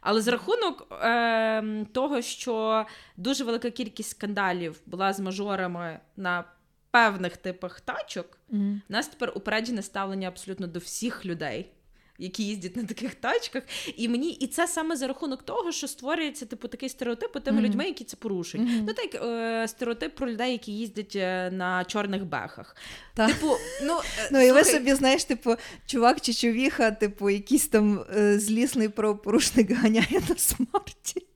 Але 0.00 0.20
з 0.20 0.28
рахунок 0.28 0.86
е, 0.92 1.84
того, 1.92 2.22
що 2.22 2.86
дуже 3.16 3.44
велика 3.44 3.70
кількість 3.70 4.10
скандалів 4.10 4.80
була 4.86 5.12
з 5.12 5.20
мажорами 5.20 6.00
на 6.16 6.44
певних 6.90 7.36
типах 7.36 7.80
тачок, 7.80 8.38
mm-hmm. 8.52 8.80
у 8.88 8.92
нас 8.92 9.08
тепер 9.08 9.32
упереджене 9.34 9.82
ставлення 9.82 10.28
абсолютно 10.28 10.66
до 10.66 10.78
всіх 10.78 11.26
людей 11.26 11.72
які 12.18 12.42
їздять 12.42 12.76
на 12.76 12.82
таких 12.82 13.14
тачках. 13.14 13.62
І 13.96 14.08
мені 14.08 14.30
і 14.30 14.46
це 14.46 14.68
саме 14.68 14.96
за 14.96 15.06
рахунок 15.06 15.42
того, 15.42 15.72
що 15.72 15.88
створюється 15.88 16.46
типу 16.46 16.68
такий 16.68 16.88
стереотип 16.88 17.44
тими 17.44 17.58
mm-hmm. 17.58 17.64
людьми, 17.64 17.84
які 17.84 18.04
це 18.04 18.16
порушують. 18.16 18.68
Mm-hmm. 18.68 18.84
Ну 18.86 18.94
так 18.94 19.14
е, 19.14 19.68
стереотип 19.68 20.14
про 20.14 20.30
людей, 20.30 20.52
які 20.52 20.72
їздять 20.72 21.16
е, 21.16 21.50
на 21.50 21.84
чорних 21.84 22.24
бехах. 22.24 22.76
Так. 23.14 23.28
Типу, 23.28 23.56
ну 23.82 23.98
е, 24.18 24.28
ну 24.32 24.40
і 24.40 24.52
ви 24.52 24.64
собі 24.64 24.94
знаєш, 24.94 25.24
типу, 25.24 25.54
чувак 25.86 26.20
чи 26.20 26.34
чувіха, 26.34 26.90
типу, 26.90 27.30
якийсь 27.30 27.68
там 27.68 28.04
е, 28.16 28.38
злісний 28.38 28.88
правопорушник 28.88 29.70
ганяє 29.70 30.22
на 30.28 30.36
смарті. 30.36 31.26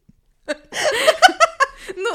Ну, 1.97 2.11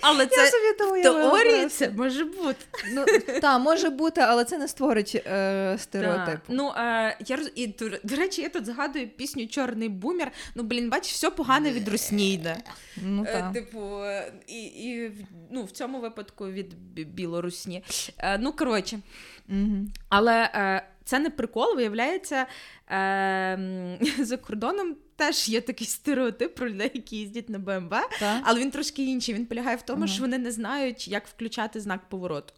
але 0.00 0.26
це 0.26 0.46
в 0.46 1.02
теорії 1.02 1.66
це 1.66 1.90
може 1.90 2.24
бути. 2.24 2.64
Ну, 2.92 3.04
Так, 3.40 3.60
може 3.60 3.90
бути, 3.90 4.20
але 4.20 4.44
це 4.44 4.58
не 4.58 4.68
створить 4.68 5.22
е, 5.26 5.76
стереотип. 5.78 6.40
Ну, 6.48 6.72
е, 6.76 7.16
я 7.26 7.36
роз... 7.36 7.50
і, 7.54 7.66
до, 7.66 7.90
до 8.04 8.16
речі, 8.16 8.42
я 8.42 8.48
тут 8.48 8.66
згадую 8.66 9.08
пісню 9.08 9.46
Чорний 9.46 9.88
бумер. 9.88 10.32
Ну, 10.54 10.62
блін, 10.62 10.90
бач, 10.90 11.12
все 11.12 11.30
погане 11.30 11.72
від 11.72 11.88
русні 11.88 12.34
йде. 12.34 12.56
Ну, 12.96 13.24
е, 13.28 13.50
Типу, 13.54 14.00
і 14.46 14.64
і 14.64 15.12
ну, 15.50 15.64
в 15.64 15.70
цьому 15.70 16.00
випадку 16.00 16.46
від 16.46 16.74
білорусні. 16.94 17.84
Е, 18.18 18.38
ну, 18.38 18.52
коротше. 18.52 18.98
Угу. 19.48 19.86
Але 20.08 20.50
е, 20.54 20.86
це 21.04 21.18
не 21.18 21.30
прикол, 21.30 21.76
виявляється, 21.76 22.46
е, 22.90 23.98
за 24.18 24.36
кордоном 24.36 24.96
теж 25.16 25.48
є 25.48 25.60
такий 25.60 25.86
стереотип 25.86 26.54
про 26.54 26.68
людей, 26.68 26.90
які 26.94 27.16
їздять 27.16 27.48
на 27.48 27.58
БМВ, 27.58 27.90
так? 28.20 28.42
але 28.44 28.60
він 28.60 28.70
трошки 28.70 29.04
інший. 29.04 29.34
Він 29.34 29.46
полягає 29.46 29.76
в 29.76 29.82
тому, 29.82 30.04
ага. 30.04 30.12
що 30.12 30.22
вони 30.22 30.38
не 30.38 30.52
знають, 30.52 31.08
як 31.08 31.26
включати 31.26 31.80
знак 31.80 32.08
повороту. 32.08 32.54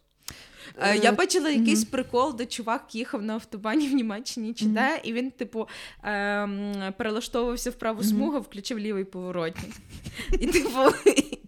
Е, 0.77 0.97
я 0.97 1.11
бачила 1.11 1.49
якийсь 1.49 1.79
mm-hmm. 1.79 1.91
прикол, 1.91 2.35
де 2.35 2.45
чувак 2.45 2.95
їхав 2.95 3.21
на 3.21 3.33
автобані 3.33 3.87
в 3.87 3.93
Німеччині 3.93 4.53
чи 4.53 4.65
де, 4.65 4.79
mm-hmm. 4.79 4.99
і 5.03 5.13
він, 5.13 5.31
типу, 5.31 5.67
ем, 6.03 6.93
перелаштовувався 6.97 7.69
в 7.69 7.73
праву 7.73 8.03
смугу, 8.03 8.39
включив 8.39 8.79
лівий 8.79 9.03
поворотник. 9.03 9.71
І 10.39 10.47
типу, 10.47 10.79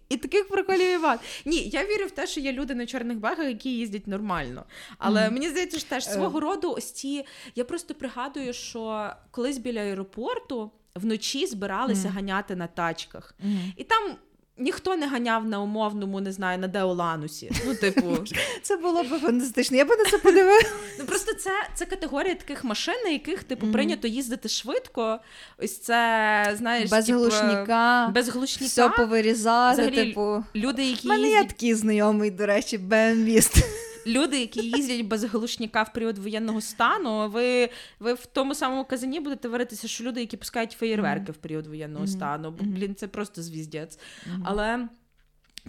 і 0.08 0.16
таких 0.16 0.48
приколів 0.48 0.94
і 0.94 0.96
ват. 0.96 1.20
Ні, 1.44 1.68
я 1.68 1.84
вірю 1.84 2.06
в 2.06 2.10
те, 2.10 2.26
що 2.26 2.40
є 2.40 2.52
люди 2.52 2.74
на 2.74 2.86
чорних 2.86 3.18
багах, 3.18 3.48
які 3.48 3.70
їздять 3.70 4.06
нормально. 4.06 4.64
Але 4.98 5.30
мені 5.30 5.48
здається, 5.48 5.78
що 5.78 5.88
теж 5.88 6.08
свого 6.08 6.38
uh. 6.38 6.42
роду 6.42 6.74
ось 6.76 6.92
ці. 6.92 7.24
Я 7.54 7.64
просто 7.64 7.94
пригадую, 7.94 8.52
що 8.52 9.10
колись 9.30 9.58
біля 9.58 9.80
аеропорту 9.80 10.70
вночі 10.94 11.46
збиралися 11.46 12.08
mm. 12.08 12.12
ганяти 12.12 12.56
на 12.56 12.66
тачках. 12.66 13.34
Mm. 13.46 13.72
І 13.76 13.84
там 13.84 14.16
ніхто 14.60 14.96
не 14.96 15.06
ганяв 15.06 15.44
на 15.44 15.60
умовному, 15.60 16.20
не 16.20 16.32
знаю, 16.32 16.58
на 16.58 16.68
Деоланусі. 16.68 17.50
Ну, 17.66 17.74
типу, 17.74 18.18
це 18.62 18.76
було 18.76 19.02
б 19.02 19.06
фантастично. 19.06 19.76
Я 19.76 19.84
б 19.84 19.88
на 19.88 20.04
це 20.10 20.18
подивилася. 20.18 20.70
Ну 20.98 21.06
просто 21.06 21.34
це 21.34 21.50
це 21.74 21.86
категорія 21.86 22.34
таких 22.34 22.64
машин, 22.64 22.94
на 23.04 23.10
яких 23.10 23.44
типу 23.44 23.66
mm-hmm. 23.66 23.72
прийнято 23.72 24.08
їздити 24.08 24.48
швидко. 24.48 25.18
Ось 25.58 25.78
це 25.78 26.54
знаєш, 26.58 26.90
без 26.90 27.06
типу, 27.06 27.18
глушника, 27.18 28.10
без 28.14 28.28
глушника. 28.28 28.66
все 28.66 28.88
повирізати. 28.88 29.82
Взагалі, 29.82 30.06
типу, 30.06 30.44
люди, 30.54 30.84
які 30.84 31.08
мене 31.08 31.22
їздять... 31.22 31.42
є 31.42 31.48
такий 31.48 31.74
знайомий, 31.74 32.30
до 32.30 32.46
речі, 32.46 32.78
БМВіст 32.78 33.64
люди, 34.06 34.40
які 34.40 34.60
їздять 34.60 35.06
без 35.06 35.24
глушника 35.24 35.82
в 35.82 35.92
період 35.92 36.18
воєнного 36.18 36.60
стану, 36.60 37.28
ви 37.28 37.70
ви 37.98 38.14
в 38.14 38.26
тому 38.26 38.54
самому 38.54 38.84
казані 38.84 39.20
будете 39.20 39.48
варитися, 39.48 39.88
що 39.88 40.04
люди, 40.04 40.20
які 40.20 40.36
пускають 40.36 40.72
феєрверки 40.72 41.32
mm-hmm. 41.32 41.34
в 41.34 41.38
період 41.38 41.66
воєнного 41.66 42.04
mm-hmm. 42.04 42.16
стану, 42.16 42.50
бо 42.50 42.64
блін, 42.64 42.94
це 42.94 43.08
просто 43.08 43.42
звіздець. 43.42 43.98
Mm-hmm. 43.98 44.42
Але. 44.44 44.88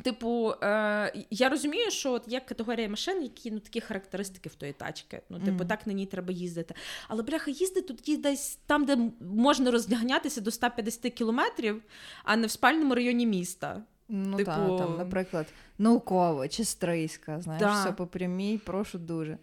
Типу, 0.03 0.53
е, 0.63 1.25
я 1.29 1.49
розумію, 1.49 1.91
що 1.91 2.11
от 2.11 2.27
є 2.27 2.39
категорія 2.39 2.89
машин, 2.89 3.23
які 3.23 3.51
ну 3.51 3.59
такі 3.59 3.81
характеристики 3.81 4.49
в 4.49 4.55
тої 4.55 4.73
тачки. 4.73 5.21
Ну, 5.29 5.39
типу, 5.39 5.63
mm. 5.63 5.67
так 5.67 5.87
на 5.87 5.93
ній 5.93 6.05
треба 6.05 6.33
їздити. 6.33 6.75
Але 7.07 7.23
бляха, 7.23 7.51
їздити 7.51 7.93
тут 7.93 8.21
десь 8.21 8.59
там, 8.65 8.85
де 8.85 8.97
можна 9.19 9.71
розганятися 9.71 10.41
до 10.41 10.51
150 10.51 11.13
кілометрів, 11.13 11.81
а 12.23 12.35
не 12.35 12.47
в 12.47 12.51
спальному 12.51 12.95
районі 12.95 13.25
міста. 13.25 13.83
Ну 14.13 14.37
типу... 14.37 14.51
так, 14.51 14.77
там, 14.77 14.97
наприклад, 14.97 15.45
науково 15.77 16.47
чи 16.47 16.65
стрийська, 16.65 17.41
знаєш, 17.41 17.61
да. 17.63 17.81
все 17.81 17.91
по 17.91 18.07
прямій, 18.07 18.57
прошу 18.57 18.99
дуже. 18.99 19.37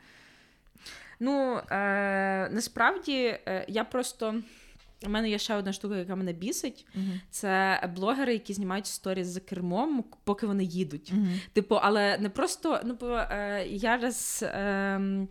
Ну 1.20 1.60
е, 1.70 2.48
насправді 2.48 3.38
е, 3.46 3.64
я 3.68 3.84
просто. 3.84 4.34
У 5.06 5.08
мене 5.08 5.30
є 5.30 5.38
ще 5.38 5.54
одна 5.54 5.72
штука, 5.72 5.96
яка 5.96 6.16
мене 6.16 6.32
бісить. 6.32 6.86
Uh-huh. 6.96 7.20
Це 7.30 7.80
блогери, 7.96 8.32
які 8.32 8.52
знімають 8.52 8.86
сторіс 8.86 9.26
за 9.26 9.40
кермом, 9.40 10.04
поки 10.24 10.46
вони 10.46 10.64
їдуть. 10.64 11.12
Uh-huh. 11.12 11.40
Типу, 11.52 11.74
але 11.74 12.18
не 12.18 12.28
просто 12.28 12.80
ну, 12.84 12.96
бо 13.00 13.06
е, 13.06 13.66
я 13.68 13.96
раз. 13.96 14.44
Е, 14.46 15.26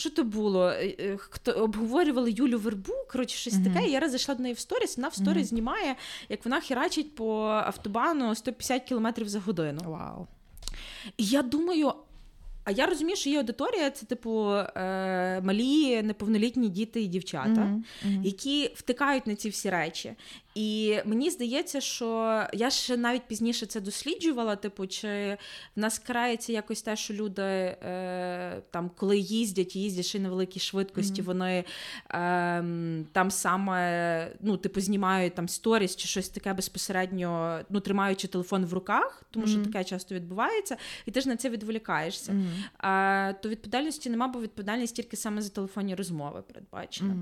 що 0.00 0.10
то 0.10 0.24
було? 0.24 0.68
Е, 0.68 0.96
е, 1.00 1.16
хто 1.16 1.52
обговорювали 1.52 2.30
Юлю 2.30 2.58
Вербу, 2.58 2.92
коротше, 3.10 3.36
щось 3.36 3.54
uh-huh. 3.54 3.74
таке. 3.74 3.88
Я 3.88 4.00
раз 4.00 4.10
зайшла 4.10 4.34
до 4.34 4.42
неї 4.42 4.54
в 4.54 4.58
сторіс, 4.58 4.96
вона 4.96 5.08
в 5.08 5.14
сторіс 5.14 5.46
uh-huh. 5.46 5.48
знімає, 5.48 5.96
як 6.28 6.44
вона 6.44 6.60
херачить 6.60 7.14
по 7.14 7.42
автобану 7.44 8.34
150 8.34 8.88
км 8.88 9.08
за 9.16 9.40
годину. 9.40 9.80
Вау. 9.84 10.26
І 11.16 11.24
я 11.24 11.42
думаю, 11.42 11.92
а 12.64 12.70
я 12.70 12.86
розумію, 12.86 13.16
що 13.16 13.28
її 13.28 13.38
аудиторія 13.38 13.90
це, 13.90 14.06
типу, 14.06 14.52
е, 14.54 15.40
малі 15.44 16.02
неповнолітні 16.02 16.68
діти 16.68 17.02
і 17.02 17.06
дівчата, 17.06 17.48
mm-hmm. 17.48 17.82
Mm-hmm. 18.06 18.22
які 18.24 18.70
втикають 18.74 19.26
на 19.26 19.34
ці 19.34 19.48
всі 19.48 19.70
речі. 19.70 20.12
І 20.54 20.98
мені 21.04 21.30
здається, 21.30 21.80
що 21.80 22.40
я 22.52 22.70
ще 22.70 22.96
навіть 22.96 23.22
пізніше 23.22 23.66
це 23.66 23.80
досліджувала. 23.80 24.56
Типу, 24.56 24.86
чи 24.86 25.38
в 25.76 25.80
нас 25.80 25.98
крається 25.98 26.52
якось 26.52 26.82
те, 26.82 26.96
що 26.96 27.14
люди 27.14 27.42
е, 27.42 28.62
там, 28.70 28.90
коли 28.96 29.18
їздять, 29.18 29.76
їздять 29.76 30.06
ще 30.06 30.18
на 30.18 30.28
великій 30.28 30.60
швидкості, 30.60 31.22
mm-hmm. 31.22 31.24
вони 31.24 31.64
е, 32.10 33.04
там 33.12 33.30
саме 33.30 34.32
ну, 34.40 34.56
типу, 34.56 34.80
знімають 34.80 35.34
там 35.34 35.48
сторіс 35.48 35.96
чи 35.96 36.08
щось 36.08 36.28
таке 36.28 36.54
безпосередньо, 36.54 37.60
ну, 37.68 37.80
тримаючи 37.80 38.28
телефон 38.28 38.64
в 38.64 38.74
руках, 38.74 39.22
тому 39.30 39.46
що 39.46 39.64
таке 39.64 39.84
часто 39.84 40.14
відбувається, 40.14 40.76
і 41.06 41.10
ти 41.10 41.20
ж 41.20 41.28
на 41.28 41.36
це 41.36 41.50
відволікаєшся. 41.50 42.34
Е, 42.84 43.32
то 43.32 43.48
відповідальності 43.48 44.10
нема, 44.10 44.28
бо 44.28 44.40
відповідальність 44.40 44.96
тільки 44.96 45.16
саме 45.16 45.42
за 45.42 45.48
телефонні 45.48 45.94
розмови 45.94 46.42
передбачена. 46.42 47.14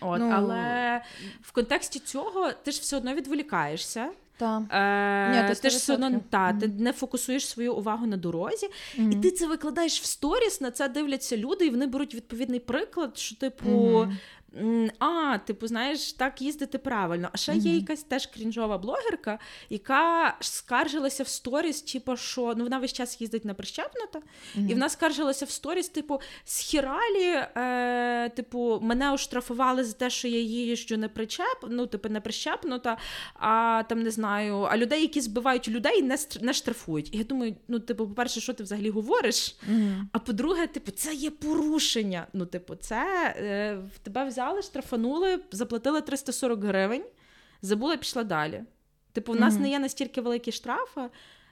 От, 0.00 0.20
ну... 0.20 0.30
Але 0.34 1.02
в 1.42 1.52
контексті 1.52 1.98
цього 1.98 2.52
ти 2.52 2.72
ж 2.74 2.80
все 2.80 2.96
одно 2.96 3.14
відволікаєшся. 3.14 4.08
Та. 4.36 4.66
Е, 4.70 5.42
Ні, 5.42 5.48
ти, 5.48 5.60
ти 5.60 5.70
ж 5.70 5.76
все 5.76 5.94
одно 5.94 6.20
та, 6.30 6.38
mm-hmm. 6.38 6.60
ти 6.60 6.68
не 6.68 6.92
фокусуєш 6.92 7.48
свою 7.48 7.74
увагу 7.74 8.06
на 8.06 8.16
дорозі, 8.16 8.68
mm-hmm. 8.98 9.12
і 9.12 9.22
ти 9.22 9.30
це 9.30 9.46
викладаєш 9.46 10.00
в 10.00 10.04
сторіс, 10.04 10.60
на 10.60 10.70
це 10.70 10.88
дивляться 10.88 11.36
люди, 11.36 11.66
і 11.66 11.70
вони 11.70 11.86
беруть 11.86 12.14
відповідний 12.14 12.60
приклад, 12.60 13.18
що, 13.18 13.36
типу, 13.36 13.68
mm-hmm. 13.68 14.16
А, 14.98 15.38
типу, 15.38 15.66
знаєш, 15.66 16.12
так 16.12 16.42
їздити 16.42 16.78
правильно. 16.78 17.28
А 17.32 17.36
ще 17.36 17.52
mm-hmm. 17.52 17.58
є 17.58 17.76
якась 17.76 18.02
теж 18.02 18.26
крінжова 18.26 18.78
блогерка, 18.78 19.38
яка 19.70 20.36
скаржилася 20.40 21.22
в 21.22 21.28
сторіс, 21.28 21.82
типу, 21.82 22.16
що 22.16 22.54
ну 22.56 22.64
вона 22.64 22.78
весь 22.78 22.92
час 22.92 23.20
їздить 23.20 23.44
на 23.44 23.54
прищепнута, 23.54 24.18
mm-hmm. 24.18 24.70
і 24.70 24.72
вона 24.74 24.88
скаржилася 24.88 25.44
в 25.44 25.50
сторіс, 25.50 25.88
типу, 25.88 26.20
схіралі, 26.44 27.46
е, 27.56 28.28
типу, 28.28 28.80
мене 28.82 29.12
оштрафували 29.12 29.84
за 29.84 29.92
те, 29.92 30.10
що 30.10 30.28
я 30.28 30.38
їжджу 30.40 30.96
не 30.96 31.08
причеп, 31.08 31.66
ну, 31.68 31.86
типу, 31.86 32.08
не 32.08 32.20
прищепнута, 32.20 32.96
а 33.34 33.82
там 33.88 34.02
не 34.02 34.10
знаю, 34.10 34.60
а 34.70 34.76
людей, 34.76 35.00
які 35.00 35.20
збивають 35.20 35.68
людей, 35.68 36.02
не 36.02 36.18
не 36.40 36.52
штрафують. 36.52 37.14
І 37.14 37.18
я 37.18 37.24
думаю, 37.24 37.56
ну, 37.68 37.78
типу, 37.80 38.08
по-перше, 38.08 38.40
що 38.40 38.52
ти 38.52 38.62
взагалі 38.62 38.90
говориш? 38.90 39.56
Mm-hmm. 39.70 40.02
А 40.12 40.18
по-друге, 40.18 40.66
типу, 40.66 40.90
це 40.90 41.14
є 41.14 41.30
порушення. 41.30 42.26
Ну, 42.32 42.46
типу, 42.46 42.74
це 42.74 43.34
е, 43.38 43.78
в 43.94 43.98
тебе 43.98 44.24
взяли 44.24 44.43
взяли, 44.44 44.62
штрафанули, 44.62 45.40
заплатили 45.50 46.00
340 46.00 46.64
гривень, 46.64 47.04
забула, 47.62 47.96
пішла 47.96 48.24
далі. 48.24 48.62
Типу, 49.12 49.32
в 49.32 49.40
нас 49.40 49.54
mm-hmm. 49.54 49.60
не 49.60 49.70
є 49.70 49.78
настільки 49.78 50.20
великі 50.20 50.52
штрафи, 50.52 51.00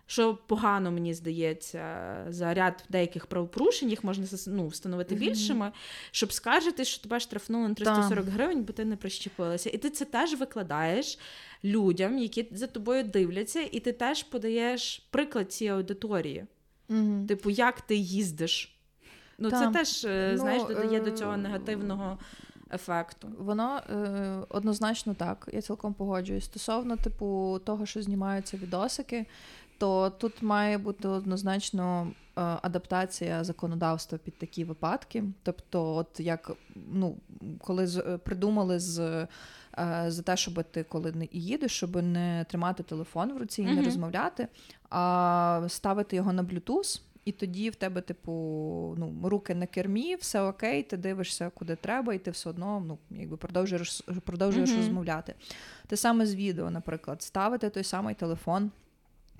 що 0.06 0.38
погано, 0.46 0.90
мені 0.90 1.14
здається, 1.14 2.16
за 2.28 2.54
ряд 2.54 2.84
деяких 2.88 3.26
правопорушень 3.26 3.90
їх 3.90 4.04
можна 4.04 4.26
ну, 4.46 4.68
встановити 4.68 5.14
mm-hmm. 5.14 5.18
більшими, 5.18 5.72
щоб 6.10 6.32
скаржити, 6.32 6.84
що 6.84 7.02
тебе 7.02 7.20
штрафнули 7.20 7.68
на 7.68 7.74
340 7.74 8.24
да. 8.24 8.30
гривень, 8.30 8.62
бо 8.62 8.72
ти 8.72 8.84
не 8.84 8.96
прищепилася. 8.96 9.70
І 9.70 9.78
ти 9.78 9.90
це 9.90 10.04
теж 10.04 10.34
викладаєш 10.34 11.18
людям, 11.64 12.18
які 12.18 12.48
за 12.52 12.66
тобою 12.66 13.04
дивляться, 13.04 13.60
і 13.72 13.80
ти 13.80 13.92
теж 13.92 14.22
подаєш 14.22 14.98
приклад 15.10 15.52
цієї 15.52 15.76
аудиторії. 15.76 16.46
Mm-hmm. 16.90 17.26
Типу, 17.26 17.50
як 17.50 17.80
ти 17.80 17.96
їздиш? 17.96 18.78
Ну, 19.38 19.50
Там. 19.50 19.72
це 19.72 19.78
теж, 19.78 20.04
е, 20.04 20.38
знаєш, 20.38 20.62
додає 20.62 21.00
до 21.00 21.10
цього 21.10 21.32
е, 21.32 21.36
негативного 21.36 22.18
ефекту. 22.72 23.28
Воно 23.38 23.76
е, 23.76 24.46
однозначно 24.48 25.14
так. 25.14 25.48
Я 25.52 25.62
цілком 25.62 25.94
погоджуюсь. 25.94 26.44
Стосовно 26.44 26.96
типу 26.96 27.60
того, 27.64 27.86
що 27.86 28.02
знімаються 28.02 28.56
відосики, 28.56 29.26
то 29.78 30.10
тут 30.10 30.42
має 30.42 30.78
бути 30.78 31.08
однозначно 31.08 32.06
е, 32.06 32.12
адаптація 32.62 33.44
законодавства 33.44 34.18
під 34.18 34.38
такі 34.38 34.64
випадки. 34.64 35.24
Тобто, 35.42 35.94
от 35.94 36.20
як 36.20 36.52
ну, 36.92 37.16
коли 37.60 37.86
з, 37.86 37.98
е, 37.98 38.18
придумали 38.18 38.78
з. 38.78 39.26
Е, 39.78 40.04
за 40.06 40.22
те, 40.22 40.36
щоб 40.36 40.64
ти 40.70 40.84
коли 40.84 41.12
не 41.12 41.28
їдеш, 41.32 41.72
щоб 41.72 42.02
не 42.02 42.46
тримати 42.48 42.82
телефон 42.82 43.32
в 43.32 43.38
руці 43.38 43.62
і 43.62 43.64
не 43.64 43.80
uh-huh. 43.80 43.84
розмовляти, 43.84 44.48
а 44.90 45.64
ставити 45.68 46.16
його 46.16 46.32
на 46.32 46.42
Bluetooth, 46.42 47.00
і 47.24 47.32
тоді 47.32 47.70
в 47.70 47.74
тебе, 47.74 48.00
типу, 48.00 48.32
ну, 48.98 49.14
руки 49.24 49.54
на 49.54 49.66
кермі, 49.66 50.14
все 50.14 50.42
окей, 50.42 50.82
ти 50.82 50.96
дивишся, 50.96 51.50
куди 51.54 51.76
треба, 51.76 52.14
і 52.14 52.18
ти 52.18 52.30
все 52.30 52.50
одно 52.50 52.82
ну, 52.86 52.98
якби 53.10 53.36
продовжуєш 53.36 54.00
продовжуєш 54.24 54.70
mm-hmm. 54.70 54.76
розмовляти. 54.76 55.34
Те 55.86 55.96
саме 55.96 56.26
з 56.26 56.34
відео, 56.34 56.70
наприклад, 56.70 57.22
ставити 57.22 57.70
той 57.70 57.84
самий 57.84 58.14
телефон. 58.14 58.70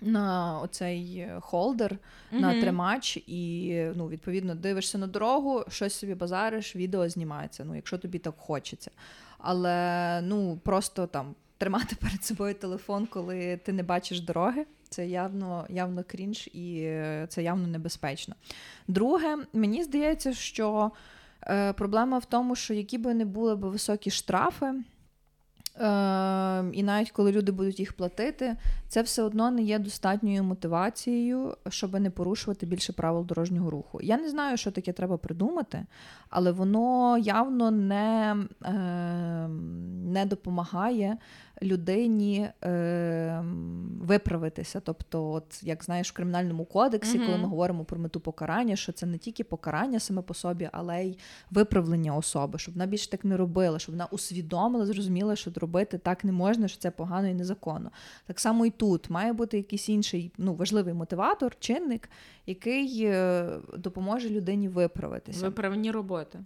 На 0.01 0.61
оцей 0.61 1.29
холдер, 1.41 1.93
mm-hmm. 1.93 2.41
на 2.41 2.61
тримач, 2.61 3.17
і 3.17 3.77
ну, 3.95 4.09
відповідно 4.09 4.55
дивишся 4.55 4.99
на 4.99 5.07
дорогу, 5.07 5.65
щось 5.69 5.95
собі 5.95 6.15
базариш, 6.15 6.77
відео 6.77 7.09
знімається, 7.09 7.65
ну, 7.65 7.75
якщо 7.75 7.99
тобі 7.99 8.19
так 8.19 8.35
хочеться. 8.39 8.91
Але 9.39 10.21
ну, 10.23 10.61
просто 10.65 11.07
там 11.07 11.35
тримати 11.63 11.97
перед 12.01 12.25
собою 12.25 12.55
телефон, 12.55 13.07
коли 13.07 13.57
ти 13.57 13.73
не 13.73 13.83
бачиш 13.83 14.21
дороги. 14.21 14.67
Це 14.89 15.07
явно 15.07 15.67
явно 15.69 16.05
крінж 16.07 16.51
і 16.53 16.81
е, 16.83 17.27
це 17.29 17.43
явно 17.43 17.67
небезпечно. 17.67 18.35
Друге, 18.89 19.37
мені 19.53 19.83
здається, 19.85 20.35
що 20.35 20.91
е, 21.43 21.73
проблема 21.73 22.19
в 22.19 22.25
тому, 22.25 22.57
що 22.57 22.75
які 22.75 22.99
би 22.99 23.15
не 23.15 23.25
були 23.25 23.57
б 23.57 23.61
високі 23.61 24.11
штрафи, 24.11 24.75
І 26.73 26.83
навіть 26.83 27.11
коли 27.11 27.33
люди 27.33 27.53
будуть 27.53 27.81
їх 27.81 27.93
платити, 27.93 28.57
це 28.89 29.03
все 29.03 29.23
одно 29.23 29.51
не 29.51 29.63
є 29.63 29.79
достатньою 29.79 30.45
мотивацією, 30.45 31.57
щоб 31.69 32.01
не 32.01 32.11
порушувати 32.11 32.67
більше 32.67 32.93
правил 32.93 33.27
дорожнього 33.27 33.71
руху. 33.71 34.01
Я 34.03 34.19
не 34.19 34.31
знаю, 34.31 34.57
що 34.57 34.71
таке 34.71 34.93
треба 34.93 35.17
придумати, 35.17 35.87
але 36.31 36.53
воно 36.53 37.19
явно 37.19 37.71
не, 37.71 38.37
е, 38.65 38.73
не 40.05 40.27
допомагає 40.27 41.17
людині 41.63 42.49
е, 42.65 43.45
виправитися. 44.01 44.81
Тобто, 44.81 45.31
от 45.31 45.63
як 45.63 45.85
знаєш, 45.85 46.11
в 46.11 46.15
кримінальному 46.15 46.65
кодексі, 46.65 47.19
mm 47.19 47.27
коли 47.27 47.39
ми 47.39 47.49
говоримо 47.49 47.85
про 47.85 47.99
мету 47.99 48.21
покарання, 48.21 48.77
що 48.77 48.93
це 48.93 49.07
не 49.07 49.19
тільки 49.19 49.45
покарання 49.45 50.01
саме 50.01 50.23
по 50.23 50.35
собі, 50.35 50.69
але 50.73 51.05
й 51.05 51.19
виправлення 51.51 52.17
особи, 52.17 52.59
щоб 52.59 52.75
вона 52.75 52.87
більше 52.87 53.11
так 53.11 53.25
не 53.25 53.37
робила, 53.37 53.79
щоб 53.79 53.95
вона 53.95 54.07
усвідомила, 54.11 54.87
зрозуміла, 54.87 55.37
що 55.37 55.51
робити 55.63 55.99
так 55.99 56.25
не 56.25 56.33
можна, 56.33 56.69
що 56.69 56.79
це 56.79 56.91
погано 56.91 57.29
і 57.29 57.35
незаконно. 57.35 57.91
Так 58.27 58.41
само 58.41 58.67
і 58.67 58.71
тут 58.71 59.11
має 59.11 59.33
бути 59.33 59.57
якийсь 59.57 59.89
інший 59.89 60.33
ну, 60.39 60.55
важливий 60.55 60.95
мотиватор, 60.95 61.57
чинник, 61.61 62.09
який 62.47 63.05
е, 63.05 63.47
допоможе 63.77 64.31
людині 64.31 64.69
виправитися. 64.69 65.45
Виправні 65.45 65.91
роботи. 65.91 66.39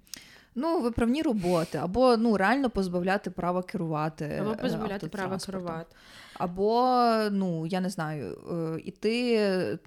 Ну, 0.55 0.81
виправні 0.81 1.23
роботи, 1.23 1.79
або 1.79 2.17
ну 2.17 2.37
реально 2.37 2.71
позбавляти 2.71 3.31
права 3.31 3.63
керувати. 3.63 4.39
Або 4.41 4.57
позбавляти 4.57 5.07
права 5.07 5.39
керувати. 5.39 5.97
Або, 6.39 6.83
ну, 7.31 7.67
я 7.67 7.81
не 7.81 7.91
знаю, 7.91 8.39
е, 8.51 8.81
іти 8.85 9.79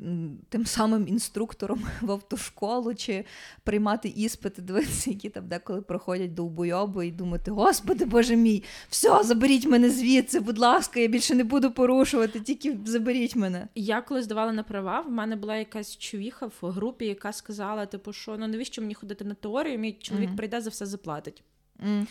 тим 0.50 0.66
самим 0.66 1.08
інструктором 1.08 1.82
в 2.02 2.12
автошколу 2.12 2.96
чи 2.96 3.26
приймати 3.64 4.10
іспити, 4.10 4.62
дивитися, 4.62 5.10
які 5.10 5.30
там 5.30 5.48
деколи 5.48 5.82
проходять 5.82 6.34
до 6.34 6.46
убойоби, 6.46 7.08
і 7.08 7.12
думати, 7.12 7.52
господи 7.52 8.06
боже 8.06 8.36
мій, 8.36 8.64
все, 8.90 9.24
заберіть 9.24 9.68
мене 9.68 9.90
звідси, 9.90 10.40
будь 10.40 10.58
ласка, 10.58 11.00
я 11.00 11.08
більше 11.08 11.36
не 11.36 11.44
буду 11.44 11.72
порушувати, 11.72 12.40
тільки 12.40 12.78
заберіть 12.86 13.36
мене. 13.36 13.68
Я 13.76 14.02
коли 14.02 14.22
здавала 14.24 14.52
на 14.52 14.64
права, 14.64 15.02
в 15.02 15.12
мене 15.12 15.36
була 15.36 15.56
якась 15.56 15.98
човіха 15.98 16.50
в 16.62 16.66
групі, 16.70 17.06
яка 17.06 17.34
сказала, 17.34 17.86
типу, 17.86 18.14
що 18.14 18.38
ну 18.38 18.48
навіщо 18.48 18.82
мені 18.82 18.94
ходити 18.94 19.26
на 19.26 19.34
теорію? 19.34 19.80
Мій 19.80 19.94
чоловік 19.94 20.30
mm-hmm. 20.30 20.36
прийде 20.36 20.62
за 20.62 20.70
все 20.70 20.86
заплатить. 20.86 21.44
Mm. 21.86 22.08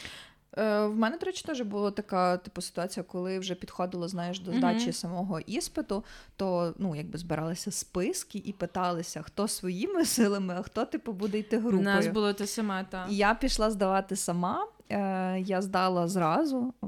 Е, 0.56 0.86
в 0.86 0.96
мене, 0.96 1.18
до 1.18 1.26
речі, 1.26 1.44
теж 1.46 1.60
була 1.60 1.90
така 1.90 2.36
типу 2.36 2.62
ситуація, 2.62 3.04
коли 3.04 3.38
вже 3.38 3.54
підходило, 3.54 4.08
знаєш, 4.08 4.40
до 4.40 4.52
здачі 4.52 4.86
uh-huh. 4.86 4.92
самого 4.92 5.40
іспиту, 5.40 6.04
то 6.36 6.74
ну, 6.78 6.96
якби 6.96 7.18
збиралися 7.18 7.70
списки 7.70 8.42
і 8.44 8.52
питалися, 8.52 9.22
хто 9.22 9.48
своїми 9.48 10.04
силами, 10.04 10.54
а 10.58 10.62
хто 10.62 10.84
типу 10.84 11.12
буде 11.12 11.38
йти 11.38 11.58
групою. 11.58 11.80
У 11.80 11.84
нас 11.84 12.06
було 12.06 12.32
те 12.32 12.46
саме, 12.46 12.86
так. 12.90 13.06
Я 13.10 13.34
пішла 13.34 13.70
здавати 13.70 14.16
сама. 14.16 14.66
Е, 14.90 15.40
Я 15.40 15.62
здала 15.62 16.08
зразу. 16.08 16.74
Е, 16.82 16.86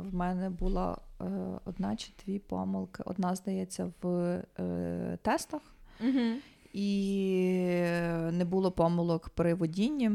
В 0.00 0.14
мене 0.14 0.50
була 0.50 0.98
е, 1.20 1.24
одна 1.64 1.96
чи 1.96 2.12
дві 2.24 2.38
помилки. 2.38 3.02
Одна, 3.06 3.34
здається, 3.34 3.92
в 4.02 4.08
е, 4.58 5.18
тестах. 5.22 5.62
Uh-huh. 6.04 6.34
І 6.72 7.80
не 8.32 8.44
було 8.44 8.70
помилок 8.70 9.28
при 9.28 9.54
водінні. 9.54 10.10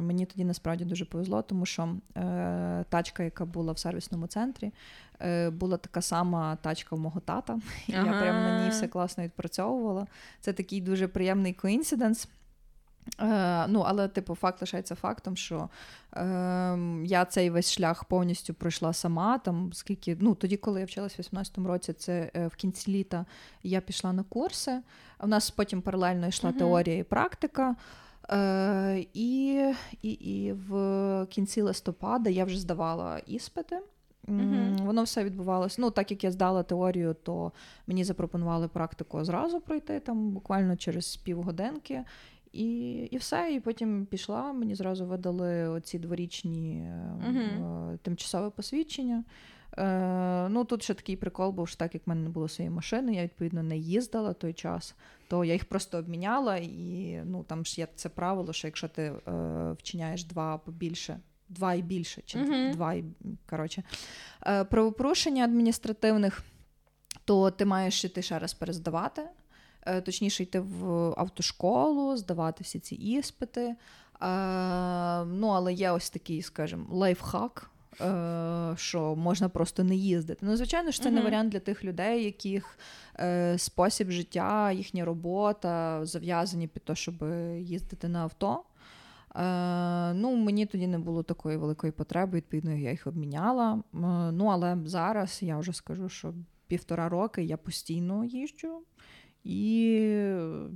Мені 0.00 0.26
тоді 0.26 0.44
насправді 0.44 0.84
дуже 0.84 1.04
повезло, 1.04 1.42
тому 1.42 1.66
що 1.66 1.94
е, 2.16 2.84
тачка, 2.88 3.22
яка 3.22 3.44
була 3.44 3.72
в 3.72 3.78
сервісному 3.78 4.26
центрі, 4.26 4.72
е, 5.20 5.50
була 5.50 5.76
така 5.76 6.02
сама 6.02 6.56
тачка 6.56 6.96
у 6.96 6.98
мого 6.98 7.20
тата. 7.20 7.52
Ага. 7.52 8.06
Я 8.06 8.20
прямо 8.20 8.40
на 8.40 8.64
ній 8.64 8.70
все 8.70 8.88
класно 8.88 9.24
відпрацьовувала. 9.24 10.06
Це 10.40 10.52
такий 10.52 10.80
дуже 10.80 11.08
приємний 11.08 11.52
коінсиденс. 11.52 12.28
Е, 13.20 13.66
Ну, 13.68 13.80
але, 13.80 14.08
типу, 14.08 14.34
факт 14.34 14.60
лишається 14.60 14.94
фактом, 14.94 15.36
що 15.36 15.68
е, 16.16 16.78
я 17.04 17.24
цей 17.24 17.50
весь 17.50 17.72
шлях 17.72 18.04
повністю 18.04 18.54
пройшла 18.54 18.92
сама. 18.92 19.38
Там 19.38 19.72
скільки, 19.72 20.16
ну, 20.20 20.34
Тоді, 20.34 20.56
коли 20.56 20.80
я 20.80 20.86
вчилась 20.86 21.18
в 21.18 21.22
18-му 21.22 21.68
році, 21.68 21.92
це 21.92 22.30
е, 22.36 22.46
в 22.46 22.54
кінці 22.56 22.90
літа 22.90 23.26
я 23.62 23.80
пішла 23.80 24.12
на 24.12 24.22
курси. 24.22 24.80
У 25.20 25.26
нас 25.26 25.50
потім 25.50 25.82
паралельно 25.82 26.26
йшла 26.26 26.50
uh 26.50 26.58
теорія 26.58 26.98
і 26.98 27.02
практика. 27.02 27.76
Е, 28.30 29.06
І 29.14 29.52
і, 30.02 30.10
і 30.10 30.52
в 30.52 31.26
кінці 31.30 31.62
листопада 31.62 32.30
я 32.30 32.44
вже 32.44 32.58
здавала 32.58 33.18
іспити. 33.18 33.80
Uh-huh. 34.28 34.84
Воно 34.84 35.02
все 35.02 35.24
відбувалося. 35.24 35.76
Ну, 35.80 35.90
так 35.90 36.10
як 36.10 36.24
я 36.24 36.30
здала 36.30 36.62
теорію, 36.62 37.16
то 37.22 37.52
мені 37.86 38.04
запропонували 38.04 38.68
практику 38.68 39.24
зразу 39.24 39.60
пройти 39.60 40.00
там 40.00 40.30
буквально 40.30 40.76
через 40.76 41.16
півгодинки. 41.16 42.04
І 42.52 42.92
і 43.10 43.16
все. 43.16 43.52
І 43.54 43.60
потім 43.60 44.06
пішла. 44.06 44.52
Мені 44.52 44.74
зразу 44.74 45.06
видали 45.06 45.68
оці 45.68 45.98
дворічні 45.98 46.88
uh-huh. 47.26 47.98
тимчасове 47.98 48.50
посвідчення. 48.50 49.24
Е, 49.78 50.48
Ну 50.48 50.64
тут 50.64 50.82
ще 50.82 50.94
такий 50.94 51.16
прикол, 51.16 51.50
був 51.50 51.68
що 51.68 51.76
так 51.76 51.94
як 51.94 52.06
в 52.06 52.08
мене 52.08 52.22
не 52.22 52.28
було 52.28 52.48
своєї 52.48 52.74
машини, 52.74 53.14
я 53.14 53.22
відповідно 53.22 53.62
не 53.62 53.76
їздила 53.76 54.32
той 54.32 54.52
час, 54.52 54.94
то 55.28 55.44
я 55.44 55.52
їх 55.52 55.64
просто 55.64 55.98
обміняла, 55.98 56.56
і 56.56 57.20
ну 57.24 57.44
там 57.44 57.64
ж 57.64 57.80
є 57.80 57.88
це 57.94 58.08
правило, 58.08 58.52
що 58.52 58.68
якщо 58.68 58.88
ти 58.88 59.02
е, 59.02 59.12
вчиняєш 59.78 60.24
два 60.24 60.54
або 60.54 60.72
більше. 60.72 61.20
Два 61.48 61.74
і 61.74 61.82
більше, 61.82 62.22
чи 62.24 62.38
uh-huh. 62.38 62.72
два 62.72 62.94
і 62.94 63.04
коротше, 63.50 63.82
е, 64.46 64.64
правопорушення 64.64 65.44
адміністративних, 65.44 66.42
то 67.24 67.50
ти 67.50 67.64
маєш 67.64 68.04
йти 68.04 68.22
ще 68.22 68.38
раз 68.38 68.54
перездавати. 68.54 69.22
Е, 69.86 70.00
точніше 70.00 70.42
йти 70.42 70.60
в 70.60 70.84
автошколу, 71.16 72.16
здавати 72.16 72.64
всі 72.64 72.78
ці 72.78 72.94
іспити. 72.94 73.60
Е, 73.60 73.74
ну, 75.24 75.48
Але 75.48 75.72
є 75.72 75.90
ось 75.90 76.10
такий, 76.10 76.42
скажімо, 76.42 76.86
лайфхак. 76.90 77.68
Е, 78.00 78.74
що 78.76 79.16
можна 79.16 79.48
просто 79.48 79.84
не 79.84 79.94
їздити. 79.94 80.46
Ну, 80.46 80.56
звичайно 80.56 80.90
ж, 80.90 81.02
це 81.02 81.08
uh-huh. 81.08 81.12
не 81.12 81.20
варіант 81.20 81.52
для 81.52 81.60
тих 81.60 81.84
людей, 81.84 82.24
яких 82.24 82.78
е, 83.20 83.58
спосіб 83.58 84.10
життя, 84.10 84.72
їхня 84.72 85.04
робота 85.04 86.04
зав'язані 86.06 86.68
під 86.68 86.84
те, 86.84 86.94
щоб 86.94 87.14
їздити 87.58 88.08
на 88.08 88.18
авто. 88.18 88.62
Е, 89.36 90.12
Ну, 90.14 90.36
Мені 90.36 90.66
тоді 90.66 90.86
не 90.86 90.98
було 90.98 91.22
такої 91.22 91.56
великої 91.56 91.92
потреби, 91.92 92.36
відповідно, 92.36 92.72
я 92.72 92.90
їх 92.90 93.06
обміняла. 93.06 93.72
Е, 93.74 93.98
ну, 94.32 94.46
Але 94.46 94.78
зараз 94.84 95.38
я 95.42 95.58
вже 95.58 95.72
скажу, 95.72 96.08
що 96.08 96.34
півтора 96.66 97.08
роки 97.08 97.44
я 97.44 97.56
постійно 97.56 98.24
їжджу. 98.24 98.82
І 99.44 99.58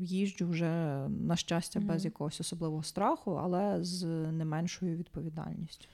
їжджу 0.00 0.48
вже, 0.48 0.68
на 1.08 1.36
щастя, 1.36 1.80
без 1.80 2.04
якогось 2.04 2.40
особливого 2.40 2.82
страху, 2.82 3.40
але 3.42 3.84
з 3.84 4.04
не 4.32 4.44
меншою 4.44 4.96
відповідальністю. 4.96 5.88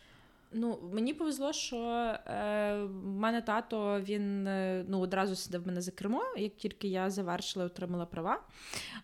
Ну, 0.55 0.79
мені 0.93 1.15
повезло, 1.15 1.53
що 1.53 1.77
е, 1.77 2.83
в 2.85 3.07
мене 3.07 3.43
тато 3.43 4.01
він 4.01 4.47
е, 4.47 4.85
ну, 4.89 5.01
одразу 5.01 5.37
сидив 5.37 5.67
мене 5.67 5.81
за 5.81 5.91
кермо, 5.91 6.23
як 6.37 6.57
тільки 6.57 6.89
я 6.89 7.11
завершила 7.11 7.65
і 7.65 7.67
отримала 7.67 8.07
права. 8.07 8.41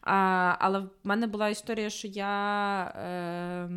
А, 0.00 0.14
Але 0.58 0.78
в 0.78 0.90
мене 1.04 1.26
була 1.26 1.48
історія, 1.48 1.90
що 1.90 2.08
я 2.08 2.82
е, 2.84 3.68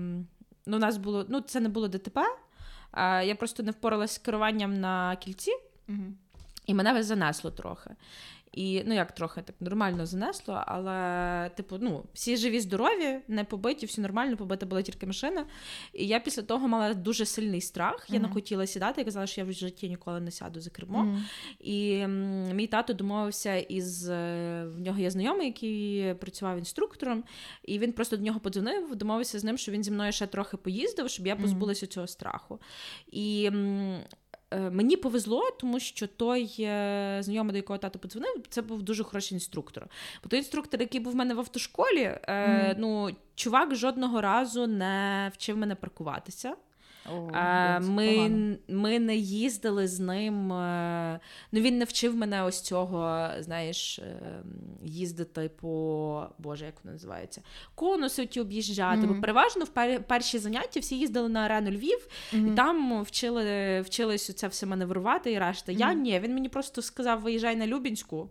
ну, 0.66 0.78
у 0.78 0.80
нас 0.80 0.98
було, 0.98 1.26
ну, 1.30 1.42
це 1.42 1.60
не 1.60 1.70
було 1.70 1.88
ДТП. 1.88 2.22
А, 2.92 3.22
Я 3.22 3.36
просто 3.36 3.64
не 3.64 3.72
впоралася 3.72 4.14
з 4.14 4.18
керуванням 4.18 4.80
на 4.80 5.16
кільці, 5.16 5.52
mm-hmm. 5.90 6.12
і 6.66 6.74
мене 6.74 7.04
занесло 7.04 7.52
трохи. 7.52 7.90
І 8.54 8.84
ну 8.86 8.96
як 8.96 9.12
трохи 9.12 9.42
так 9.42 9.56
нормально 9.60 10.06
занесло, 10.06 10.64
але, 10.68 11.50
типу, 11.50 11.78
ну, 11.82 12.04
всі 12.14 12.38
живі, 12.38 12.60
здорові, 12.60 13.20
не 13.28 13.44
побиті, 13.44 13.86
все 13.86 14.02
нормально, 14.02 14.38
побита 14.38 14.66
була 14.66 14.82
тільки 14.82 15.06
машина. 15.06 15.46
І 15.94 16.08
я 16.08 16.20
після 16.20 16.42
того 16.42 16.68
мала 16.68 16.94
дуже 16.94 17.26
сильний 17.26 17.62
страх. 17.62 18.06
Я 18.10 18.20
mm-hmm. 18.20 18.22
не 18.22 18.30
хотіла 18.30 18.68
сідати, 18.68 19.02
я 19.02 19.06
казала, 19.06 19.28
що 19.28 19.42
я 19.42 19.48
в 19.48 19.52
житті 19.52 19.90
ніколи 19.90 20.20
не 20.20 20.32
сяду 20.32 20.62
за 20.62 20.70
кермо. 20.70 21.04
Mm-hmm. 21.04 21.22
І 21.60 21.94
м, 21.94 22.56
мій 22.56 22.68
тато 22.68 22.94
домовився 22.94 23.56
із 23.56 24.10
е, 24.10 24.66
в 24.76 24.82
нього 24.82 25.00
є 25.00 25.12
знайомий, 25.12 25.48
який 25.48 26.14
працював 26.14 26.58
інструктором, 26.58 27.24
і 27.64 27.80
він 27.80 27.94
просто 27.94 28.18
до 28.18 28.24
нього 28.24 28.40
подзвонив, 28.40 28.96
домовився 28.96 29.40
з 29.40 29.44
ним, 29.44 29.58
що 29.58 29.72
він 29.72 29.84
зі 29.84 29.92
мною 29.92 30.12
ще 30.12 30.28
трохи 30.28 30.58
поїздив, 30.58 31.10
щоб 31.10 31.28
я 31.28 31.36
позбулася 31.36 31.86
mm-hmm. 31.86 31.90
цього 31.90 32.08
страху. 32.08 32.60
І 33.12 33.46
м, 33.46 34.00
мені 34.60 34.98
повезло, 34.98 35.52
тому 35.60 35.80
що 35.80 36.08
той 36.08 36.56
е, 36.60 37.18
знайомий, 37.22 37.52
до 37.52 37.58
якого 37.58 37.80
тато 37.80 38.00
подзвонив, 38.00 38.44
це 38.50 38.62
був 38.62 38.84
дуже 38.84 39.04
хороший 39.04 39.36
інструктор. 39.36 39.88
Бо 40.24 40.30
той 40.30 40.40
інструктор, 40.40 40.82
який 40.82 41.00
був 41.00 41.14
в 41.14 41.16
мене 41.16 41.34
в 41.34 41.40
автошколі, 41.40 42.20
mm. 42.28 42.76
ну 42.78 43.10
чувак 43.36 43.76
жодного 43.76 44.22
разу 44.22 44.68
не 44.68 45.32
вчив 45.34 45.58
мене 45.58 45.76
паркуватися. 45.76 46.56
О, 47.10 47.30
ми 47.82 48.58
ми 48.68 49.00
не 49.00 49.16
їздили 49.16 49.88
з 49.88 50.00
ним. 50.00 50.54
Е, 50.54 51.20
ну 51.52 51.60
Він 51.62 51.78
не 51.78 51.86
вчив 51.86 52.16
мене 52.16 52.44
ось 52.44 52.62
цього, 52.62 53.30
знаєш, 53.40 54.00
е, 54.00 54.44
їздити 54.84 55.50
по 55.62 56.28
Боже, 56.38 56.66
як 56.66 56.76
воно 56.84 56.94
називається? 56.94 57.42
Конуси 57.76 58.26
ті 58.26 58.40
об'їжджати. 58.40 59.02
Mm-hmm. 59.02 59.16
Бо 59.16 59.22
переважно 59.22 59.66
в 59.66 60.00
перші 60.00 60.40
заняття 60.40 60.80
всі 60.80 61.00
їздили 61.00 61.30
на 61.30 61.40
арену 61.40 61.72
Львів, 61.72 62.08
mm-hmm. 62.34 62.54
і 62.54 62.56
там 62.56 63.04
вчили 63.04 63.82
вчились 63.82 64.36
це 64.36 64.48
все 64.48 64.66
маневрувати 64.66 65.32
і 65.32 65.40
решта. 65.40 65.72
Mm-hmm. 65.72 65.80
Я 65.80 65.94
ні, 65.94 66.20
він 66.20 66.34
мені 66.34 66.50
просто 66.50 66.82
сказав: 66.82 67.22
виїжджай 67.22 67.56
на 67.56 67.68
Любінську. 67.68 68.30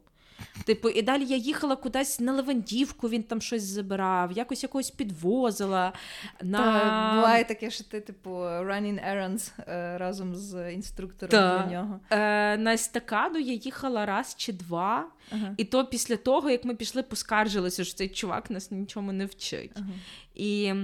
Типу, 0.64 0.88
і 0.88 1.02
далі 1.02 1.24
я 1.24 1.36
їхала 1.36 1.76
кудись 1.76 2.20
на 2.20 2.32
Левандівку, 2.32 3.08
він 3.08 3.22
там 3.22 3.40
щось 3.40 3.62
забирав, 3.62 4.32
якось 4.32 4.62
якогось 4.62 4.90
підвозила. 4.90 5.92
На... 6.42 6.58
Та, 6.58 7.14
буває 7.16 7.44
таке, 7.44 7.70
що 7.70 7.84
ти, 7.84 8.00
типу, 8.00 8.30
running 8.40 9.10
errands 9.12 9.52
е, 9.68 9.98
разом 9.98 10.36
з 10.36 10.72
інструктором 10.72 11.30
Та. 11.30 11.58
для 11.58 11.72
нього. 11.72 12.00
Е, 12.10 12.56
На 12.56 12.72
естакаду 12.74 13.38
я 13.38 13.52
їхала 13.52 14.06
раз 14.06 14.34
чи 14.38 14.52
два, 14.52 15.06
ага. 15.32 15.54
і 15.56 15.64
то 15.64 15.86
після 15.86 16.16
того, 16.16 16.50
як 16.50 16.64
ми 16.64 16.74
пішли, 16.74 17.02
поскаржилися, 17.02 17.84
що 17.84 17.94
цей 17.94 18.08
чувак 18.08 18.50
нас 18.50 18.70
нічому 18.70 19.12
не 19.12 19.26
вчить. 19.26 19.72
Ага. 19.76 19.86
І 20.34 20.74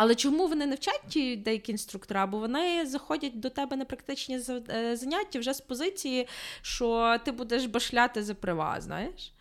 але 0.00 0.14
чому 0.14 0.46
вони 0.46 0.66
не 0.66 0.74
вчать 0.74 1.02
ті 1.08 1.36
деякі 1.36 1.72
інструктора? 1.72 2.26
Бо 2.26 2.38
вони 2.38 2.86
заходять 2.86 3.40
до 3.40 3.50
тебе 3.50 3.76
на 3.76 3.84
практичні 3.84 4.40
е, 4.70 4.96
заняття 4.96 5.38
вже 5.38 5.54
з 5.54 5.60
позиції, 5.60 6.28
що 6.62 7.18
ти 7.24 7.32
будеш 7.32 7.66
башляти 7.66 8.22
за 8.22 8.34
права, 8.34 8.80
знаєш? 8.80 9.32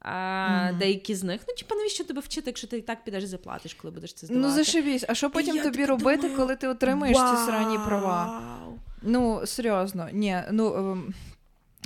А, 0.00 0.10
mm-hmm. 0.10 0.78
Деякі 0.78 1.14
з 1.14 1.22
них, 1.22 1.40
ну 1.48 1.54
типа, 1.54 1.74
навіщо 1.74 2.04
тебе 2.04 2.20
вчити, 2.20 2.42
якщо 2.46 2.66
ти 2.66 2.78
і 2.78 2.82
так 2.82 3.04
підеш 3.04 3.24
заплатиш, 3.24 3.74
коли 3.74 3.94
будеш 3.94 4.12
це 4.12 4.26
здавати? 4.26 4.48
Ну 4.48 4.54
зашибісь, 4.54 5.04
а 5.08 5.14
що 5.14 5.30
потім 5.30 5.62
тобі 5.62 5.84
робити, 5.84 6.22
думаю, 6.22 6.36
коли 6.36 6.56
ти 6.56 6.68
отримаєш 6.68 7.16
ці 7.16 7.46
срані 7.46 7.78
права? 7.86 8.42
Ну 9.02 9.46
серйозно, 9.46 10.08
ні, 10.12 10.42
ну 10.50 10.74
ем, 10.74 11.14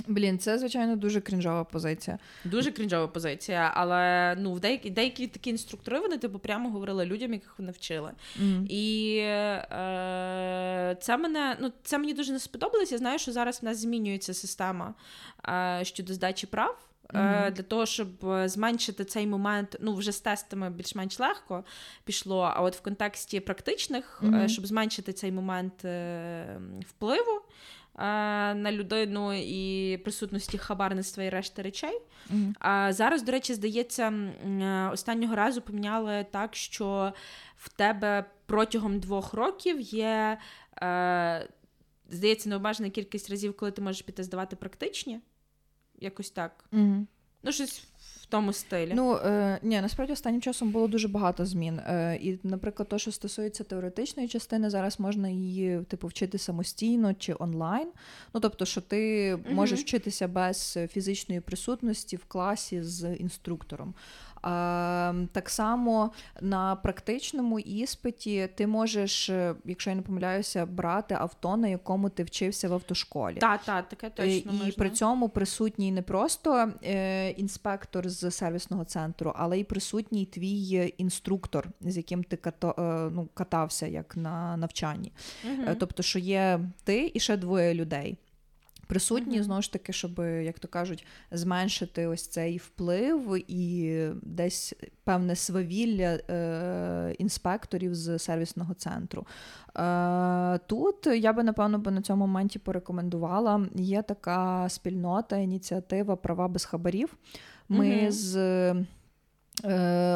Блін, 0.07 0.39
це 0.39 0.57
звичайно 0.57 0.95
дуже 0.95 1.21
крінжова 1.21 1.63
позиція. 1.63 2.19
Дуже 2.45 2.71
крінжова 2.71 3.07
позиція, 3.07 3.71
але 3.75 4.35
ну 4.39 4.53
в 4.53 4.59
деякі 4.59 4.89
деякі 4.89 5.27
такі 5.27 5.49
інструктори 5.49 5.99
вони 5.99 6.17
типу 6.17 6.39
прямо 6.39 6.69
говорили 6.69 7.05
людям, 7.05 7.33
яких 7.33 7.59
вони 7.59 7.71
вчили. 7.71 8.11
Mm. 8.41 8.65
І 8.67 9.17
е, 9.17 10.97
це 11.01 11.17
мене 11.17 11.57
ну 11.61 11.71
це 11.83 11.97
мені 11.97 12.13
дуже 12.13 12.33
не 12.33 12.39
сподобалось. 12.39 12.91
Я 12.91 12.97
знаю, 12.97 13.19
що 13.19 13.31
зараз 13.31 13.61
в 13.61 13.65
нас 13.65 13.77
змінюється 13.77 14.33
система 14.33 14.93
е, 15.49 15.79
щодо 15.83 16.13
здачі 16.13 16.47
прав. 16.47 16.87
Mm-hmm. 17.13 17.51
Для 17.51 17.63
того, 17.63 17.85
щоб 17.85 18.07
зменшити 18.45 19.05
цей 19.05 19.27
момент, 19.27 19.77
ну 19.81 19.95
вже 19.95 20.11
з 20.11 20.19
тестами 20.19 20.69
більш-менш 20.69 21.19
легко 21.19 21.63
пішло. 22.03 22.53
А 22.55 22.61
от 22.61 22.75
в 22.75 22.81
контексті 22.81 23.39
практичних, 23.39 24.21
mm-hmm. 24.23 24.47
щоб 24.47 24.67
зменшити 24.67 25.13
цей 25.13 25.31
момент 25.31 25.85
е, 25.85 26.59
впливу, 26.87 27.41
на 27.95 28.71
людину 28.71 29.33
і 29.33 29.97
присутності 29.97 30.57
хабарництва 30.57 31.23
і 31.23 31.29
решти 31.29 31.61
речей. 31.61 32.01
Mm-hmm. 32.33 32.53
А 32.59 32.93
зараз, 32.93 33.23
до 33.23 33.31
речі, 33.31 33.53
здається, 33.53 34.13
останнього 34.93 35.35
разу 35.35 35.61
поміняли 35.61 36.25
так, 36.31 36.55
що 36.55 37.13
в 37.57 37.69
тебе 37.69 38.25
протягом 38.45 38.99
двох 38.99 39.33
років 39.33 39.81
є, 39.81 40.37
е, 40.81 41.49
здається, 42.09 42.49
необмежена 42.49 42.89
кількість 42.89 43.29
разів, 43.29 43.57
коли 43.57 43.71
ти 43.71 43.81
можеш 43.81 44.01
піти 44.01 44.23
здавати 44.23 44.55
практичні. 44.55 45.19
Якось 45.99 46.31
так. 46.31 46.65
Mm-hmm. 46.71 47.05
Ну, 47.43 47.51
щось 47.51 47.87
тому 48.33 48.53
стилі. 48.53 48.91
Ну 48.95 49.15
е, 49.15 49.59
ні, 49.63 49.81
насправді 49.81 50.13
останнім 50.13 50.41
часом 50.41 50.71
було 50.71 50.87
дуже 50.87 51.07
багато 51.07 51.45
змін. 51.45 51.79
Е, 51.79 52.19
І, 52.21 52.39
наприклад, 52.43 52.89
то, 52.89 52.97
що 52.97 53.11
стосується 53.11 53.63
теоретичної 53.63 54.29
частини, 54.29 54.69
зараз 54.69 54.99
можна 54.99 55.29
її 55.29 55.83
типу 55.83 56.07
вчити 56.07 56.37
самостійно 56.37 57.13
чи 57.13 57.35
онлайн. 57.39 57.87
Ну 58.33 58.39
тобто, 58.39 58.65
що 58.65 58.81
ти 58.81 59.33
угу. 59.33 59.43
можеш 59.51 59.79
вчитися 59.81 60.27
без 60.27 60.79
фізичної 60.89 61.41
присутності 61.41 62.15
в 62.15 62.25
класі 62.25 62.83
з 62.83 63.15
інструктором. 63.15 63.93
Ем, 64.43 65.29
так 65.31 65.49
само 65.49 66.11
на 66.41 66.75
практичному 66.75 67.59
іспиті 67.59 68.49
ти 68.55 68.67
можеш, 68.67 69.29
е, 69.29 69.55
якщо 69.65 69.89
я 69.89 69.95
не 69.95 70.01
помиляюся, 70.01 70.65
брати 70.65 71.15
авто, 71.19 71.57
на 71.57 71.67
якому 71.67 72.09
ти 72.09 72.23
вчився 72.23 72.69
в 72.69 72.73
автошколі. 72.73 73.35
Так, 73.35 73.63
так, 73.63 73.89
таке 73.89 74.09
точно. 74.09 74.51
І 74.51 74.55
можна. 74.55 74.73
при 74.77 74.89
цьому 74.89 75.29
присутній 75.29 75.91
не 75.91 76.01
просто 76.01 76.71
е, 76.83 77.29
інспектор 77.29 78.09
з 78.09 78.31
сервісного 78.31 78.85
центру, 78.85 79.33
але 79.35 79.59
й 79.59 79.63
присутній 79.63 80.25
твій 80.25 80.93
інструктор, 80.97 81.67
з 81.81 81.97
яким 81.97 82.23
ти 82.23 82.35
като, 82.35 82.75
е, 82.77 83.11
ну, 83.15 83.29
катався 83.33 83.87
як 83.87 84.17
на 84.17 84.57
навчанні. 84.57 85.11
Угу. 85.45 85.75
Тобто, 85.79 86.03
що 86.03 86.19
є 86.19 86.59
ти 86.83 87.11
і 87.13 87.19
ще 87.19 87.37
двоє 87.37 87.73
людей 87.73 88.17
присутні, 88.87 89.39
mm-hmm. 89.39 89.43
знову 89.43 89.61
ж 89.61 89.73
таки, 89.73 89.93
щоб, 89.93 90.19
як 90.19 90.59
то 90.59 90.67
кажуть, 90.67 91.05
зменшити 91.31 92.07
ось 92.07 92.27
цей 92.27 92.57
вплив 92.57 93.43
і 93.47 94.07
десь 94.21 94.73
певне 95.03 95.35
свавілля 95.35 96.19
е, 96.29 97.15
інспекторів 97.19 97.95
з 97.95 98.19
сервісного 98.19 98.73
центру. 98.73 99.27
Е, 99.77 100.59
Тут 100.67 101.07
я 101.07 101.33
би, 101.33 101.43
напевно, 101.43 101.79
би 101.79 101.91
на 101.91 102.01
цьому 102.01 102.27
моменті 102.27 102.59
порекомендувала. 102.59 103.67
Є 103.75 104.01
така 104.01 104.69
спільнота, 104.69 105.37
ініціатива 105.37 106.15
Права 106.15 106.47
без 106.47 106.65
хабарів. 106.65 107.17
Ми 107.69 107.85
mm-hmm. 107.85 108.11
з 108.11 108.75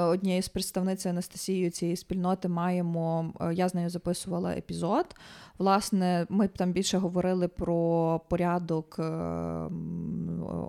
однією 0.01 0.41
з 0.41 0.49
представниць 0.49 1.05
Анастасією 1.05 1.71
цієї 1.71 1.97
спільноти 1.97 2.47
маємо. 2.47 3.33
Е, 3.41 3.53
я 3.53 3.69
з 3.69 3.75
нею 3.75 3.89
записувала 3.89 4.51
епізод. 4.51 5.15
Власне, 5.57 6.25
ми 6.29 6.47
там 6.47 6.71
більше 6.71 6.97
говорили 6.97 7.47
про 7.47 8.21
порядок 8.29 8.95
е, 8.99 9.03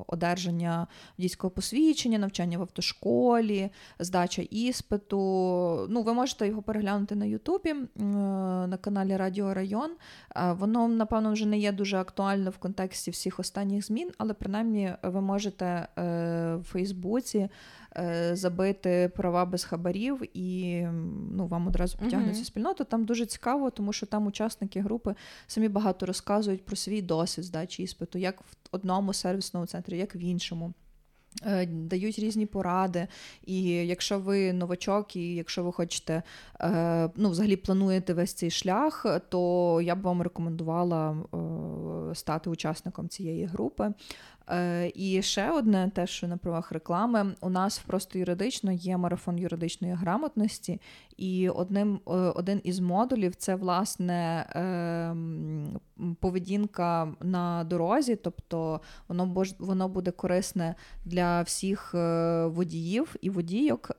одержання 0.07 0.87
водійського 1.19 1.51
посвідчення, 1.51 2.19
навчання 2.19 2.59
в 2.59 2.61
автошколі, 2.61 3.71
здача 3.99 4.43
іспиту. 4.51 5.19
Ну, 5.91 6.03
ви 6.03 6.13
можете 6.13 6.49
його 6.49 6.63
переглянути 6.63 7.15
на 7.15 7.25
Ютубі 7.25 7.75
на 7.95 8.79
каналі 8.81 9.17
Радіо 9.17 9.55
Район. 9.55 9.91
Воно, 10.51 10.89
напевно, 10.89 11.33
вже 11.33 11.47
не 11.47 11.59
є 11.59 11.73
дуже 11.73 11.97
актуально 11.97 12.51
в 12.51 12.59
контексті 12.59 13.11
всіх 13.11 13.41
останніх 13.41 13.87
змін, 13.87 14.11
але 14.19 14.35
принаймні 14.35 14.93
ви 15.03 15.21
можете 15.21 15.89
в 15.97 16.63
Фейсбуці. 16.65 17.49
Е, 17.97 18.37
забити 18.37 19.11
права 19.17 19.45
без 19.45 19.65
хабарів, 19.65 20.23
і 20.35 20.83
ну, 21.33 21.47
вам 21.47 21.67
одразу 21.67 21.99
потягнеться 21.99 22.43
uh-huh. 22.43 22.47
спільнота. 22.47 22.85
Там 22.85 23.05
дуже 23.05 23.27
цікаво, 23.27 23.71
тому 23.71 23.93
що 23.93 24.07
там 24.07 24.27
учасники 24.27 24.81
групи 24.81 25.15
самі 25.47 25.69
багато 25.69 26.07
розказують 26.07 26.65
про 26.65 26.77
свій 26.77 27.03
досвід 27.03 27.45
здачі 27.45 27.83
іспиту, 27.83 28.19
як 28.19 28.41
в 28.41 28.45
одному 28.71 29.13
сервісному 29.13 29.67
центрі, 29.67 29.99
як 29.99 30.15
в 30.15 30.17
іншому. 30.17 30.73
Е, 31.47 31.67
дають 31.67 32.19
різні 32.19 32.47
поради, 32.47 33.07
і 33.47 33.63
якщо 33.65 34.19
ви 34.19 34.53
новачок, 34.53 35.17
і 35.17 35.35
якщо 35.35 35.65
ви 35.65 35.73
хочете 35.73 36.23
е, 36.61 37.11
ну, 37.17 37.31
взагалі 37.31 37.57
плануєте 37.57 38.15
весь 38.15 38.33
цей 38.33 38.51
шлях, 38.51 39.07
то 39.29 39.81
я 39.81 39.95
б 39.95 40.01
вам 40.01 40.23
рекомендувала 40.23 41.17
стати 42.15 42.51
учасником 42.51 43.09
цієї 43.09 43.45
групи. 43.45 43.93
Е, 44.51 44.93
і 44.95 45.23
ще 45.23 45.51
одне, 45.51 45.91
те, 45.95 46.07
що 46.07 46.29
на 46.29 46.37
правах 46.37 46.73
реклами, 46.73 47.35
у 47.41 47.51
нас 47.51 47.79
просто 47.79 48.19
юридично 48.19 48.73
є 48.73 48.97
марафон 48.97 49.39
юридичної 49.39 49.95
грамотності, 49.95 50.81
і 51.17 51.49
одним 51.49 52.01
е, 52.07 52.11
один 52.11 52.61
із 52.65 52.81
модулів 52.81 53.35
це 53.35 53.55
власне 53.55 54.47
ем, 54.51 55.81
поведінка 56.21 57.15
на 57.21 57.65
дорозі, 57.65 58.17
тобто 58.17 58.81
воно 59.09 59.45
воно 59.59 59.89
буде 59.89 60.11
корисне 60.11 60.75
для 61.05 61.43
всіх 61.43 61.95
е, 61.95 62.47
водіїв 62.47 63.17
і 63.21 63.31
водійок, 63.31 63.91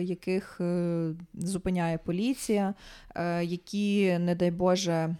яких 0.00 0.60
зупиняє 1.34 1.98
поліція, 1.98 2.74
які, 3.42 4.18
не 4.18 4.34
дай 4.34 4.50
Боже. 4.50 5.16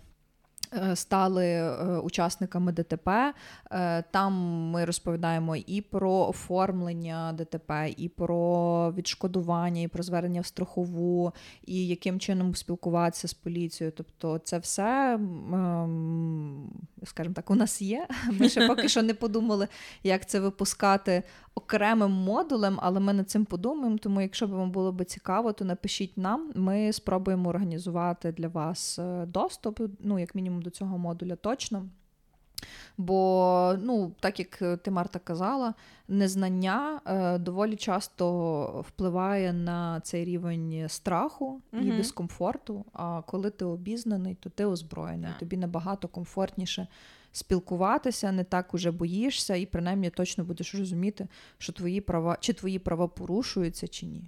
Е, 0.74 0.96
стали 0.96 1.46
е, 1.46 1.98
учасниками 1.98 2.72
ДТП. 2.72 3.34
Е, 3.70 4.02
там 4.10 4.32
ми 4.70 4.84
розповідаємо 4.84 5.56
і 5.56 5.80
про 5.80 6.12
оформлення 6.28 7.34
ДТП, 7.38 7.94
і 7.96 8.08
про 8.08 8.92
відшкодування, 8.92 9.82
і 9.82 9.88
про 9.88 10.02
звернення 10.02 10.40
в 10.40 10.46
страхову, 10.46 11.32
і 11.66 11.86
яким 11.86 12.20
чином 12.20 12.54
спілкуватися 12.54 13.28
з 13.28 13.34
поліцією. 13.34 13.92
Тобто, 13.96 14.38
це 14.38 14.58
все, 14.58 15.14
ем, 15.14 16.70
скажімо 17.04 17.34
так, 17.34 17.50
у 17.50 17.54
нас 17.54 17.82
є. 17.82 18.08
Ми 18.40 18.48
ще 18.48 18.68
поки 18.68 18.88
що 18.88 19.02
не 19.02 19.14
подумали, 19.14 19.68
як 20.02 20.28
це 20.28 20.40
випускати 20.40 21.22
окремим 21.54 22.10
модулем, 22.10 22.78
але 22.82 23.00
ми 23.00 23.12
над 23.12 23.30
цим 23.30 23.44
подумаємо. 23.44 23.98
Тому, 23.98 24.20
якщо 24.20 24.46
б 24.46 24.50
вам 24.50 24.70
було 24.70 24.92
б 24.92 25.04
цікаво, 25.04 25.52
то 25.52 25.64
напишіть 25.64 26.18
нам. 26.18 26.52
Ми 26.54 26.92
спробуємо 26.92 27.48
організувати 27.48 28.32
для 28.32 28.48
вас 28.48 28.98
доступ, 29.26 29.80
ну 30.00 30.18
як 30.18 30.34
мінімум 30.34 30.61
до 30.62 30.70
цього 30.70 30.98
модуля 30.98 31.36
точно. 31.36 31.88
Бо, 32.98 33.74
ну, 33.82 34.12
так 34.20 34.38
як 34.38 34.80
ти 34.82 34.90
Марта 34.90 35.18
казала, 35.18 35.74
незнання 36.08 37.00
е, 37.06 37.38
доволі 37.38 37.76
часто 37.76 38.84
впливає 38.88 39.52
на 39.52 40.00
цей 40.00 40.24
рівень 40.24 40.84
страху 40.88 41.60
і 41.72 41.76
угу. 41.76 41.96
дискомфорту. 41.96 42.84
А 42.92 43.22
коли 43.26 43.50
ти 43.50 43.64
обізнаний, 43.64 44.34
то 44.34 44.50
ти 44.50 44.64
озброєний. 44.64 45.30
Yeah. 45.30 45.38
Тобі 45.38 45.56
набагато 45.56 46.08
комфортніше 46.08 46.86
спілкуватися, 47.32 48.32
не 48.32 48.44
так 48.44 48.74
уже 48.74 48.90
боїшся, 48.90 49.54
і 49.54 49.66
принаймні 49.66 50.10
точно 50.10 50.44
будеш 50.44 50.74
розуміти, 50.74 51.28
що 51.58 51.72
твої 51.72 52.00
права 52.00 52.36
чи 52.40 52.52
твої 52.52 52.78
права 52.78 53.08
порушуються 53.08 53.88
чи 53.88 54.06
ні. 54.06 54.24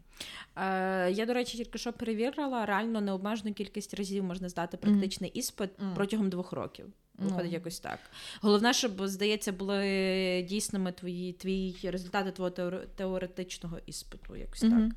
Е, 0.57 1.11
Я, 1.11 1.27
до 1.27 1.35
речі, 1.35 1.59
тільки 1.59 1.79
що 1.79 1.93
перевірила, 1.93 2.67
реально 2.67 3.01
необмежену 3.01 3.55
кількість 3.55 3.95
разів 3.95 4.25
можна 4.25 4.49
здати 4.49 4.77
практичний 4.77 5.31
mm. 5.31 5.39
іспит 5.39 5.71
mm. 5.71 5.95
протягом 5.95 6.31
двох 6.31 6.53
років. 6.53 6.87
Виходить 7.19 7.51
mm. 7.51 7.55
якось 7.55 7.81
так. 7.81 7.99
Головне, 8.41 8.73
щоб, 8.73 9.09
здається, 9.09 9.53
були 9.53 10.47
дійсними 10.49 10.93
твої 10.93 11.33
твої 11.33 11.77
результати 11.83 12.31
твого 12.31 12.51
теоретичного 12.97 13.79
іспиту. 13.87 14.37
якось 14.37 14.63
mm-hmm. 14.63 14.89
так. 14.89 14.97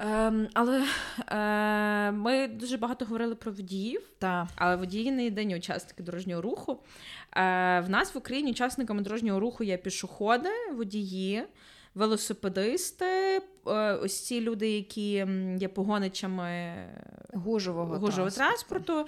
Ем, 0.00 0.48
Але 0.54 0.84
е, 1.28 2.12
ми 2.12 2.48
дуже 2.48 2.76
багато 2.76 3.04
говорили 3.04 3.34
про 3.34 3.52
водіїв, 3.52 4.10
Та. 4.18 4.48
але 4.56 4.76
водії 4.76 5.12
не 5.12 5.24
єдині 5.24 5.56
учасники 5.56 6.02
дорожнього 6.02 6.42
руху. 6.42 6.72
Е, 6.72 7.80
В 7.80 7.90
нас 7.90 8.14
в 8.14 8.18
Україні 8.18 8.50
учасниками 8.50 9.02
дорожнього 9.02 9.40
руху 9.40 9.64
є 9.64 9.76
пішоходи, 9.76 10.48
водії, 10.76 11.44
велосипедисти, 11.94 13.06
е, 13.06 13.40
ось 13.94 14.26
ці 14.26 14.40
люди, 14.40 14.70
які 14.70 15.26
є 15.58 15.68
погоничами 15.74 16.74
гужового, 17.32 17.98
гужового 17.98 18.30
транспорту, 18.30 18.92
угу. 18.92 19.06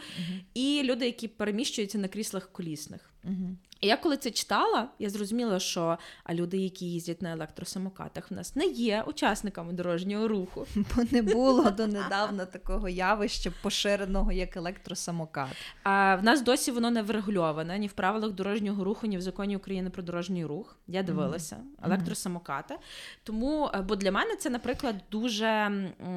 і 0.55 0.82
люди, 0.84 1.07
які 1.07 1.28
переміщуються 1.28 1.99
на 1.99 2.09
кріслах 2.09 2.53
колісних. 2.53 3.11
Угу. 3.26 3.56
І 3.80 3.86
я 3.86 3.96
коли 3.96 4.16
це 4.16 4.30
читала, 4.30 4.88
я 4.98 5.10
зрозуміла, 5.10 5.58
що 5.58 5.98
а 6.24 6.34
люди, 6.34 6.56
які 6.56 6.86
їздять 6.86 7.22
на 7.22 7.32
електросамокатах, 7.32 8.30
в 8.30 8.34
нас 8.34 8.56
не 8.56 8.66
є 8.66 9.04
учасниками 9.06 9.72
дорожнього 9.72 10.28
руху. 10.28 10.66
Бо 10.76 11.02
не 11.10 11.22
було 11.22 11.70
донедавна 11.70 12.46
такого 12.52 12.88
явища 12.88 13.52
поширеного, 13.62 14.32
як 14.32 14.56
електросамокат. 14.56 15.48
А 15.82 16.16
в 16.16 16.24
нас 16.24 16.42
досі 16.42 16.70
воно 16.70 16.90
не 16.90 17.02
врегульоване 17.02 17.78
ні 17.78 17.86
в 17.86 17.92
правилах 17.92 18.32
дорожнього 18.32 18.84
руху, 18.84 19.06
ні 19.06 19.18
в 19.18 19.20
законі 19.20 19.56
України 19.56 19.90
про 19.90 20.02
дорожній 20.02 20.44
рух. 20.44 20.76
Я 20.88 21.02
дивилася 21.02 21.56
mm-hmm. 21.56 21.86
електросамокати. 21.86 22.74
Тому, 23.22 23.70
е, 23.74 23.82
бо 23.82 23.96
для 23.96 24.12
мене 24.12 24.36
це, 24.36 24.50
наприклад, 24.50 24.96
дуже 25.10 25.70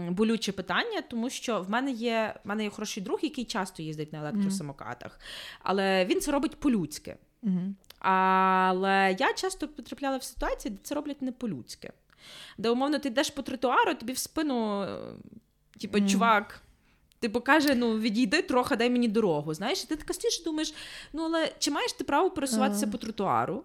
болюче 0.09 0.51
питання, 0.51 1.01
тому 1.09 1.29
що 1.29 1.61
в 1.61 1.69
мене 1.69 1.91
є 1.91 2.35
в 2.43 2.47
мене 2.47 2.63
є 2.63 2.69
хороший 2.69 3.03
друг, 3.03 3.19
який 3.21 3.45
часто 3.45 3.83
їздить 3.83 4.13
на 4.13 4.19
електросамокатах, 4.19 5.19
але 5.63 6.05
він 6.05 6.21
це 6.21 6.31
робить 6.31 6.55
по-людськи. 6.55 6.98
Угу. 7.43 7.73
Але 7.99 9.15
я 9.19 9.33
часто 9.33 9.67
потрапляла 9.67 10.17
в 10.17 10.23
ситуації, 10.23 10.71
де 10.71 10.79
це 10.83 10.95
роблять 10.95 11.21
не 11.21 11.31
по-людськи. 11.31 11.91
Де, 12.57 12.69
умовно, 12.69 12.99
ти 12.99 13.09
йдеш 13.09 13.29
по 13.29 13.41
тротуару, 13.41 13.93
тобі 13.93 14.13
в 14.13 14.17
спину, 14.17 14.87
типу, 15.81 15.97
mm. 15.97 16.09
чувак. 16.11 16.61
Ти 17.19 17.29
покаже, 17.29 17.75
ну 17.75 17.99
відійди 17.99 18.41
трохи, 18.41 18.75
дай 18.75 18.89
мені 18.89 19.07
дорогу. 19.07 19.53
Знаєш, 19.53 19.83
і 19.83 19.87
ти 19.87 19.95
така 19.95 20.13
стоїш 20.13 20.39
і 20.39 20.43
думаєш, 20.43 20.73
ну 21.13 21.23
але 21.23 21.51
чи 21.59 21.71
маєш 21.71 21.93
ти 21.93 22.03
право 22.03 22.31
пересуватися 22.31 22.85
uh. 22.85 22.91
по 22.91 22.97
тротуару? 22.97 23.63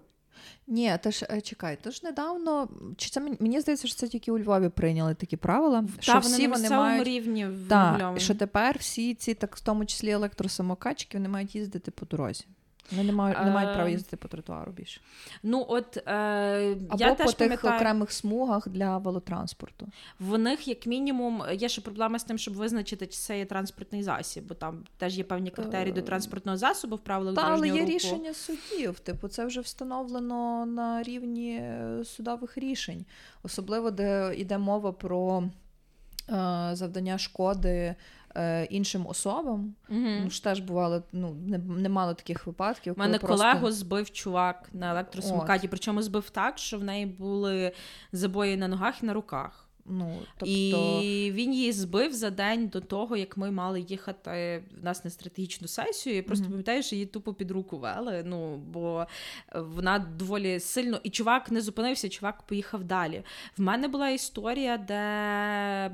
Ні, 0.67 0.99
то 1.03 1.11
ж 1.11 1.27
е, 1.31 1.41
чекай, 1.41 1.79
то 1.83 1.91
ж 1.91 2.01
недавно 2.05 2.69
чи 2.97 3.11
це 3.11 3.21
мені 3.21 3.61
здається, 3.61 3.87
що 3.87 3.97
це 3.97 4.09
тільки 4.09 4.33
у 4.33 4.39
Львові 4.39 4.69
прийняли 4.69 5.15
такі 5.15 5.37
правила, 5.37 5.85
що 6.01 6.13
Та, 6.13 6.19
всі 6.19 6.47
вони 6.49 6.71
мають 6.71 7.07
рівні 7.07 7.49
Так, 7.69 8.21
що 8.21 8.35
тепер 8.35 8.79
всі 8.79 9.15
ці, 9.15 9.35
так 9.35 9.57
в 9.57 9.61
тому 9.61 9.87
числі 9.87 10.11
електросамокачки, 10.11 11.19
вони 11.19 11.29
мають 11.29 11.55
їздити 11.55 11.91
по 11.91 12.07
дорозі. 12.07 12.45
Вони 12.93 13.05
не 13.05 13.13
мають, 13.13 13.39
не 13.45 13.51
мають 13.51 13.75
права 13.75 13.91
їздити 13.91 14.17
по 14.17 14.29
тротуару 14.29 14.73
більше. 14.73 15.01
Ну, 15.43 15.67
от, 15.69 15.97
е, 15.97 16.77
Або 16.89 17.05
я 17.05 17.09
по 17.09 17.15
теж 17.15 17.27
тих 17.35 17.37
пам'ятаю, 17.37 17.77
окремих 17.77 18.13
смугах 18.13 18.69
для 18.69 18.99
велотранспорту. 18.99 19.89
в 20.21 20.39
них, 20.39 20.69
як 20.69 20.87
мінімум, 20.87 21.43
є 21.53 21.69
ще 21.69 21.81
проблема 21.81 22.19
з 22.19 22.25
тим, 22.25 22.39
щоб 22.39 22.55
визначити, 22.55 23.07
чи 23.07 23.19
це 23.19 23.39
є 23.39 23.45
транспортний 23.45 24.03
засіб, 24.03 24.45
бо 24.47 24.55
там 24.55 24.85
теж 24.99 25.19
є 25.19 25.25
певні 25.25 25.51
критерії 25.51 25.93
до 25.93 26.01
Е, 26.01 26.03
транспортного 26.03 26.59
засобу 26.59 26.97
в 26.97 26.99
правилах 26.99 27.35
Та, 27.35 27.43
але 27.43 27.67
є 27.69 27.73
руху. 27.73 27.87
рішення 27.93 28.35
судів. 28.35 29.01
Типу, 29.01 29.29
це 29.29 29.45
вже 29.47 29.61
встановлено 29.61 30.67
на 30.67 31.03
рівні 31.03 31.57
е, 31.57 32.05
судових 32.05 32.59
рішень, 32.59 33.05
особливо 33.43 33.91
де 33.91 34.35
йде 34.37 34.59
мова 34.59 34.93
про 34.93 35.43
е, 35.43 36.71
завдання 36.73 37.19
шкоди. 37.19 37.95
Е, 38.35 38.65
Іншим 38.65 39.07
особам 39.07 39.75
Мгм. 39.89 40.21
ну 40.25 40.31
ж 40.31 40.45
теж 40.45 40.61
бувало 40.61 41.03
ну 41.13 41.37
не, 41.47 41.59
немало 41.59 42.15
таких 42.15 42.47
випадків. 42.47 42.95
У 42.97 43.01
мене 43.01 43.19
коли 43.19 43.29
просто... 43.29 43.45
колегу 43.45 43.71
збив 43.71 44.11
чувак 44.11 44.69
на 44.73 44.91
електросамокаті, 44.91 45.69
причому 45.69 46.03
збив 46.03 46.31
так, 46.31 46.59
що 46.59 46.79
в 46.79 46.85
неї 46.85 47.07
були 47.07 47.73
забої 48.13 48.57
на 48.57 48.69
ногах 48.69 49.03
і 49.03 49.07
на 49.07 49.13
руках. 49.13 49.69
Ну, 49.87 50.19
тобто... 50.37 50.55
І 50.55 51.33
він 51.35 51.55
її 51.55 51.73
збив 51.73 52.13
за 52.13 52.31
день 52.31 52.69
до 52.69 52.81
того, 52.81 53.17
як 53.17 53.37
ми 53.37 53.51
мали 53.51 53.81
їхати 53.81 54.65
в 54.81 54.85
нас 54.85 55.05
на 55.05 55.11
стратегічну 55.11 55.69
сесію. 55.69 56.17
І 56.17 56.23
просто 56.23 56.45
Мгм. 56.45 56.53
пам'ятаєш, 56.53 56.93
її 56.93 57.07
тупо 57.07 57.35
під 57.35 57.51
руку 57.51 57.79
вели. 57.79 58.23
Ну 58.27 58.57
бо 58.57 59.07
вона 59.55 59.99
доволі 59.99 60.61
сильно. 60.61 61.01
І 61.03 61.11
чувак 61.11 61.51
не 61.51 61.61
зупинився, 61.61 62.09
чувак 62.09 62.43
поїхав 62.43 62.85
далі. 62.85 63.23
В 63.57 63.61
мене 63.61 63.89
була 63.89 64.09
історія, 64.09 64.79
де 64.79 64.95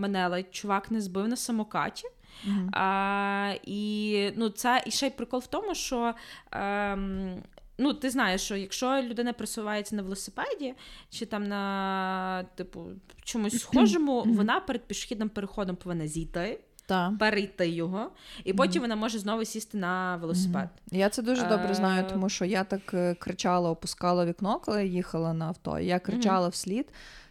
мене 0.00 0.44
чувак 0.50 0.90
не 0.90 1.00
збив 1.00 1.28
на 1.28 1.36
самокаті. 1.36 2.08
Мгм. 2.44 2.70
А, 2.72 3.54
і 3.64 4.32
ну, 4.36 4.48
це 4.48 4.82
і 4.86 4.90
ще 4.90 5.06
й 5.06 5.10
прикол 5.10 5.40
в 5.40 5.46
тому, 5.46 5.74
що. 5.74 6.14
Ем, 6.52 7.42
Ну, 7.82 7.94
ти 7.94 8.10
знаєш, 8.10 8.40
що 8.40 8.56
якщо 8.56 9.02
людина 9.02 9.32
пересувається 9.32 9.96
на 9.96 10.02
велосипеді 10.02 10.74
чи 11.10 11.26
там 11.26 11.44
на 11.44 12.44
типу 12.54 12.86
чомусь 13.24 13.58
схожому, 13.60 14.22
вона 14.22 14.60
перед 14.60 14.84
пішохідним 14.84 15.28
переходом 15.28 15.76
повинна 15.76 16.06
зійти, 16.06 16.60
Та. 16.86 17.16
перейти 17.18 17.68
його, 17.68 18.10
і 18.44 18.52
потім 18.52 18.82
вона 18.82 18.96
може 18.96 19.18
знову 19.18 19.44
сісти 19.44 19.78
на 19.78 20.16
велосипед. 20.16 20.68
Я 20.90 21.08
це 21.08 21.22
дуже 21.22 21.46
добре 21.46 21.74
знаю, 21.74 22.04
Е, 22.04 22.10
тому 22.12 22.28
що 22.28 22.44
я 22.44 22.64
так 22.64 22.94
е, 22.94 23.14
кричала, 23.14 23.70
опускала 23.70 24.26
вікно, 24.26 24.60
коли 24.64 24.78
я 24.78 24.90
їхала 24.90 25.32
на 25.32 25.46
авто. 25.46 25.78
Я 25.78 25.98
кричала 25.98 26.48
вслід 26.48 26.86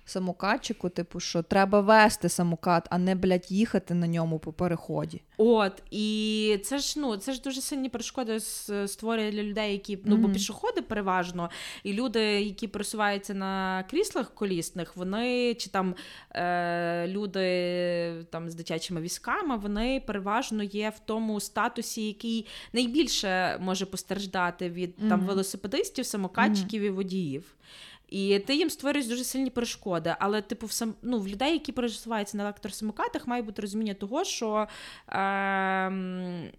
самокатчику, 0.10 0.90
типу, 0.90 1.20
що 1.20 1.44
треба 1.44 1.82
вести 1.82 2.30
самокат, 2.30 2.88
а 2.90 2.98
не 2.98 3.16
блядь, 3.16 3.52
їхати 3.52 3.94
на 3.94 4.08
ньому 4.08 4.40
по 4.40 4.54
переході. 4.54 5.22
От 5.38 5.84
і 5.92 6.60
це 6.64 6.80
ж 6.80 7.00
ну 7.00 7.18
це 7.18 7.34
ж 7.34 7.42
дуже 7.42 7.62
сильні 7.62 7.90
перешкоди 7.90 8.40
створює 8.86 9.32
для 9.32 9.44
людей, 9.44 9.72
які 9.72 10.00
ну 10.06 10.18
бо 10.18 10.30
пішоходи 10.30 10.82
переважно, 10.82 11.50
і 11.84 11.94
люди, 11.94 12.22
які 12.22 12.68
пересуваються 12.68 13.34
на 13.34 13.84
кріслах 13.90 14.34
колісних, 14.34 14.96
вони 14.96 15.54
чи 15.54 15.70
там 15.70 15.96
е, 16.32 17.08
люди 17.08 18.26
там 18.30 18.50
з 18.50 18.56
дитячими 18.56 19.02
візками, 19.02 19.58
вони 19.58 20.04
переважно 20.08 20.64
є 20.64 20.90
в 20.90 21.00
тому 21.00 21.40
статусі, 21.40 22.08
який 22.08 22.48
найбільше 22.74 23.58
може 23.62 23.86
постраждати 23.86 24.70
від 24.70 25.10
там 25.10 25.20
велосипедистів, 25.20 26.06
самокатчиків 26.06 26.82
і 26.82 26.90
водіїв. 26.90 27.56
І 28.12 28.40
ти 28.40 28.56
їм 28.56 28.70
створюєш 28.70 29.08
дуже 29.08 29.24
сильні 29.24 29.50
перешкоди. 29.50 30.16
Але, 30.20 30.42
типу, 30.42 30.66
в 30.66 30.72
сам 30.72 30.94
ну, 31.02 31.20
в 31.20 31.28
людей, 31.28 31.54
які 31.54 31.72
пересуваються 31.72 32.38
на 32.38 32.44
електросамокатах, 32.44 33.28
має 33.28 33.42
бути 33.42 33.62
розуміння 33.62 33.94
того, 33.94 34.24
що. 34.24 34.68
Ем... 35.08 36.50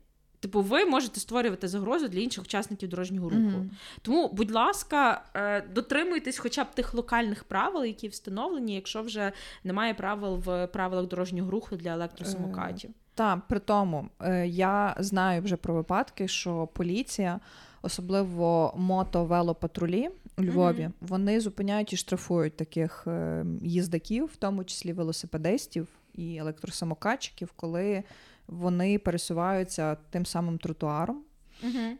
Типу, 0.41 0.61
ви 0.63 0.85
можете 0.85 1.21
створювати 1.21 1.69
загрозу 1.69 2.09
для 2.09 2.21
інших 2.21 2.45
учасників 2.45 2.89
дорожнього 2.89 3.29
руху. 3.29 3.43
Мгм. 3.43 3.71
Тому, 4.03 4.31
будь 4.33 4.51
ласка, 4.51 5.25
е, 5.35 5.61
дотримуйтесь 5.75 6.39
хоча 6.39 6.65
б 6.65 6.71
тих 6.75 6.95
локальних 6.95 7.45
правил, 7.45 7.85
які 7.85 8.09
встановлені, 8.09 8.75
якщо 8.75 9.03
вже 9.03 9.33
немає 9.65 9.95
правил 9.95 10.37
в 10.37 10.67
правилах 10.67 11.07
дорожнього 11.07 11.51
руху 11.51 11.77
для 11.77 11.91
електросамокатів. 11.91 12.91
Та 13.15 13.43
при 13.49 13.59
тому 13.59 14.09
е, 14.21 14.47
я 14.47 14.97
знаю 14.99 15.43
вже 15.43 15.57
про 15.57 15.75
випадки, 15.75 16.29
що 16.29 16.67
поліція, 16.67 17.41
особливо 17.83 18.75
мото-велопатрулі 18.77 20.09
у 20.41 20.45
Львові, 20.45 20.83
Мгм. 20.83 20.93
вони 21.01 21.41
зупиняють 21.41 21.93
і 21.93 21.97
штрафують 21.97 22.57
таких 22.57 23.05
е, 23.07 23.45
їздаків, 23.63 24.25
в 24.25 24.37
тому 24.37 24.65
числі 24.65 24.93
велосипедистів 24.93 25.89
і 26.15 26.37
електросамокатчиків, 26.37 27.53
коли 27.57 28.03
вони 28.47 28.99
пересуваються 28.99 29.97
тим 30.11 30.27
самим 30.27 30.59
тротуаром. 30.59 31.23
Угу. 31.63 31.97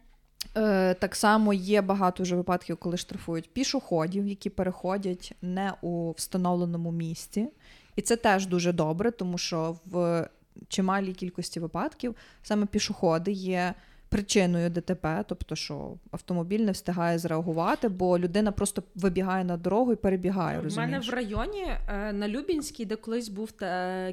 Е, 0.57 0.95
так 0.95 1.17
само 1.17 1.53
є 1.53 1.83
багато 1.83 2.23
вже 2.23 2.37
випадків, 2.37 2.77
коли 2.77 2.97
штрафують 2.97 3.53
пішоходів, 3.53 4.27
які 4.27 4.51
переходять 4.51 5.33
не 5.43 5.73
у 5.83 6.11
встановленому 6.11 6.93
місці. 6.93 7.49
І 7.97 8.03
це 8.03 8.17
теж 8.17 8.47
дуже 8.47 8.73
добре, 8.73 9.11
тому 9.11 9.39
що 9.39 9.77
в 9.87 10.29
чималій 10.69 11.13
кількості 11.13 11.61
випадків 11.61 12.15
саме 12.43 12.67
пішоходи 12.67 13.33
є 13.33 13.75
причиною 14.11 14.71
ДТП, 14.71 15.25
тобто, 15.29 15.57
що 15.57 15.95
автомобіль 16.11 16.61
не 16.61 16.73
встигає 16.73 17.19
зреагувати, 17.19 17.89
бо 17.89 18.19
людина 18.19 18.53
просто 18.53 18.83
вибігає 18.95 19.45
на 19.45 19.57
дорогу 19.57 19.93
і 19.93 19.97
перебігає. 19.97 20.59
У 20.61 20.63
розумієш? 20.63 20.91
мене 20.91 21.07
в 21.07 21.11
районі 21.11 21.67
е, 21.89 22.13
на 22.13 22.29
Любінській, 22.29 22.85
де 22.85 22.97
колись 22.97 23.29
був 23.29 23.53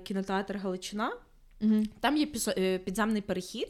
кінотеатр 0.03 0.57
Галичина, 0.57 1.11
Мгм. 1.61 1.85
Там 1.99 2.17
є 2.17 2.27
е, 2.57 2.77
підземний 2.77 3.21
перехід. 3.21 3.69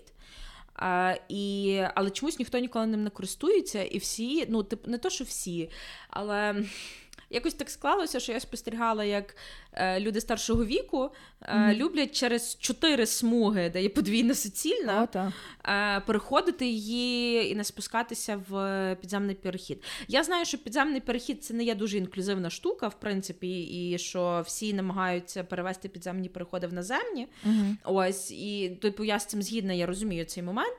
А, 0.76 1.16
і, 1.30 1.82
але 1.96 2.10
чомусь 2.10 2.40
ніхто 2.40 2.60
ніколи 2.60 2.86
ним 2.86 3.04
не 3.04 3.10
користується, 3.10 3.84
і 3.84 3.98
всі, 3.98 4.46
ну, 4.50 4.64
тип, 4.64 4.88
не 4.88 4.98
то, 4.98 5.10
що 5.10 5.24
всі, 5.24 5.70
але 6.10 6.64
якось 7.30 7.54
так 7.54 7.70
склалося, 7.70 8.20
що 8.20 8.32
я 8.32 8.40
спостерігала, 8.40 9.04
як 9.06 9.36
е, 9.74 10.00
люди 10.00 10.22
старшого 10.22 10.66
віку 10.66 11.10
е, 11.42 11.56
Мгм. 11.58 11.72
люблять 11.74 12.16
через 12.16 12.58
чотири 12.60 13.06
смуги, 13.06 13.70
де 13.70 13.82
є 13.84 13.90
подвійна 13.90 14.34
суцільна, 14.36 15.06
та. 15.06 15.34
е, 15.66 16.00
переходити 16.06 16.68
її 16.68 17.52
і 17.52 17.56
не 17.56 17.64
спускатися 17.64 18.44
в 18.50 18.96
підземний 19.02 19.36
перехід. 19.36 19.84
Я 20.08 20.24
знаю, 20.24 20.46
що 20.46 20.58
підземний 20.58 21.02
перехід 21.02 21.44
це 21.44 21.54
не 21.54 21.64
є 21.64 21.76
дуже 21.76 21.98
інклюзивна 21.98 22.50
штука, 22.50 22.88
в 22.88 23.00
принципі, 23.00 23.62
і 23.62 23.98
що 23.98 24.44
всі 24.46 24.74
намагаються 24.74 25.44
перевести 25.44 25.90
підземні 25.90 26.30
переходи 26.30 26.68
в 26.68 26.74
наземні. 26.74 27.28
Мгм. 27.44 27.78
Ось, 27.84 28.32
і 28.32 28.70
типу, 28.82 29.04
я 29.04 29.20
з 29.20 29.26
цим 29.26 29.42
згідна, 29.42 29.74
я 29.74 29.86
розумію 29.86 30.26
цей 30.26 30.44
момент. 30.44 30.78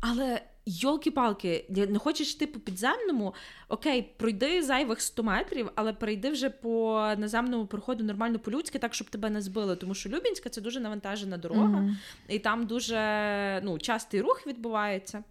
Але 0.00 0.40
йолки-палки, 0.68 1.66
не 1.68 1.98
хочеш 1.98 2.34
йти 2.34 2.46
по 2.46 2.60
підземному, 2.60 3.34
окей, 3.68 4.14
пройди 4.16 4.62
зайвих 4.62 5.00
100 5.00 5.22
метрів, 5.22 5.70
але 5.74 5.92
перейди 5.92 6.30
вже 6.30 6.50
по 6.50 6.94
наземному 7.18 7.66
переходу 7.66 8.04
нормально 8.04 8.38
по-людськи, 8.38 8.78
так, 8.78 8.94
щоб 8.94 9.10
тебе 9.10 9.30
не 9.30 9.40
збили. 9.42 9.76
Тому 9.76 9.94
що 9.94 10.08
Любінська 10.08 10.48
це 10.48 10.60
дуже 10.60 10.80
навантажена 10.80 11.36
дорога, 11.38 11.80
Мгм. 11.80 11.96
і 12.28 12.38
там 12.38 12.66
дуже 12.66 13.60
ну, 13.64 13.78
частий 13.78 14.20
рух 14.20 14.46
відбувається. 14.46 15.24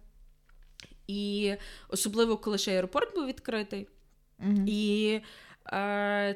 І 1.06 1.54
особливо, 1.88 2.36
коли 2.36 2.58
ще 2.58 2.72
аеропорт 2.72 3.14
був 3.14 3.26
відкритий. 3.26 3.88
Мгм. 4.38 4.64
І 4.68 5.20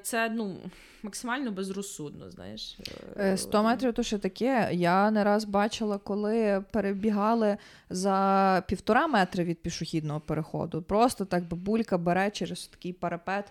це 0.03 0.30
ну, 0.35 0.57
максимально 1.03 1.51
безрозсудно, 1.51 2.30
знаєш. 2.30 2.78
Е, 3.16 3.37
100 3.37 3.62
метрів 3.62 3.93
то 3.93 4.03
ще 4.03 4.18
таке. 4.18 4.68
Я 4.72 5.11
не 5.11 5.24
раз 5.24 5.45
бачила, 5.45 5.99
коли 5.99 6.64
перебігали 6.70 7.57
за 7.91 8.62
півтора 8.68 9.07
метри 9.07 9.45
від 9.45 9.62
пішохідного 9.62 10.20
переходу. 10.20 10.83
Просто 10.83 11.24
так 11.24 11.45
бабулька 11.45 11.99
бере 11.99 12.30
через 12.30 12.66
такий 12.66 12.93
парапет, 12.93 13.45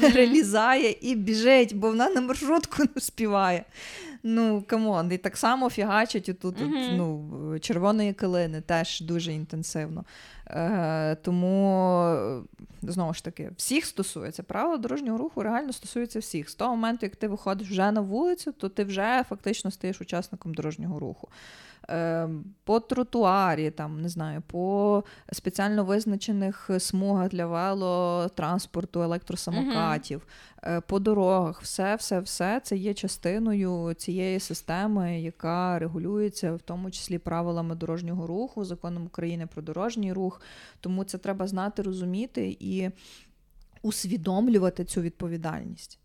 перелізає 0.00 0.96
і 1.00 1.14
біжить, 1.14 1.76
бо 1.76 1.88
вона 1.88 2.08
на 2.10 2.20
маршрутку 2.20 2.82
не 2.94 3.00
співає. 3.00 3.64
Ну, 4.22 4.64
come 4.66 4.92
on, 4.92 5.12
і 5.12 5.18
так 5.18 5.36
само 5.36 5.70
фігачать 5.70 6.28
і 6.28 6.32
тут 6.32 6.56
от, 6.62 6.68
ну, 6.96 7.58
Червоної 7.60 8.12
Калини 8.12 8.60
теж 8.60 9.00
дуже 9.00 9.32
інтенсивно. 9.32 10.04
Е, 10.46 11.14
тому 11.14 11.94
е, 12.02 12.40
знову 12.82 13.14
ж 13.14 13.24
таки, 13.24 13.50
всіх 13.56 13.86
стосується. 13.86 14.42
Правила 14.42 14.76
дорожнього 14.76 15.18
руху 15.18 15.42
реально 15.42 15.72
стосується 15.72 16.18
всіх. 16.18 16.50
З 16.50 16.54
того 16.54 16.76
моменту, 16.76 17.06
як 17.06 17.16
ти 17.16 17.28
виходиш 17.28 17.68
вже 17.68 17.92
на 17.92 18.00
вулицю, 18.00 18.52
то 18.52 18.68
ти 18.68 18.84
вже 18.84 19.24
фактично 19.28 19.70
стаєш 19.70 20.00
учасником 20.00 20.54
дорожнього 20.54 20.98
руху. 20.98 21.28
Е, 21.90 22.28
по 22.64 22.80
тротуарі, 22.80 23.70
там, 23.70 24.02
не 24.02 24.08
знаю, 24.08 24.42
по 24.46 25.04
спеціально 25.32 25.84
визначених 25.84 26.70
смугах 26.78 27.28
для 27.28 27.46
велотранспорту, 27.46 29.02
електросамокатів, 29.02 30.26
е, 30.64 30.80
по 30.80 30.98
дорогах, 30.98 31.62
все, 31.62 31.94
все, 31.96 32.20
все 32.20 32.60
це 32.60 32.76
є 32.76 32.94
частиною 32.94 33.94
цієї 33.94 34.40
системи, 34.40 35.20
яка 35.20 35.78
регулюється 35.78 36.52
в 36.52 36.60
тому 36.60 36.90
числі 36.90 37.18
правилами 37.18 37.74
дорожнього 37.74 38.26
руху, 38.26 38.64
законом 38.64 39.06
України 39.06 39.46
про 39.46 39.62
дорожній 39.62 40.12
рух. 40.12 40.40
Тому 40.80 41.04
це 41.04 41.18
треба 41.18 41.46
знати, 41.46 41.82
розуміти 41.82 42.56
і 42.60 42.90
усвідомлювати 43.82 44.84
цю 44.84 45.00
відповідальність. 45.00 45.98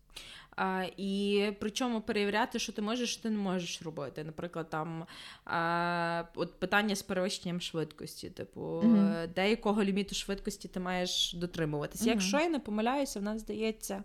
А, 0.56 0.84
І 0.96 1.42
причому 1.60 2.00
перевіряти, 2.00 2.58
що 2.58 2.72
ти 2.72 2.82
можеш, 2.82 3.12
що 3.12 3.22
ти 3.22 3.30
не 3.30 3.38
можеш 3.38 3.82
робити. 3.82 4.24
Наприклад, 4.24 4.70
там 4.70 5.06
а, 5.44 6.24
от 6.34 6.60
питання 6.60 6.96
з 6.96 7.02
перевищенням 7.02 7.60
швидкості, 7.60 8.30
типу, 8.30 8.60
mm-hmm. 8.60 9.28
де 9.34 9.50
ліміту 9.84 10.14
швидкості 10.14 10.68
ти 10.68 10.80
маєш 10.80 11.34
дотримуватися. 11.34 12.04
Mm-hmm. 12.04 12.08
Якщо 12.08 12.38
я 12.38 12.48
не 12.48 12.58
помиляюся, 12.58 13.20
в 13.20 13.22
нас 13.22 13.40
здається 13.40 14.04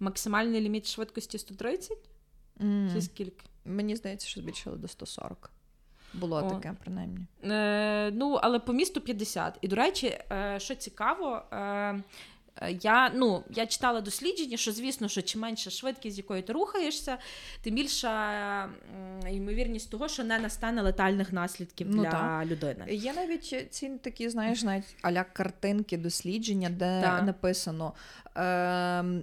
максимальний 0.00 0.60
ліміт 0.60 0.86
швидкості 0.86 1.38
130. 1.38 1.98
Mm. 2.60 2.92
Це 2.92 3.02
скільки? 3.02 3.44
Мені 3.64 3.96
здається, 3.96 4.28
що 4.28 4.40
збільшили 4.40 4.76
до 4.76 4.88
140. 4.88 5.50
Було 6.14 6.36
О. 6.36 6.50
таке, 6.50 6.74
принаймні. 6.80 7.26
Е, 7.44 8.10
Ну, 8.10 8.38
але 8.42 8.58
по 8.58 8.72
місту 8.72 9.00
50. 9.00 9.58
І, 9.60 9.68
до 9.68 9.76
речі, 9.76 10.06
е, 10.32 10.54
що 10.58 10.74
цікаво, 10.74 11.42
е, 11.52 12.02
я 12.68 13.10
ну, 13.14 13.44
я 13.50 13.66
читала 13.66 14.00
дослідження, 14.00 14.56
що 14.56 14.72
звісно, 14.72 15.08
що 15.08 15.22
чим 15.22 15.40
менша 15.40 15.70
швидкість, 15.70 16.14
з 16.16 16.18
якою 16.18 16.42
ти 16.42 16.52
рухаєшся, 16.52 17.18
тим 17.62 17.74
більша 17.74 18.68
ймовірність 19.30 19.90
того, 19.90 20.08
що 20.08 20.24
не 20.24 20.38
настане 20.38 20.82
летальних 20.82 21.32
наслідків 21.32 21.86
ну, 21.90 22.02
для 22.02 22.10
та. 22.10 22.44
людини. 22.44 22.84
Є 22.88 23.12
навіть 23.12 23.66
ці 23.70 23.88
такі, 23.88 24.28
знаєш, 24.28 24.62
навіть 24.62 24.96
аля 25.02 25.24
картинки 25.24 25.96
дослідження, 25.96 26.70
де 26.70 27.00
та. 27.00 27.22
написано 27.22 27.92
е, 28.26 28.42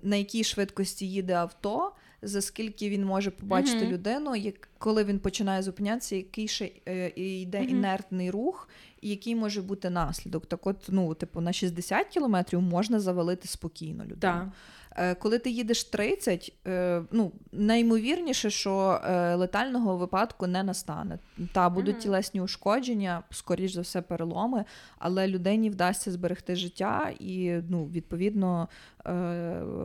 на 0.03 0.15
якій 0.15 0.43
швидкості 0.43 1.09
їде 1.09 1.33
авто 1.33 1.91
за 2.21 2.41
скільки 2.41 2.89
він 2.89 3.05
може 3.05 3.31
побачити 3.31 3.85
mm-hmm. 3.85 3.91
людину, 3.91 4.35
як 4.35 4.69
коли 4.77 5.03
він 5.03 5.19
починає 5.19 5.63
зупинятися, 5.63 6.15
який 6.15 6.47
ще 6.47 6.71
е, 6.87 7.11
йде 7.15 7.59
mm-hmm. 7.59 7.69
інертний 7.69 8.31
рух, 8.31 8.69
і 9.01 9.09
який 9.09 9.35
може 9.35 9.61
бути 9.61 9.89
наслідок. 9.89 10.45
Так, 10.45 10.67
от, 10.67 10.85
ну, 10.89 11.13
типу, 11.13 11.41
на 11.41 11.53
60 11.53 12.07
кілометрів 12.07 12.61
можна 12.61 12.99
завалити 12.99 13.47
спокійно 13.47 14.03
людину. 14.03 14.17
Да. 14.19 14.51
Е, 14.97 15.15
коли 15.15 15.39
ти 15.39 15.49
їдеш 15.49 15.83
30, 15.83 16.53
е, 16.67 17.01
ну 17.11 17.31
наймовірніше, 17.51 18.49
що 18.49 19.01
е, 19.03 19.35
летального 19.35 19.97
випадку 19.97 20.47
не 20.47 20.63
настане. 20.63 21.19
Та 21.53 21.69
будуть 21.69 21.95
mm-hmm. 21.95 21.99
тілесні 21.99 22.41
ушкодження, 22.41 23.23
скоріш 23.31 23.71
за 23.71 23.81
все, 23.81 24.01
переломи, 24.01 24.65
але 24.99 25.27
людині 25.27 25.69
вдасться 25.69 26.11
зберегти 26.11 26.55
життя, 26.55 27.11
і 27.19 27.59
ну, 27.69 27.85
відповідно 27.85 28.69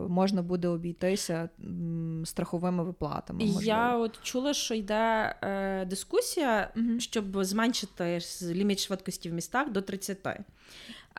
можна 0.07 0.41
буде 0.41 0.67
обійтися 0.67 1.49
страховими 2.25 2.83
виплатами. 2.83 3.39
Можливо. 3.39 3.63
Я 3.63 3.97
от 3.97 4.19
чула, 4.23 4.53
що 4.53 4.73
йде 4.73 5.35
е, 5.41 5.85
дискусія, 5.85 6.71
mm-hmm. 6.75 6.99
щоб 6.99 7.43
зменшити 7.43 8.19
ліміт 8.41 8.79
швидкості 8.79 9.29
в 9.29 9.33
містах 9.33 9.71
до 9.71 9.81
30. 9.81 10.27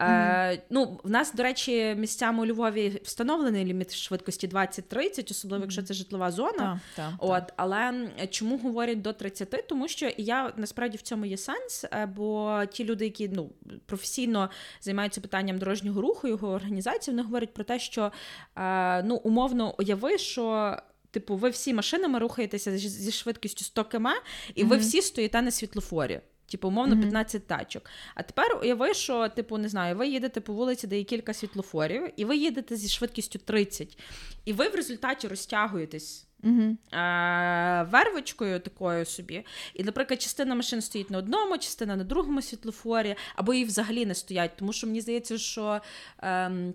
Е, 0.01 0.63
Ну, 0.71 1.01
В 1.05 1.11
нас, 1.11 1.35
до 1.35 1.43
речі, 1.43 1.95
місцями 1.99 2.43
у 2.43 2.47
Львові 2.47 3.01
встановлений 3.05 3.65
ліміт 3.65 3.95
швидкості 3.95 4.49
20-30, 4.49 5.31
особливо 5.31 5.65
якщо 5.65 5.83
це 5.83 5.95
житлова 5.95 6.31
зона. 6.31 6.81
Так, 6.97 7.07
так, 7.07 7.13
От. 7.19 7.53
Але 7.57 8.09
чому 8.31 8.59
говорять 8.59 9.03
до 9.03 9.13
30? 9.13 9.67
Тому 9.69 9.89
що 9.89 10.11
я 10.17 10.53
насправді 10.57 10.97
в 10.97 11.03
цьому 11.03 11.25
є 11.25 11.37
сенс, 11.37 11.85
е, 11.85 12.07
бо 12.07 12.63
ті 12.73 12.85
люди, 12.85 13.05
які 13.05 13.29
ну, 13.29 13.51
професійно 13.87 14.51
займаються 14.81 15.21
питанням 15.21 15.59
дорожнього 15.59 16.01
руху, 16.01 16.29
його 16.29 16.49
організації, 16.49 17.13
вони 17.17 17.27
говорять 17.27 17.55
про 17.55 17.65
те, 17.65 17.79
що 17.79 18.13
е, 18.57 19.03
ну, 19.03 19.15
умовно 19.15 19.75
уяви, 19.79 20.19
що. 20.19 20.77
Типу, 21.11 21.37
ви 21.37 21.51
всі 21.51 21.75
машинами 21.75 22.19
рухаєтеся 22.19 22.79
зі 22.79 23.13
швидкістю 23.13 23.65
100 23.65 23.85
км, 23.85 24.07
і 24.55 24.65
mm-hmm. 24.65 24.69
ви 24.69 24.77
всі 24.77 25.03
стоїте 25.03 25.43
на 25.43 25.51
світлофорі. 25.51 26.21
Типу, 26.55 26.69
умовно, 26.69 26.97
15 26.97 27.43
mm-hmm. 27.43 27.47
тачок. 27.47 27.91
А 28.15 28.23
тепер 28.23 28.59
уяви, 28.63 28.95
що, 28.95 29.29
типу, 29.29 29.59
не 29.59 29.69
знаю, 29.69 29.97
ви 29.97 30.09
їдете 30.09 30.41
по 30.41 30.53
вулиці, 30.53 30.87
де 30.87 30.99
є 30.99 31.05
кілька 31.05 31.35
світлофорів, 31.35 32.11
і 32.17 32.25
ви 32.25 32.37
їдете 32.37 32.77
зі 32.77 32.89
швидкістю 32.89 33.39
30. 33.39 33.99
І 34.45 34.53
ви 34.53 34.69
в 34.69 34.75
результаті 34.75 35.29
розтягуєтесь 35.29 36.27
mm-hmm. 36.45 36.99
е- 36.99 37.89
вервочкою 37.91 38.61
такою 38.61 39.05
собі. 39.05 39.47
І, 39.75 39.85
наприклад, 39.85 40.23
частина 40.23 40.55
машин 40.55 40.83
стоїть 40.83 41.11
на 41.11 41.19
одному, 41.19 41.59
частина 41.59 41.97
на 41.97 42.05
другому 42.05 42.43
світлофорі, 42.43 43.17
або 43.35 43.55
її 43.55 43.65
взагалі 43.65 44.07
не 44.07 44.15
стоять. 44.15 44.51
Тому 44.57 44.73
що 44.73 44.87
мені 44.87 45.01
здається, 45.01 45.39
що. 45.39 45.81
Е- 46.23 46.73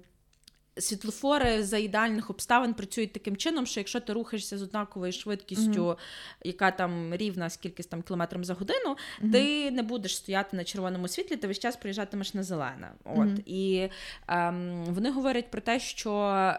світлофори 0.78 1.64
за 1.64 1.78
ідеальних 1.78 2.30
обставин 2.30 2.74
працюють 2.74 3.14
таким 3.14 3.38
чином, 3.38 3.66
що 3.66 3.80
якщо 3.80 4.00
ти 4.00 4.14
рухаєшся 4.14 4.58
з 4.58 4.62
однаковою 4.62 5.12
швидкістю, 5.12 5.84
mm-hmm. 5.84 5.98
яка 6.44 6.72
там 6.72 7.16
рівна 7.16 7.50
скількись 7.50 7.86
там 7.86 8.02
кілометрів 8.02 8.44
за 8.44 8.54
годину, 8.54 8.96
mm-hmm. 9.22 9.32
ти 9.32 9.72
не 9.72 9.84
будеш 9.84 10.16
стояти 10.16 10.58
на 10.58 10.64
червоному 10.64 11.08
світлі, 11.08 11.36
ти 11.36 11.48
весь 11.48 11.60
час 11.60 11.76
проїжджатимеш 11.76 12.34
на 12.34 12.44
зелене. 12.44 12.92
От 13.04 13.18
mm-hmm. 13.18 13.44
і 13.46 13.90
ем, 14.28 14.86
вони 14.86 15.12
говорять 15.12 15.52
про 15.52 15.62
те, 15.62 15.80
що 15.80 16.54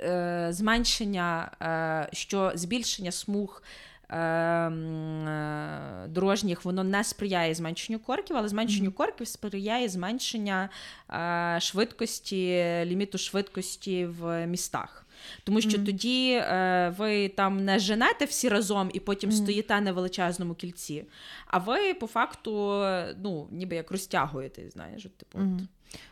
е, 0.00 0.48
зменшення, 0.50 1.50
е, 1.62 2.16
що 2.16 2.52
збільшення 2.54 3.12
смуг. 3.12 3.62
Ем, 4.12 5.28
е, 5.28 6.06
дорожніх 6.08 6.64
воно 6.64 6.84
не 6.84 7.04
сприяє 7.04 7.54
зменшенню 7.54 7.98
корків, 7.98 8.36
але 8.36 8.48
зменшенню 8.48 8.92
корків 8.92 9.28
сприяє 9.28 9.88
зменшення 9.88 10.68
е, 11.10 11.58
швидкості, 11.60 12.64
ліміту 12.84 13.18
швидкості 13.18 14.06
в 14.06 14.46
містах. 14.46 15.06
Тому 15.44 15.60
що 15.60 15.70
mm-hmm. 15.70 15.86
тоді 15.86 16.32
е, 16.32 16.94
ви 16.98 17.28
там 17.28 17.64
не 17.64 17.78
женете 17.78 18.24
всі 18.24 18.48
разом 18.48 18.90
і 18.92 19.00
потім 19.00 19.30
mm-hmm. 19.30 19.42
стоїте 19.42 19.80
на 19.80 19.92
величезному 19.92 20.54
кільці, 20.54 21.04
а 21.46 21.58
ви 21.58 21.94
по 21.94 22.06
факту 22.06 22.84
ну, 23.22 23.48
ніби 23.50 23.76
як 23.76 23.90
розтягуєте, 23.90 24.70
знаєш, 24.70 25.02
типу. 25.02 25.38
Mm-hmm. 25.38 25.66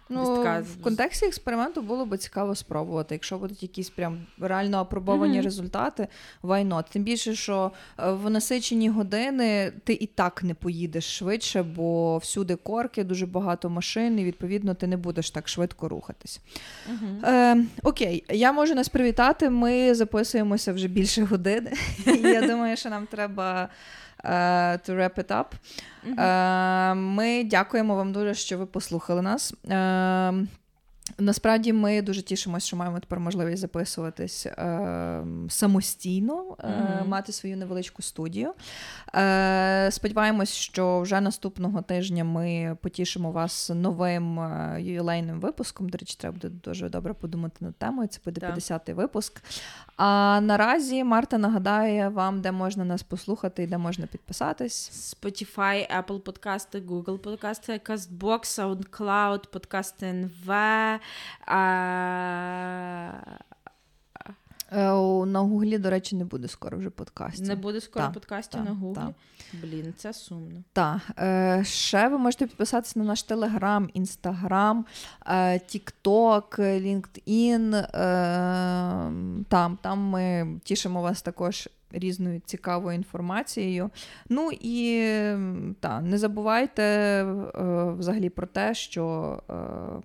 Ну, 0.09 0.37
така... 0.37 0.61
В 0.61 0.83
контексті 0.83 1.27
експерименту 1.27 1.83
було 1.83 2.07
би 2.07 2.19
цікаво 2.19 2.55
спробувати. 2.55 3.15
Якщо 3.15 3.39
будуть 3.39 3.63
якісь 3.63 3.91
прям 3.91 4.27
реально 4.41 4.81
опробовані 4.81 5.39
mm-hmm. 5.39 5.45
результати, 5.45 6.09
why 6.43 6.69
not? 6.69 6.85
Тим 6.91 7.03
більше, 7.03 7.35
що 7.35 7.73
е, 7.99 8.11
в 8.11 8.31
насичені 8.31 8.89
години 8.89 9.73
ти 9.85 9.93
і 9.93 10.07
так 10.07 10.43
не 10.43 10.55
поїдеш 10.55 11.19
швидше, 11.19 11.63
бо 11.63 12.19
всюди 12.19 12.57
корки, 12.57 13.05
дуже 13.05 13.27
багато 13.27 13.71
машин, 13.71 14.19
і 14.19 14.25
відповідно 14.25 14.75
ти 14.75 14.87
не 14.87 14.97
будеш 14.97 15.31
так 15.31 15.49
швидко 15.49 15.89
рухатись. 15.89 16.41
Mm-hmm. 16.91 17.27
Е, 17.27 17.65
Окей, 17.83 18.25
я 18.29 18.53
можу 18.53 18.75
нас 18.75 18.89
привітати. 18.89 19.51
Ми 19.51 19.95
записуємося 19.95 20.73
вже 20.73 20.89
більше 20.89 21.25
години. 21.25 21.73
Я 22.23 22.47
думаю, 22.47 22.77
що 22.77 22.91
нам 22.91 23.07
треба. 23.07 23.69
Uh, 24.25 24.31
to 24.85 24.97
wrap 24.97 25.19
it 25.19 25.31
up. 25.31 25.45
Uh, 26.19 26.95
Ми 26.95 27.45
дякуємо 27.45 27.97
вам 27.97 28.13
дуже, 28.13 28.35
що 28.35 28.59
ви 28.59 28.67
послухали 28.67 29.23
нас. 29.23 29.55
Насправді 31.19 31.73
ми 31.73 32.03
дуже 32.03 32.23
тішимося, 32.23 32.67
що 32.67 32.77
маємо 32.77 33.01
тепер 33.01 33.21
можливість 33.21 33.61
записуватись 33.61 34.47
е, 34.47 35.25
самостійно, 35.49 36.57
е, 36.59 36.67
mm-hmm. 36.67 37.09
мати 37.09 37.33
свою 37.33 37.57
невеличку 37.57 38.03
студію. 38.03 38.55
Е, 39.15 39.89
Сподіваємось, 39.93 40.55
що 40.55 41.01
вже 41.01 41.21
наступного 41.21 41.83
тижня 41.83 42.25
ми 42.25 42.77
потішимо 42.83 43.33
вас 43.33 43.71
новим 43.75 44.41
е, 44.41 44.77
ювілейним 44.83 45.41
випуском. 45.41 45.89
До 45.89 45.99
речі, 45.99 46.17
треба 46.21 46.33
буде 46.33 46.49
дуже 46.49 46.89
добре 46.89 47.15
подумати 47.15 47.57
над 47.61 47.77
темою. 47.77 48.09
Це 48.09 48.21
буде 48.25 48.47
50-й 48.47 48.93
випуск. 48.93 49.43
А 49.97 50.41
наразі 50.43 51.05
Марта 51.05 51.39
нагадає 51.39 52.09
вам, 52.09 52.41
де 52.41 52.53
можна 52.53 52.85
нас 52.85 53.03
послухати 53.03 53.63
і 53.63 53.67
де 53.67 53.79
можна 53.79 54.07
підписатись. 54.07 54.91
Spotify, 55.23 56.03
Apple 56.03 56.21
Подкасти, 56.21 56.79
Google 56.81 57.19
Подкасти, 57.19 57.73
CastBox, 57.73 58.41
SoundCloud, 58.45 59.49
Подкасти 59.51 60.07
НВ. 60.07 60.53
А... 61.47 61.59
Е, 64.73 64.93
на 65.27 65.41
Гуглі, 65.41 65.79
до 65.79 65.91
речі, 65.91 66.17
не 66.17 66.25
буде 66.25 66.49
скоро 66.49 66.79
вже 66.79 66.91
подкастів. 66.91 67.49
Не 67.49 67.57
буде 67.57 67.81
скоро 67.81 68.07
та, 68.07 68.11
подкастів 68.11 68.61
та, 68.61 68.71
на 68.71 68.77
Гуглі. 68.77 68.95
Та. 68.95 69.15
Блін, 69.63 69.95
це 69.97 70.13
сумно. 70.13 70.63
Так. 70.73 71.01
Е, 71.19 71.63
Ще 71.65 72.09
ви 72.09 72.19
можете 72.19 72.47
підписатися 72.47 72.99
на 72.99 73.05
наш 73.05 73.23
Телеграм, 73.23 73.91
Інстаграм, 73.95 74.87
Тікток. 75.67 76.59
Е, 76.59 77.03
там, 79.49 79.79
Там 79.83 79.99
ми 79.99 80.47
тішимо 80.65 81.03
вас 81.03 81.23
також 81.23 81.69
різною 81.93 82.41
цікавою 82.45 82.97
інформацією. 82.97 83.91
Ну 84.29 84.51
і 84.61 85.03
та, 85.81 86.01
не 86.01 86.19
забувайте 86.19 86.83
е, 86.83 87.25
взагалі 87.99 88.29
про 88.29 88.47
те, 88.47 88.75
що 88.75 89.37
е, 89.51 89.55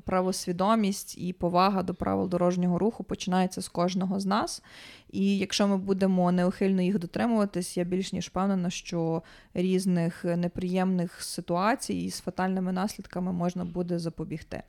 правосвідомість 0.04 1.18
і 1.18 1.34
повага 1.34 1.84
до 1.84 1.94
правил 1.94 2.30
дорожнього 2.30 2.80
руху 2.80 3.04
починається 3.04 3.62
з 3.62 3.68
кожного 3.68 4.20
з 4.20 4.26
нас. 4.26 4.64
І 5.12 5.38
якщо 5.38 5.68
ми 5.68 5.78
будемо 5.78 6.32
неухильно 6.32 6.82
їх 6.82 7.00
дотримуватись, 7.00 7.78
я 7.78 7.84
більш 7.84 8.14
ніж 8.14 8.28
впевнена, 8.28 8.70
що 8.70 9.24
різних 9.54 10.26
неприємних 10.26 11.22
ситуацій 11.22 12.10
з 12.10 12.20
фатальними 12.20 12.72
наслідками 12.72 13.34
можна 13.34 13.66
буде 13.66 14.00
запобігти. 14.00 14.64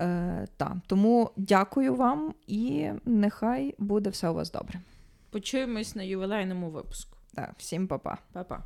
Е, 0.00 0.46
та. 0.56 0.76
Тому 0.86 1.30
дякую 1.36 1.94
вам 1.94 2.34
і 2.46 2.88
нехай 3.04 3.74
буде 3.78 4.10
все 4.10 4.28
у 4.28 4.34
вас 4.34 4.52
добре. 4.52 4.80
Почуємось 5.34 5.96
на 5.96 6.02
ювілейному 6.02 6.70
випуску. 6.70 7.16
Так, 7.34 7.54
всім 7.58 7.86
па-па. 7.88 8.18
Па-па. 8.32 8.62